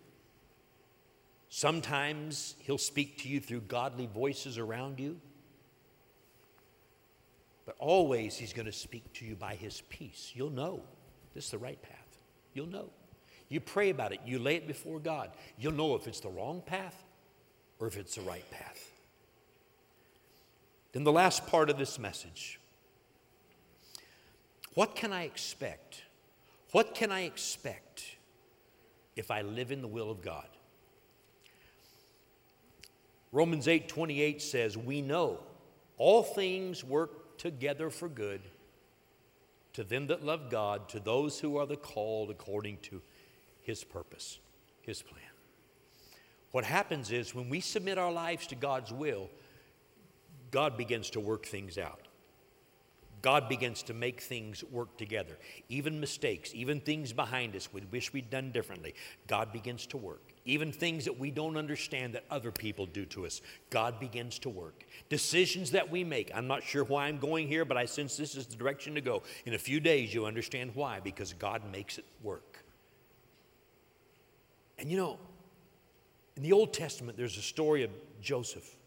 Sometimes 1.49 2.55
He'll 2.59 2.77
speak 2.77 3.19
to 3.19 3.29
you 3.29 3.39
through 3.39 3.61
godly 3.61 4.07
voices 4.07 4.57
around 4.57 4.99
you. 4.99 5.19
But 7.65 7.75
always 7.77 8.37
He's 8.37 8.53
going 8.53 8.65
to 8.65 8.71
speak 8.71 9.13
to 9.13 9.25
you 9.25 9.35
by 9.35 9.55
His 9.55 9.81
peace. 9.89 10.31
You'll 10.33 10.49
know 10.49 10.81
this 11.33 11.45
is 11.45 11.51
the 11.51 11.57
right 11.57 11.81
path. 11.81 12.17
You'll 12.53 12.67
know. 12.67 12.89
You 13.49 13.59
pray 13.59 13.89
about 13.89 14.13
it, 14.13 14.21
you 14.25 14.39
lay 14.39 14.55
it 14.55 14.65
before 14.65 14.99
God. 14.99 15.31
You'll 15.59 15.73
know 15.73 15.95
if 15.95 16.07
it's 16.07 16.21
the 16.21 16.29
wrong 16.29 16.61
path 16.65 16.95
or 17.79 17.87
if 17.87 17.97
it's 17.97 18.15
the 18.15 18.21
right 18.21 18.49
path. 18.49 18.89
Then 20.93 21.03
the 21.03 21.11
last 21.11 21.45
part 21.47 21.69
of 21.69 21.77
this 21.77 21.99
message 21.99 22.60
what 24.73 24.95
can 24.95 25.11
I 25.11 25.23
expect? 25.23 26.03
What 26.71 26.95
can 26.95 27.11
I 27.11 27.21
expect 27.21 28.05
if 29.15 29.29
I 29.29 29.41
live 29.41 29.71
in 29.71 29.81
the 29.81 29.87
will 29.87 30.09
of 30.09 30.21
God? 30.21 30.47
Romans 33.31 33.67
8 33.67 33.87
28 33.87 34.41
says, 34.41 34.77
We 34.77 35.01
know 35.01 35.39
all 35.97 36.23
things 36.23 36.83
work 36.83 37.37
together 37.37 37.89
for 37.89 38.09
good 38.09 38.41
to 39.73 39.83
them 39.83 40.07
that 40.07 40.23
love 40.23 40.49
God, 40.49 40.89
to 40.89 40.99
those 40.99 41.39
who 41.39 41.57
are 41.57 41.65
the 41.65 41.77
called 41.77 42.29
according 42.29 42.77
to 42.83 43.01
his 43.61 43.83
purpose, 43.83 44.39
his 44.81 45.01
plan. 45.01 45.23
What 46.51 46.65
happens 46.65 47.11
is 47.11 47.33
when 47.33 47.49
we 47.49 47.61
submit 47.61 47.97
our 47.97 48.11
lives 48.11 48.47
to 48.47 48.55
God's 48.55 48.91
will, 48.91 49.29
God 50.51 50.75
begins 50.75 51.09
to 51.11 51.19
work 51.21 51.45
things 51.45 51.77
out. 51.77 52.07
God 53.21 53.47
begins 53.47 53.83
to 53.83 53.93
make 53.93 54.21
things 54.21 54.63
work 54.63 54.97
together. 54.97 55.37
Even 55.69 55.99
mistakes, 55.99 56.51
even 56.55 56.79
things 56.79 57.13
behind 57.13 57.55
us 57.55 57.71
we 57.71 57.81
wish 57.91 58.13
we'd 58.13 58.29
done 58.29 58.51
differently, 58.51 58.95
God 59.27 59.53
begins 59.53 59.85
to 59.87 59.97
work. 59.97 60.33
Even 60.45 60.71
things 60.71 61.05
that 61.05 61.19
we 61.19 61.29
don't 61.29 61.55
understand 61.55 62.15
that 62.15 62.25
other 62.31 62.51
people 62.51 62.87
do 62.87 63.05
to 63.05 63.25
us, 63.27 63.41
God 63.69 63.99
begins 63.99 64.39
to 64.39 64.49
work. 64.49 64.85
Decisions 65.09 65.71
that 65.71 65.91
we 65.91 66.03
make, 66.03 66.31
I'm 66.33 66.47
not 66.47 66.63
sure 66.63 66.83
why 66.83 67.07
I'm 67.07 67.19
going 67.19 67.47
here, 67.47 67.63
but 67.63 67.77
I 67.77 67.85
sense 67.85 68.17
this 68.17 68.35
is 68.35 68.47
the 68.47 68.55
direction 68.55 68.95
to 68.95 69.01
go. 69.01 69.21
In 69.45 69.53
a 69.53 69.59
few 69.59 69.79
days, 69.79 70.13
you'll 70.13 70.25
understand 70.25 70.71
why, 70.73 70.99
because 70.99 71.33
God 71.33 71.61
makes 71.71 71.99
it 71.99 72.05
work. 72.23 72.63
And 74.79 74.89
you 74.89 74.97
know, 74.97 75.19
in 76.35 76.41
the 76.41 76.53
Old 76.53 76.73
Testament, 76.73 77.17
there's 77.17 77.37
a 77.37 77.41
story 77.41 77.83
of 77.83 77.91
Joseph. 78.19 78.77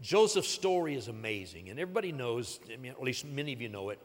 Joseph's 0.00 0.48
story 0.48 0.94
is 0.94 1.08
amazing, 1.08 1.70
and 1.70 1.80
everybody 1.80 2.12
knows, 2.12 2.60
I 2.72 2.76
mean, 2.76 2.92
at 2.92 3.02
least 3.02 3.24
many 3.24 3.52
of 3.52 3.60
you 3.60 3.68
know 3.68 3.90
it. 3.90 3.98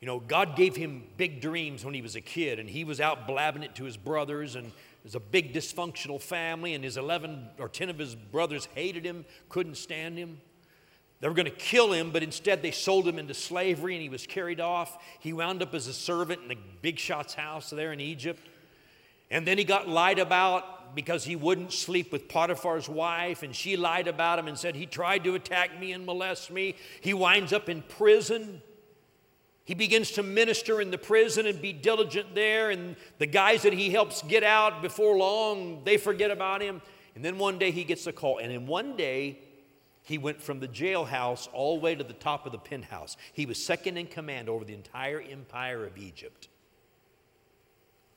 You 0.00 0.06
know, 0.06 0.20
God 0.20 0.56
gave 0.56 0.76
him 0.76 1.04
big 1.16 1.40
dreams 1.40 1.84
when 1.84 1.94
he 1.94 2.02
was 2.02 2.16
a 2.16 2.20
kid, 2.20 2.58
and 2.58 2.68
he 2.68 2.84
was 2.84 3.00
out 3.00 3.26
blabbing 3.26 3.62
it 3.62 3.74
to 3.76 3.84
his 3.84 3.96
brothers, 3.96 4.54
and 4.54 4.70
there's 5.02 5.14
a 5.14 5.20
big 5.20 5.52
dysfunctional 5.52 6.20
family, 6.20 6.74
and 6.74 6.84
his 6.84 6.96
11 6.96 7.48
or 7.58 7.68
10 7.68 7.90
of 7.90 7.98
his 7.98 8.14
brothers 8.14 8.68
hated 8.74 9.04
him, 9.04 9.24
couldn't 9.48 9.76
stand 9.76 10.18
him. 10.18 10.40
They 11.20 11.28
were 11.28 11.34
going 11.34 11.46
to 11.46 11.50
kill 11.50 11.92
him, 11.92 12.10
but 12.10 12.22
instead 12.22 12.60
they 12.62 12.70
sold 12.70 13.08
him 13.08 13.18
into 13.18 13.32
slavery, 13.32 13.94
and 13.94 14.02
he 14.02 14.10
was 14.10 14.26
carried 14.26 14.60
off. 14.60 14.98
He 15.18 15.32
wound 15.32 15.62
up 15.62 15.74
as 15.74 15.86
a 15.86 15.94
servant 15.94 16.42
in 16.42 16.48
the 16.48 16.58
big 16.82 16.98
shot's 16.98 17.34
house 17.34 17.70
there 17.70 17.92
in 17.92 18.00
Egypt. 18.00 18.46
And 19.30 19.46
then 19.46 19.58
he 19.58 19.64
got 19.64 19.88
lied 19.88 20.18
about 20.18 20.75
because 20.94 21.24
he 21.24 21.36
wouldn't 21.36 21.72
sleep 21.72 22.12
with 22.12 22.28
Potiphar's 22.28 22.88
wife, 22.88 23.42
and 23.42 23.54
she 23.54 23.76
lied 23.76 24.08
about 24.08 24.38
him 24.38 24.48
and 24.48 24.58
said 24.58 24.74
he 24.74 24.86
tried 24.86 25.24
to 25.24 25.34
attack 25.34 25.78
me 25.78 25.92
and 25.92 26.06
molest 26.06 26.50
me. 26.50 26.76
He 27.00 27.14
winds 27.14 27.52
up 27.52 27.68
in 27.68 27.82
prison. 27.82 28.62
He 29.64 29.74
begins 29.74 30.12
to 30.12 30.22
minister 30.22 30.80
in 30.80 30.90
the 30.90 30.98
prison 30.98 31.46
and 31.46 31.60
be 31.60 31.72
diligent 31.72 32.34
there, 32.34 32.70
and 32.70 32.96
the 33.18 33.26
guys 33.26 33.62
that 33.62 33.72
he 33.72 33.90
helps 33.90 34.22
get 34.22 34.44
out 34.44 34.80
before 34.80 35.16
long, 35.16 35.82
they 35.84 35.96
forget 35.96 36.30
about 36.30 36.62
him. 36.62 36.80
And 37.14 37.24
then 37.24 37.38
one 37.38 37.58
day 37.58 37.70
he 37.70 37.84
gets 37.84 38.06
a 38.06 38.12
call, 38.12 38.38
and 38.38 38.52
in 38.52 38.66
one 38.66 38.96
day, 38.96 39.40
he 40.02 40.18
went 40.18 40.40
from 40.40 40.60
the 40.60 40.68
jailhouse 40.68 41.48
all 41.52 41.74
the 41.74 41.80
way 41.80 41.96
to 41.96 42.04
the 42.04 42.12
top 42.12 42.46
of 42.46 42.52
the 42.52 42.58
penthouse. 42.58 43.16
He 43.32 43.44
was 43.44 43.62
second 43.62 43.96
in 43.96 44.06
command 44.06 44.48
over 44.48 44.64
the 44.64 44.72
entire 44.74 45.20
empire 45.20 45.84
of 45.84 45.98
Egypt. 45.98 46.48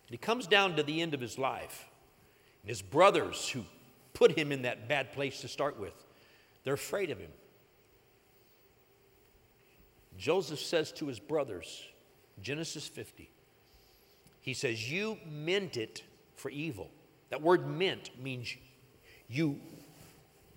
And 0.08 0.12
he 0.12 0.18
comes 0.18 0.46
down 0.46 0.76
to 0.76 0.84
the 0.84 1.02
end 1.02 1.16
of 1.16 1.20
his 1.20 1.40
life. 1.40 1.89
And 2.62 2.70
his 2.70 2.82
brothers, 2.82 3.49
who 3.49 3.66
put 4.14 4.38
him 4.38 4.51
in 4.51 4.64
that 4.64 4.88
bad 4.88 5.14
place 5.14 5.41
to 5.41 5.47
start 5.47 5.80
with, 5.80 5.93
they're 6.64 6.74
afraid 6.74 7.10
of 7.10 7.20
him. 7.20 7.32
Joseph 10.18 10.60
says 10.60 10.91
to 10.93 11.07
his 11.07 11.20
brothers, 11.20 11.86
Genesis 12.41 12.88
50, 12.88 13.30
he 14.41 14.53
says, 14.53 14.91
You 14.91 15.18
meant 15.30 15.78
it 15.78 16.03
for 16.36 16.49
evil. 16.49 16.89
That 17.30 17.41
word 17.41 17.68
meant 17.68 18.10
means 18.22 18.55
you 19.28 19.60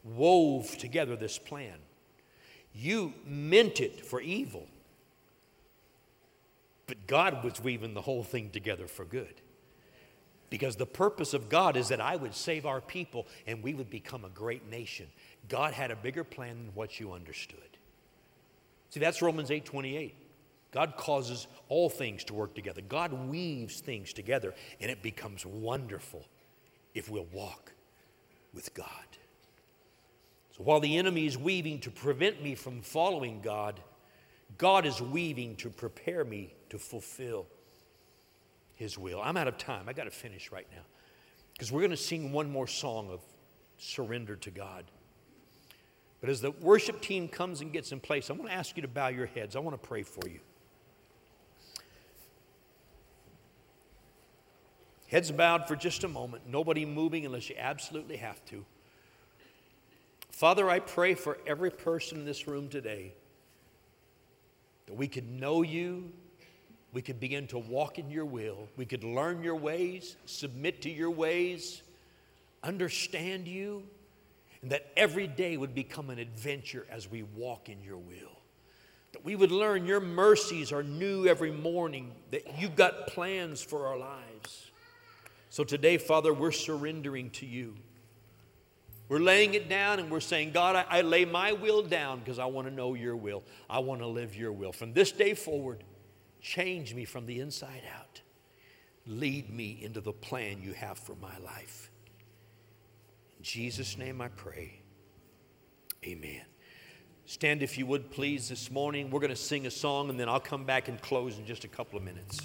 wove 0.02 0.76
together 0.78 1.14
this 1.14 1.38
plan. 1.38 1.76
You 2.74 3.12
meant 3.24 3.80
it 3.80 4.04
for 4.04 4.20
evil. 4.20 4.66
But 6.86 7.06
God 7.06 7.44
was 7.44 7.60
weaving 7.62 7.94
the 7.94 8.00
whole 8.00 8.24
thing 8.24 8.50
together 8.50 8.86
for 8.86 9.04
good. 9.04 9.41
Because 10.52 10.76
the 10.76 10.84
purpose 10.84 11.32
of 11.32 11.48
God 11.48 11.78
is 11.78 11.88
that 11.88 12.00
I 12.02 12.14
would 12.14 12.34
save 12.34 12.66
our 12.66 12.82
people 12.82 13.26
and 13.46 13.62
we 13.62 13.72
would 13.72 13.88
become 13.88 14.26
a 14.26 14.28
great 14.28 14.68
nation. 14.68 15.06
God 15.48 15.72
had 15.72 15.90
a 15.90 15.96
bigger 15.96 16.24
plan 16.24 16.58
than 16.58 16.74
what 16.74 17.00
you 17.00 17.12
understood. 17.12 17.78
See, 18.90 19.00
that's 19.00 19.22
Romans 19.22 19.50
8 19.50 19.64
28. 19.64 20.14
God 20.70 20.98
causes 20.98 21.46
all 21.70 21.88
things 21.88 22.22
to 22.24 22.34
work 22.34 22.54
together. 22.54 22.82
God 22.82 23.14
weaves 23.30 23.80
things 23.80 24.12
together, 24.12 24.52
and 24.78 24.90
it 24.90 25.00
becomes 25.00 25.46
wonderful 25.46 26.26
if 26.92 27.10
we'll 27.10 27.28
walk 27.32 27.72
with 28.52 28.74
God. 28.74 28.86
So 30.54 30.64
while 30.64 30.80
the 30.80 30.98
enemy 30.98 31.24
is 31.24 31.38
weaving 31.38 31.80
to 31.80 31.90
prevent 31.90 32.42
me 32.42 32.56
from 32.56 32.82
following 32.82 33.40
God, 33.40 33.80
God 34.58 34.84
is 34.84 35.00
weaving 35.00 35.56
to 35.56 35.70
prepare 35.70 36.26
me 36.26 36.52
to 36.68 36.78
fulfill 36.78 37.46
his 38.82 38.98
will. 38.98 39.20
I'm 39.22 39.36
out 39.36 39.48
of 39.48 39.56
time. 39.56 39.88
I 39.88 39.92
got 39.92 40.04
to 40.04 40.10
finish 40.10 40.50
right 40.50 40.66
now 40.72 40.82
because 41.52 41.70
we're 41.70 41.80
going 41.80 41.92
to 41.92 41.96
sing 41.96 42.32
one 42.32 42.50
more 42.50 42.66
song 42.66 43.10
of 43.10 43.20
surrender 43.78 44.36
to 44.36 44.50
God. 44.50 44.84
But 46.20 46.30
as 46.30 46.40
the 46.40 46.50
worship 46.50 47.00
team 47.00 47.28
comes 47.28 47.60
and 47.60 47.72
gets 47.72 47.92
in 47.92 48.00
place, 48.00 48.28
I 48.28 48.34
want 48.34 48.46
to 48.48 48.54
ask 48.54 48.76
you 48.76 48.82
to 48.82 48.88
bow 48.88 49.08
your 49.08 49.26
heads. 49.26 49.56
I 49.56 49.60
want 49.60 49.80
to 49.80 49.88
pray 49.88 50.02
for 50.02 50.28
you. 50.28 50.40
Heads 55.08 55.30
bowed 55.30 55.68
for 55.68 55.76
just 55.76 56.04
a 56.04 56.08
moment, 56.08 56.44
nobody 56.46 56.86
moving 56.86 57.26
unless 57.26 57.50
you 57.50 57.56
absolutely 57.58 58.16
have 58.16 58.42
to. 58.46 58.64
Father, 60.30 60.70
I 60.70 60.78
pray 60.78 61.14
for 61.14 61.38
every 61.46 61.70
person 61.70 62.18
in 62.18 62.24
this 62.24 62.48
room 62.48 62.68
today 62.68 63.12
that 64.86 64.94
we 64.94 65.06
could 65.06 65.30
know 65.30 65.62
you 65.62 66.12
we 66.92 67.00
could 67.00 67.18
begin 67.18 67.46
to 67.48 67.58
walk 67.58 67.98
in 67.98 68.10
your 68.10 68.26
will. 68.26 68.68
We 68.76 68.84
could 68.84 69.02
learn 69.02 69.42
your 69.42 69.56
ways, 69.56 70.16
submit 70.26 70.82
to 70.82 70.90
your 70.90 71.10
ways, 71.10 71.82
understand 72.62 73.48
you, 73.48 73.82
and 74.60 74.70
that 74.70 74.86
every 74.96 75.26
day 75.26 75.56
would 75.56 75.74
become 75.74 76.10
an 76.10 76.18
adventure 76.18 76.86
as 76.90 77.10
we 77.10 77.22
walk 77.22 77.68
in 77.68 77.82
your 77.82 77.96
will. 77.96 78.38
That 79.12 79.24
we 79.24 79.36
would 79.36 79.50
learn 79.50 79.86
your 79.86 80.00
mercies 80.00 80.70
are 80.70 80.82
new 80.82 81.26
every 81.26 81.50
morning, 81.50 82.12
that 82.30 82.58
you've 82.58 82.76
got 82.76 83.08
plans 83.08 83.62
for 83.62 83.86
our 83.86 83.98
lives. 83.98 84.70
So 85.50 85.64
today, 85.64 85.98
Father, 85.98 86.32
we're 86.32 86.52
surrendering 86.52 87.30
to 87.30 87.46
you. 87.46 87.74
We're 89.08 89.18
laying 89.18 89.52
it 89.54 89.68
down 89.68 89.98
and 89.98 90.10
we're 90.10 90.20
saying, 90.20 90.52
God, 90.52 90.76
I, 90.76 90.98
I 90.98 91.00
lay 91.02 91.26
my 91.26 91.52
will 91.52 91.82
down 91.82 92.20
because 92.20 92.38
I 92.38 92.46
want 92.46 92.68
to 92.68 92.72
know 92.72 92.94
your 92.94 93.16
will. 93.16 93.42
I 93.68 93.80
want 93.80 94.00
to 94.00 94.06
live 94.06 94.34
your 94.34 94.52
will. 94.52 94.72
From 94.72 94.94
this 94.94 95.12
day 95.12 95.34
forward, 95.34 95.84
Change 96.42 96.92
me 96.94 97.04
from 97.04 97.24
the 97.24 97.38
inside 97.38 97.82
out. 97.96 98.20
Lead 99.06 99.48
me 99.48 99.78
into 99.80 100.00
the 100.00 100.12
plan 100.12 100.60
you 100.60 100.72
have 100.72 100.98
for 100.98 101.14
my 101.16 101.38
life. 101.38 101.90
In 103.38 103.44
Jesus' 103.44 103.96
name 103.96 104.20
I 104.20 104.28
pray. 104.28 104.80
Amen. 106.04 106.42
Stand 107.26 107.62
if 107.62 107.78
you 107.78 107.86
would, 107.86 108.10
please, 108.10 108.48
this 108.48 108.70
morning. 108.70 109.08
We're 109.08 109.20
going 109.20 109.30
to 109.30 109.36
sing 109.36 109.66
a 109.66 109.70
song 109.70 110.10
and 110.10 110.18
then 110.18 110.28
I'll 110.28 110.40
come 110.40 110.64
back 110.64 110.88
and 110.88 111.00
close 111.00 111.38
in 111.38 111.46
just 111.46 111.64
a 111.64 111.68
couple 111.68 111.96
of 111.96 112.04
minutes. 112.04 112.40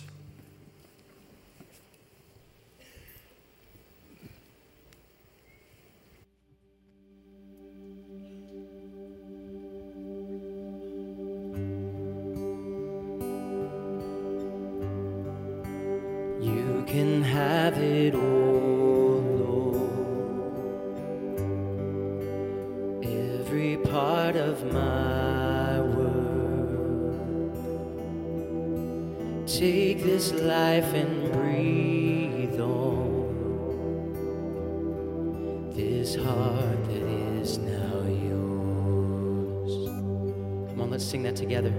have 17.73 17.83
it 17.83 18.15
all, 18.15 19.19
Lord. 19.43 19.81
Every 23.03 23.75
part 23.75 24.37
of 24.37 24.71
my 24.71 25.81
world. 25.81 27.17
Take 29.45 30.01
this 30.01 30.31
life 30.31 30.93
and 30.93 31.29
breathe 31.33 32.57
on 32.61 34.13
this 35.75 36.15
heart 36.15 36.85
that 36.85 37.03
is 37.41 37.57
now 37.57 38.01
yours. 38.29 39.89
Come 40.69 40.79
on, 40.83 40.89
let's 40.89 41.03
sing 41.03 41.23
that 41.23 41.35
together. 41.35 41.73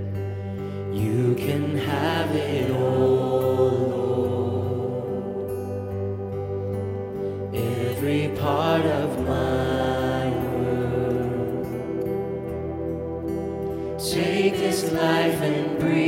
You 0.92 1.34
can 1.38 1.78
have 1.78 2.36
it 2.36 2.70
all. 2.72 3.97
part 8.48 8.86
of 8.86 9.10
my 9.26 10.24
world. 10.56 11.66
Take 14.12 14.54
this 14.54 14.90
life 14.90 15.40
and 15.42 15.78
breathe. 15.78 16.07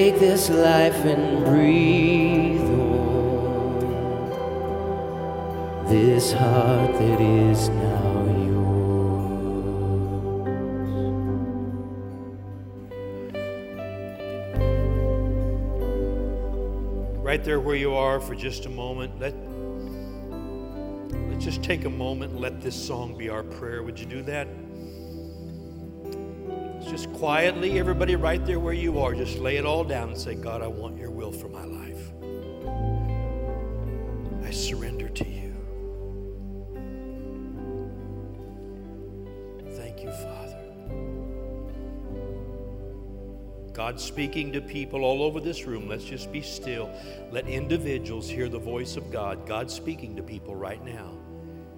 Take 0.00 0.18
this 0.18 0.48
life 0.48 1.04
and 1.04 1.44
breathe 1.44 2.62
on 2.62 3.84
this 5.88 6.32
heart 6.32 6.92
that 6.94 7.20
is 7.20 7.68
now 7.68 8.24
yours. 8.46 8.78
Right 17.18 17.44
there 17.44 17.60
where 17.60 17.76
you 17.76 17.92
are 17.92 18.20
for 18.20 18.34
just 18.34 18.64
a 18.64 18.70
moment, 18.70 19.20
let, 19.20 19.34
let's 21.30 21.44
just 21.44 21.62
take 21.62 21.84
a 21.84 21.90
moment 21.90 22.32
and 22.32 22.40
let 22.40 22.62
this 22.62 22.74
song 22.74 23.18
be 23.18 23.28
our 23.28 23.42
prayer. 23.42 23.82
Would 23.82 24.00
you 24.00 24.06
do 24.06 24.22
that? 24.22 24.48
Just 26.90 27.12
quietly, 27.12 27.78
everybody 27.78 28.16
right 28.16 28.44
there 28.44 28.58
where 28.58 28.74
you 28.74 28.98
are, 28.98 29.14
just 29.14 29.38
lay 29.38 29.58
it 29.58 29.64
all 29.64 29.84
down 29.84 30.08
and 30.08 30.18
say, 30.18 30.34
God, 30.34 30.60
I 30.60 30.66
want 30.66 30.98
your 30.98 31.12
will 31.12 31.30
for 31.30 31.46
my 31.46 31.64
life. 31.64 32.10
I 34.44 34.50
surrender 34.50 35.08
to 35.08 35.24
you. 35.24 35.54
Thank 39.76 40.02
you, 40.02 40.10
Father. 40.10 40.58
God 43.72 44.00
speaking 44.00 44.52
to 44.52 44.60
people 44.60 45.04
all 45.04 45.22
over 45.22 45.38
this 45.38 45.66
room. 45.66 45.88
Let's 45.88 46.02
just 46.02 46.32
be 46.32 46.42
still. 46.42 46.90
Let 47.30 47.46
individuals 47.46 48.28
hear 48.28 48.48
the 48.48 48.58
voice 48.58 48.96
of 48.96 49.12
God. 49.12 49.46
God 49.46 49.70
speaking 49.70 50.16
to 50.16 50.24
people 50.24 50.56
right 50.56 50.84
now. 50.84 51.12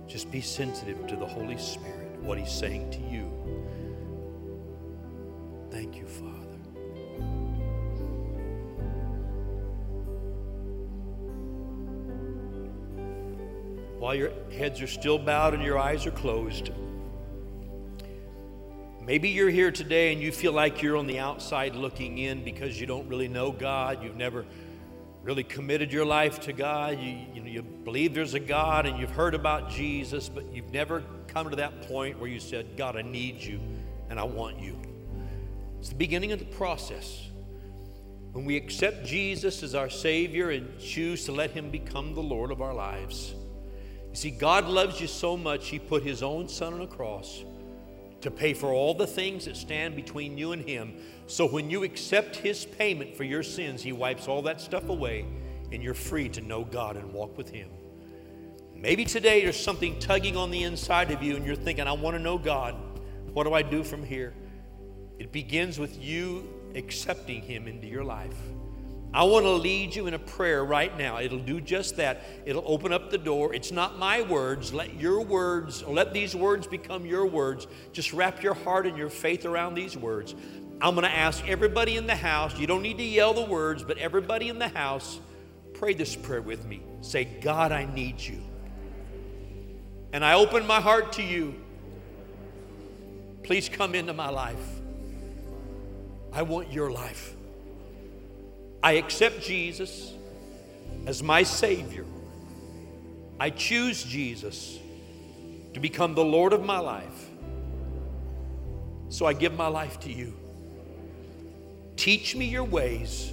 Just 0.07 0.31
be 0.33 0.41
sensitive 0.41 1.07
to 1.09 1.17
the 1.17 1.27
Holy 1.27 1.59
Spirit, 1.59 2.19
what 2.23 2.39
He's 2.39 2.51
saying 2.51 2.91
to 2.93 2.99
you. 3.15 3.42
Thank 5.93 6.05
you, 6.05 6.09
Father. 6.09 6.59
While 13.99 14.15
your 14.15 14.31
heads 14.57 14.81
are 14.81 14.87
still 14.87 15.19
bowed 15.19 15.53
and 15.53 15.63
your 15.63 15.79
eyes 15.79 16.07
are 16.07 16.11
closed, 16.11 16.71
maybe 19.03 19.29
you're 19.29 19.51
here 19.51 19.71
today 19.71 20.15
and 20.15 20.23
you 20.23 20.33
feel 20.33 20.53
like 20.53 20.81
you're 20.81 20.97
on 20.97 21.07
the 21.07 21.19
outside 21.19 21.77
looking 21.77 22.17
in 22.17 22.43
because 22.43 22.81
you 22.81 22.87
don't 22.87 23.07
really 23.07 23.29
know 23.29 23.53
God. 23.53 24.03
You've 24.03 24.17
never 24.17 24.47
really 25.23 25.45
committed 25.45 25.93
your 25.93 26.07
life 26.07 26.41
to 26.41 26.55
God. 26.55 26.99
You, 27.01 27.19
you, 27.35 27.43
you 27.45 27.63
believe 27.63 28.15
there's 28.15 28.33
a 28.33 28.41
God 28.41 28.87
and 28.87 28.99
you've 28.99 29.11
heard 29.11 29.35
about 29.35 29.69
Jesus, 29.69 30.31
but 30.31 30.51
you've 30.55 30.73
never 30.73 31.03
come 31.27 31.51
to 31.51 31.57
that 31.57 31.83
point 31.83 32.19
where 32.19 32.31
you 32.31 32.41
said, 32.41 32.79
God, 32.79 32.97
I 32.97 33.03
need 33.03 33.43
you 33.43 33.61
and 34.09 34.19
I 34.19 34.25
want 34.25 34.59
you. 34.59 34.92
It's 35.83 35.89
the 35.89 35.97
beginning 35.97 36.31
of 36.31 36.39
the 36.39 36.45
process. 36.45 37.27
When 38.31 38.45
we 38.45 38.57
accept 38.57 39.05
Jesus 39.05 39.65
as 39.65 39.75
our 39.75 39.91
Savior 39.91 40.51
and 40.51 40.79
choose 40.79 41.25
to 41.25 41.33
let 41.33 41.51
Him 41.51 41.73
become 41.73 42.15
the 42.15 42.23
Lord 42.23 42.53
of 42.53 42.63
our 42.63 42.73
lives. 42.73 43.35
You 44.11 44.15
see, 44.15 44.31
God 44.31 44.69
loves 44.69 45.01
you 45.01 45.09
so 45.09 45.37
much, 45.37 45.71
He 45.71 45.81
put 45.81 46.05
His 46.05 46.23
own 46.23 46.49
Son 46.49 46.73
on 46.73 46.83
a 46.83 46.87
cross 46.87 47.43
to 48.21 48.31
pay 48.31 48.55
for 48.55 48.69
all 48.69 48.95
the 48.95 49.09
things 49.09 49.47
that 49.47 49.57
stand 49.57 49.97
between 49.97 50.39
you 50.39 50.53
and 50.53 50.63
Him. 50.63 50.95
So 51.27 51.47
when 51.47 51.69
you 51.69 51.83
accept 51.83 52.37
His 52.37 52.65
payment 52.65 53.17
for 53.17 53.25
your 53.25 53.43
sins, 53.43 53.83
He 53.83 53.91
wipes 53.91 54.29
all 54.29 54.43
that 54.43 54.61
stuff 54.61 54.89
away 54.89 55.27
and 55.73 55.83
you're 55.83 55.95
free 55.95 56.29
to 56.29 56.41
know 56.41 56.63
God 56.63 56.97
and 56.97 57.13
walk 57.13 57.37
with 57.37 57.51
Him. 57.51 57.69
Maybe 58.73 59.05
today 59.05 59.43
there's 59.43 59.59
something 59.59 59.99
tugging 59.99 60.37
on 60.37 60.53
the 60.53 60.63
inside 60.63 61.11
of 61.11 61.25
you 61.25 61.35
and 61.35 61.45
you're 61.45 61.57
thinking, 61.57 61.89
I 61.89 61.93
want 61.93 62.17
to 62.17 62.23
know 62.23 62.39
God. 62.39 62.77
What 63.33 63.49
do 63.49 63.53
I 63.53 63.63
do 63.63 63.83
from 63.83 64.05
here? 64.05 64.33
It 65.23 65.31
begins 65.31 65.79
with 65.79 66.03
you 66.03 66.49
accepting 66.75 67.43
Him 67.43 67.69
into 67.69 67.87
your 67.87 68.03
life. 68.03 68.35
I 69.15 69.23
want 69.23 69.45
to 69.45 69.53
lead 69.53 69.95
you 69.95 70.09
in 70.09 70.15
a 70.15 70.19
prayer 70.19 70.65
right 70.65 70.99
now. 70.99 71.21
It'll 71.21 71.39
do 71.39 71.61
just 71.61 71.99
that. 71.99 72.25
It'll 72.45 72.65
open 72.67 72.93
up 72.93 73.09
the 73.09 73.19
door. 73.19 73.55
It's 73.55 73.71
not 73.71 74.01
my 74.01 74.23
words. 74.23 74.75
Let 74.75 74.95
your 74.95 75.21
words, 75.21 75.85
let 75.85 76.13
these 76.13 76.35
words 76.35 76.67
become 76.67 77.07
your 77.07 77.25
words. 77.25 77.69
Just 77.93 78.13
wrap 78.13 78.43
your 78.43 78.55
heart 78.55 78.85
and 78.85 78.99
your 78.99 79.11
faith 79.11 79.45
around 79.45 79.75
these 79.75 79.97
words. 79.97 80.35
I'm 80.81 80.97
going 80.97 81.05
to 81.05 81.17
ask 81.17 81.47
everybody 81.47 81.97
in 81.97 82.09
the 82.09 82.17
house, 82.17 82.59
you 82.59 82.67
don't 82.67 82.83
need 82.83 82.99
to 82.99 83.05
yell 83.05 83.33
the 83.33 83.45
words, 83.45 83.85
but 83.85 83.99
everybody 83.99 84.49
in 84.49 84.59
the 84.59 84.71
house, 84.71 85.21
pray 85.75 85.95
this 85.95 86.17
prayer 86.17 86.43
with 86.43 86.65
me. 86.65 86.83
Say, 87.01 87.27
God, 87.27 87.71
I 87.71 87.85
need 87.85 88.19
you. 88.19 88.41
And 90.13 90.25
I 90.25 90.35
open 90.35 90.67
my 90.67 90.81
heart 90.81 91.13
to 91.13 91.23
you. 91.23 91.55
Please 93.45 93.69
come 93.69 93.95
into 93.95 94.15
my 94.15 94.29
life. 94.29 94.82
I 96.33 96.43
want 96.43 96.73
your 96.73 96.91
life. 96.91 97.35
I 98.83 98.93
accept 98.93 99.43
Jesus 99.43 100.13
as 101.07 101.23
my 101.23 101.43
Savior. 101.43 102.05
I 103.39 103.51
choose 103.51 104.03
Jesus 104.03 104.79
to 105.75 105.81
become 105.81 106.15
the 106.15 106.25
Lord 106.25 106.53
of 106.53 106.65
my 106.65 106.79
life. 106.79 107.29
So 109.09 109.27
I 109.27 109.33
give 109.33 109.55
my 109.55 109.67
life 109.67 110.01
to 110.01 110.13
you. 110.13 110.35
Teach 111.97 112.35
me 112.35 112.47
your 112.47 112.65
ways. 112.65 113.33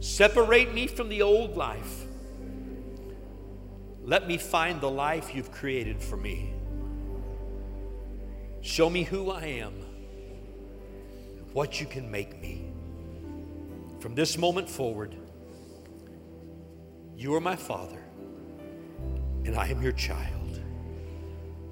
Separate 0.00 0.72
me 0.72 0.86
from 0.86 1.08
the 1.08 1.22
old 1.22 1.56
life. 1.56 2.06
Let 4.02 4.26
me 4.26 4.38
find 4.38 4.80
the 4.80 4.90
life 4.90 5.34
you've 5.34 5.52
created 5.52 6.02
for 6.02 6.16
me. 6.16 6.54
Show 8.62 8.88
me 8.88 9.02
who 9.02 9.30
I 9.30 9.44
am, 9.44 9.74
what 11.52 11.80
you 11.80 11.86
can 11.86 12.10
make 12.10 12.40
me. 12.40 12.72
From 13.98 14.14
this 14.14 14.38
moment 14.38 14.68
forward, 14.68 15.14
you 17.16 17.34
are 17.34 17.40
my 17.40 17.56
Father, 17.56 18.02
and 19.44 19.56
I 19.56 19.68
am 19.68 19.82
your 19.82 19.92
child. 19.92 20.60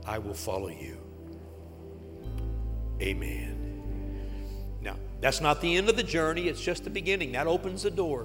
I 0.05 0.19
will 0.19 0.35
follow 0.35 0.69
you. 0.69 0.97
Amen. 3.01 4.79
Now, 4.81 4.97
that's 5.21 5.41
not 5.41 5.61
the 5.61 5.77
end 5.77 5.89
of 5.89 5.97
the 5.97 6.03
journey, 6.03 6.49
it's 6.49 6.61
just 6.61 6.85
the 6.85 6.91
beginning. 6.91 7.33
That 7.33 7.47
opens 7.47 7.83
the 7.83 7.91
door. 7.91 8.25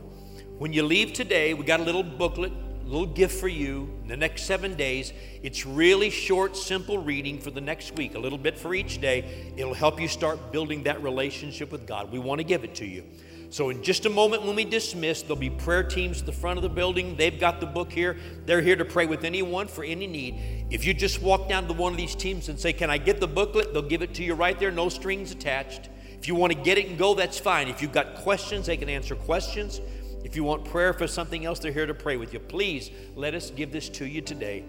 When 0.58 0.74
you 0.74 0.84
leave 0.84 1.14
today, 1.14 1.54
we 1.54 1.64
got 1.64 1.80
a 1.80 1.84
little 1.84 2.04
booklet, 2.04 2.52
little 2.94 3.14
gift 3.14 3.40
for 3.40 3.48
you. 3.48 3.90
In 4.04 4.08
the 4.08 4.16
next 4.16 4.44
seven 4.44 4.76
days, 4.76 5.14
it's 5.42 5.66
really 5.66 6.12
short, 6.12 6.56
simple 6.56 7.00
reading 7.00 7.40
for 7.40 7.50
the 7.50 7.60
next 7.60 7.96
week, 7.96 8.14
a 8.14 8.20
little 8.20 8.38
bit 8.38 8.58
for 8.58 8.76
each 8.76 9.02
day. 9.02 9.52
It'll 9.58 9.74
help 9.74 10.00
you 10.00 10.08
start 10.08 10.52
building 10.52 10.84
that 10.84 11.02
relationship 11.02 11.72
with 11.72 11.88
God. 11.88 12.12
We 12.12 12.20
want 12.20 12.40
to 12.40 12.44
give 12.44 12.64
it 12.64 12.76
to 12.76 12.86
you. 12.86 13.04
So, 13.50 13.70
in 13.70 13.84
just 13.84 14.06
a 14.06 14.10
moment 14.10 14.44
when 14.44 14.56
we 14.56 14.66
dismiss, 14.66 15.22
there'll 15.22 15.36
be 15.36 15.50
prayer 15.50 15.84
teams 15.84 16.22
at 16.22 16.26
the 16.26 16.32
front 16.32 16.58
of 16.58 16.64
the 16.64 16.70
building. 16.70 17.16
They've 17.16 17.40
got 17.40 17.60
the 17.60 17.68
book 17.68 17.92
here. 17.92 18.18
They're 18.46 18.62
here 18.62 18.76
to 18.76 18.86
pray 18.86 19.06
with 19.06 19.24
anyone 19.24 19.68
for 19.68 19.84
any 19.84 20.08
need. 20.08 20.68
If 20.72 20.86
you 20.86 20.94
just 20.94 21.22
walk 21.22 21.50
down 21.50 21.68
to 21.68 21.74
one 21.74 21.94
of 21.94 21.98
these 21.98 22.16
teams 22.16 22.50
and 22.50 22.60
say, 22.60 22.74
Can 22.74 22.90
I 22.90 22.98
get 22.98 23.20
the 23.20 23.28
booklet? 23.28 23.74
They'll 23.74 23.84
give 23.84 24.02
it 24.02 24.14
to 24.16 24.24
you 24.24 24.34
right 24.34 24.60
there, 24.60 24.72
no 24.72 24.90
strings 24.90 25.32
attached. 25.32 25.90
If 26.18 26.28
you 26.28 26.36
want 26.36 26.54
to 26.54 26.58
get 26.58 26.78
it 26.78 26.88
and 26.88 26.98
go, 26.98 27.14
that's 27.14 27.38
fine. 27.38 27.68
If 27.68 27.82
you've 27.82 27.92
got 27.92 28.16
questions, 28.16 28.68
they 28.68 28.78
can 28.78 28.90
answer 28.90 29.14
questions. 29.14 29.82
If 30.24 30.36
you 30.36 30.44
want 30.44 30.66
prayer 30.66 30.94
for 30.94 31.08
something 31.08 31.46
else, 31.46 31.60
they're 31.60 31.72
here 31.72 31.86
to 31.86 31.94
pray 31.94 32.18
with 32.18 32.34
you. 32.34 32.40
Please 32.40 32.90
let 33.16 33.34
us 33.34 33.52
give 33.52 33.72
this 33.72 33.90
to 33.90 34.06
you 34.06 34.22
today. 34.22 34.64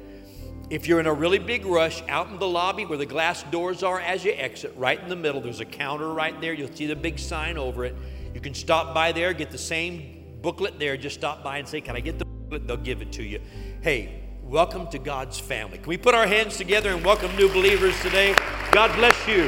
If 0.71 0.89
you're 0.89 0.99
in 0.99 1.07
a 1.07 1.13
really 1.13 1.39
big 1.39 1.65
rush, 1.65 2.03
out 2.09 2.29
in 2.29 2.39
the 2.39 2.49
lobby 2.49 2.87
where 2.87 2.99
the 2.99 3.07
glass 3.07 3.43
doors 3.45 3.83
are 3.83 4.01
as 4.01 4.25
you 4.25 4.33
exit, 4.33 4.75
right 4.77 4.99
in 4.99 5.09
the 5.09 5.17
middle, 5.17 5.41
there's 5.41 5.61
a 5.61 5.65
counter 5.65 6.13
right 6.13 6.39
there. 6.41 6.53
You'll 6.53 6.75
see 6.75 6.87
the 6.87 6.97
big 6.97 7.19
sign 7.19 7.59
over 7.59 7.85
it. 7.85 7.95
You 8.35 8.41
can 8.41 8.55
stop 8.55 8.95
by 8.95 9.13
there, 9.13 9.33
get 9.33 9.51
the 9.51 9.59
same 9.59 10.25
booklet 10.41 10.79
there. 10.79 10.97
Just 10.97 11.17
stop 11.17 11.45
by 11.45 11.59
and 11.59 11.69
say, 11.69 11.81
Can 11.81 11.97
I 11.97 12.01
get 12.01 12.19
the 12.19 12.25
booklet? 12.25 12.67
They'll 12.67 12.77
give 12.77 13.01
it 13.03 13.13
to 13.13 13.23
you. 13.23 13.41
Hey, 13.83 14.23
welcome 14.43 14.89
to 14.89 14.99
God's 14.99 15.39
family. 15.39 15.79
Can 15.79 15.87
we 15.87 15.97
put 15.97 16.15
our 16.15 16.27
hands 16.27 16.57
together 16.57 16.91
and 16.91 17.05
welcome 17.05 17.35
new 17.37 17.49
believers 17.49 17.99
today? 18.01 18.35
God 18.73 18.95
bless 18.97 19.29
you. 19.29 19.47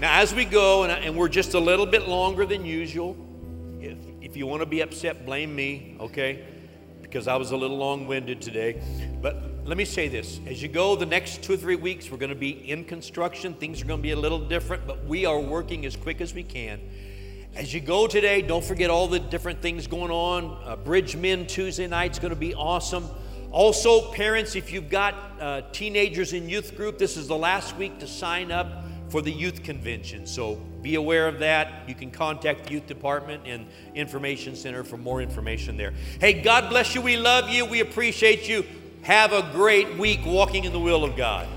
Now, 0.00 0.20
as 0.20 0.32
we 0.32 0.44
go, 0.44 0.84
and, 0.84 0.92
and 0.92 1.16
we're 1.16 1.28
just 1.28 1.54
a 1.54 1.58
little 1.58 1.84
bit 1.84 2.06
longer 2.06 2.46
than 2.46 2.64
usual, 2.64 3.16
if, 3.80 3.98
if 4.20 4.36
you 4.36 4.46
want 4.46 4.62
to 4.62 4.66
be 4.66 4.80
upset, 4.80 5.26
blame 5.26 5.52
me, 5.56 5.96
okay? 5.98 6.44
Because 7.02 7.26
I 7.26 7.34
was 7.34 7.50
a 7.50 7.56
little 7.56 7.78
long 7.78 8.06
winded 8.06 8.40
today. 8.40 8.80
But 9.20 9.42
let 9.64 9.76
me 9.76 9.84
say 9.84 10.06
this 10.06 10.38
as 10.46 10.62
you 10.62 10.68
go 10.68 10.94
the 10.94 11.04
next 11.04 11.42
two 11.42 11.54
or 11.54 11.56
three 11.56 11.74
weeks, 11.74 12.12
we're 12.12 12.18
going 12.18 12.30
to 12.30 12.36
be 12.36 12.70
in 12.70 12.84
construction. 12.84 13.54
Things 13.54 13.82
are 13.82 13.86
going 13.86 13.98
to 13.98 14.02
be 14.02 14.12
a 14.12 14.18
little 14.18 14.38
different, 14.38 14.86
but 14.86 15.04
we 15.04 15.26
are 15.26 15.40
working 15.40 15.84
as 15.84 15.96
quick 15.96 16.20
as 16.20 16.32
we 16.32 16.44
can. 16.44 16.80
As 17.56 17.74
you 17.74 17.80
go 17.80 18.06
today, 18.06 18.40
don't 18.40 18.64
forget 18.64 18.90
all 18.90 19.08
the 19.08 19.18
different 19.18 19.60
things 19.60 19.88
going 19.88 20.12
on. 20.12 20.62
Uh, 20.64 20.76
Bridge 20.76 21.16
Men 21.16 21.44
Tuesday 21.44 21.88
night 21.88 22.12
is 22.12 22.20
going 22.20 22.30
to 22.32 22.36
be 22.38 22.54
awesome. 22.54 23.08
Also, 23.50 24.12
parents, 24.12 24.54
if 24.54 24.72
you've 24.72 24.90
got 24.90 25.14
uh, 25.40 25.62
teenagers 25.72 26.34
in 26.34 26.48
youth 26.48 26.76
group, 26.76 26.98
this 26.98 27.16
is 27.16 27.26
the 27.26 27.36
last 27.36 27.76
week 27.76 27.98
to 27.98 28.06
sign 28.06 28.52
up 28.52 28.84
for 29.08 29.22
the 29.22 29.32
youth 29.32 29.62
convention. 29.62 30.26
So 30.26 30.56
be 30.82 30.94
aware 30.96 31.26
of 31.26 31.38
that. 31.40 31.88
You 31.88 31.94
can 31.94 32.10
contact 32.10 32.64
the 32.64 32.72
youth 32.72 32.86
department 32.86 33.42
and 33.46 33.66
information 33.94 34.54
center 34.54 34.84
for 34.84 34.96
more 34.96 35.22
information 35.22 35.76
there. 35.76 35.92
Hey, 36.20 36.34
God 36.34 36.68
bless 36.68 36.94
you. 36.94 37.00
We 37.00 37.16
love 37.16 37.48
you. 37.48 37.64
We 37.64 37.80
appreciate 37.80 38.48
you. 38.48 38.64
Have 39.02 39.32
a 39.32 39.50
great 39.52 39.96
week 39.96 40.20
walking 40.24 40.64
in 40.64 40.72
the 40.72 40.80
will 40.80 41.04
of 41.04 41.16
God. 41.16 41.48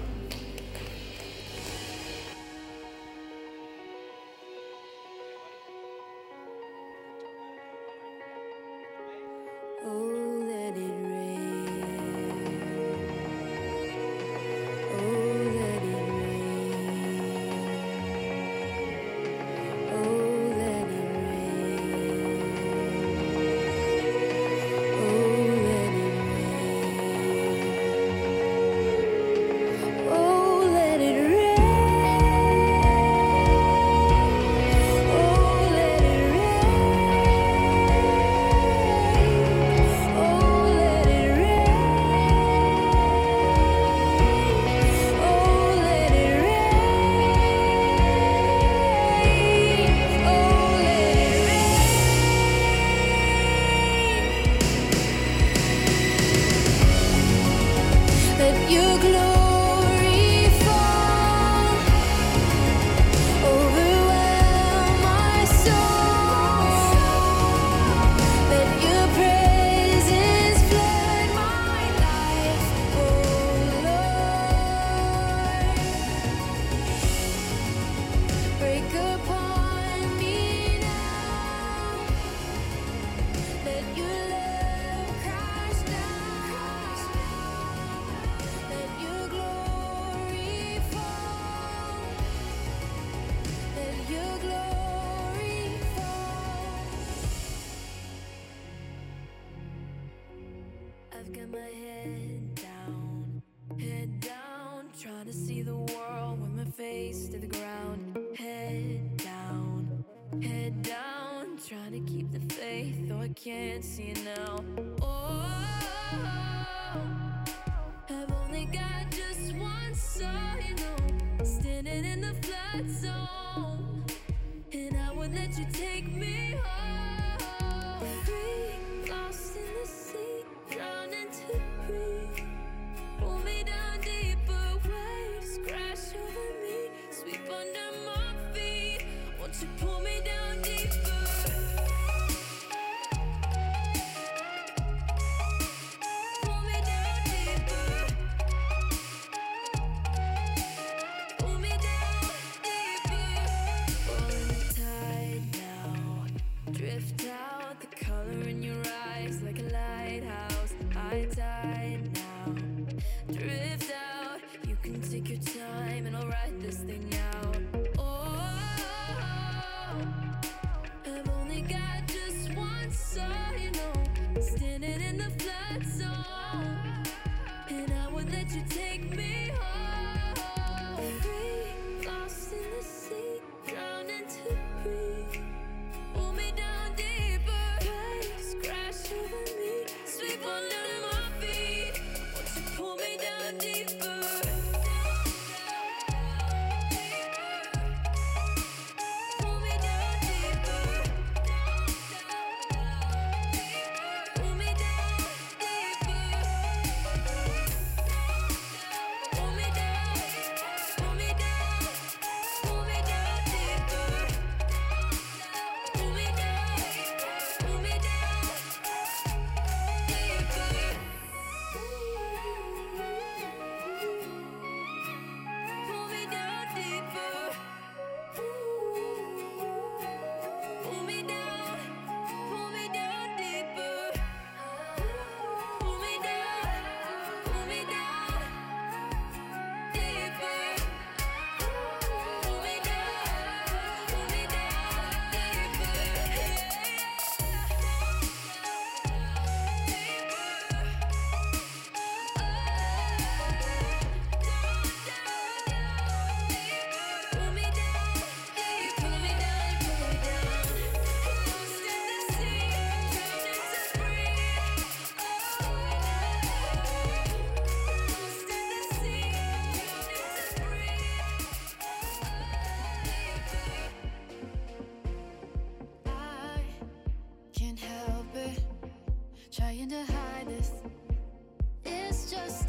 write 166.32 166.62
this 166.62 166.78
thing 166.78 167.04
out. 167.26 167.31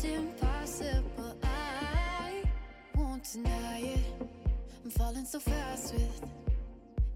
impossible. 0.04 1.36
I 1.42 2.42
won't 2.96 3.24
deny 3.32 3.80
it. 3.80 4.28
I'm 4.84 4.90
falling 4.90 5.24
so 5.24 5.38
fast 5.38 5.94
with 5.94 6.22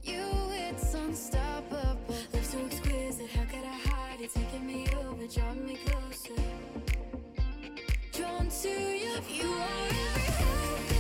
you, 0.03 0.25
it's 0.53 0.95
unstoppable. 0.95 2.15
Love 2.33 2.45
so 2.45 2.59
exquisite, 2.65 3.31
how 3.31 3.45
could 3.45 3.65
I 3.65 3.79
hide 3.89 4.21
it? 4.21 4.31
Taking 4.33 4.67
me 4.67 4.87
over, 4.99 5.27
drawing 5.27 5.67
me 5.67 5.77
closer. 5.87 6.41
Drawn 8.13 8.49
to 8.49 8.69
you, 8.69 9.21
you 9.35 9.51
are 9.51 9.89
every 9.89 10.96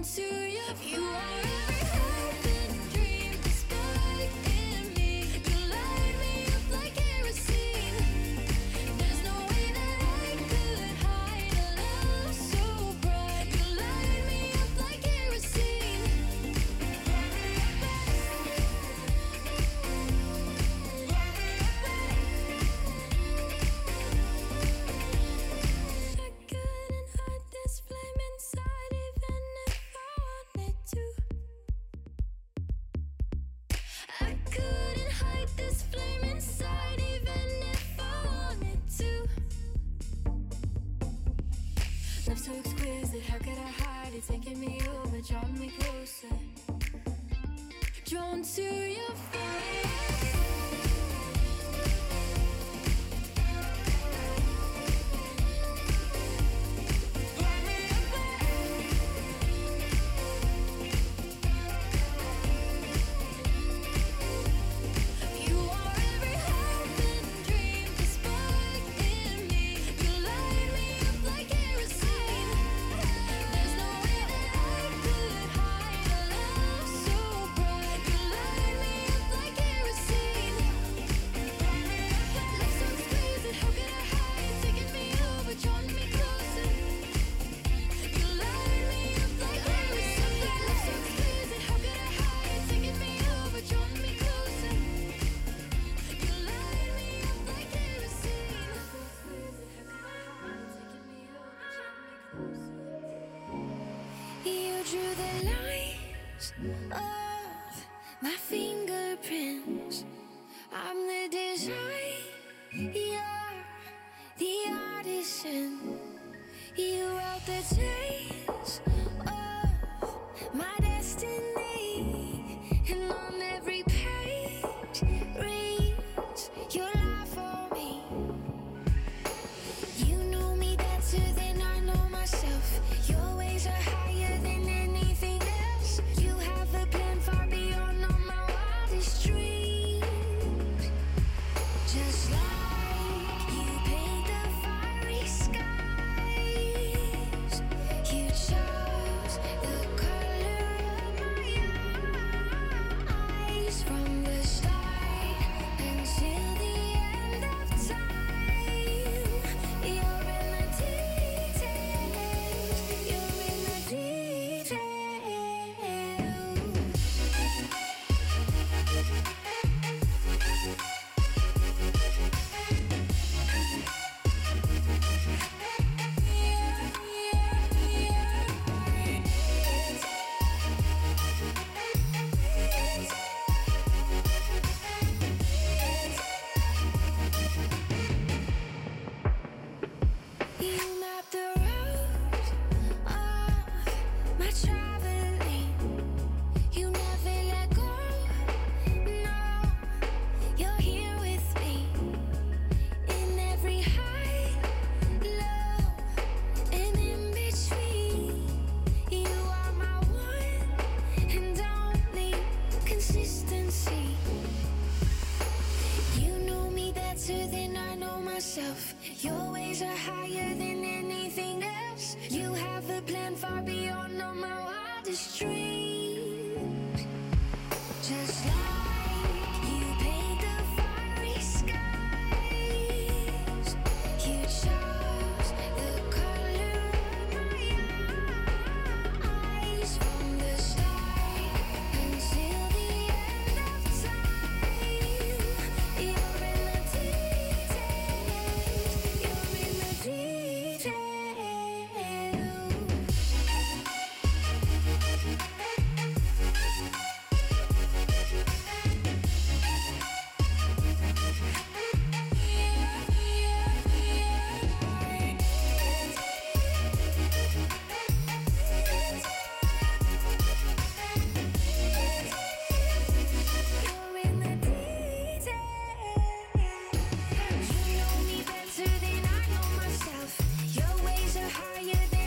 Drawn 0.00 0.14
to 0.14 0.50
you, 0.50 1.19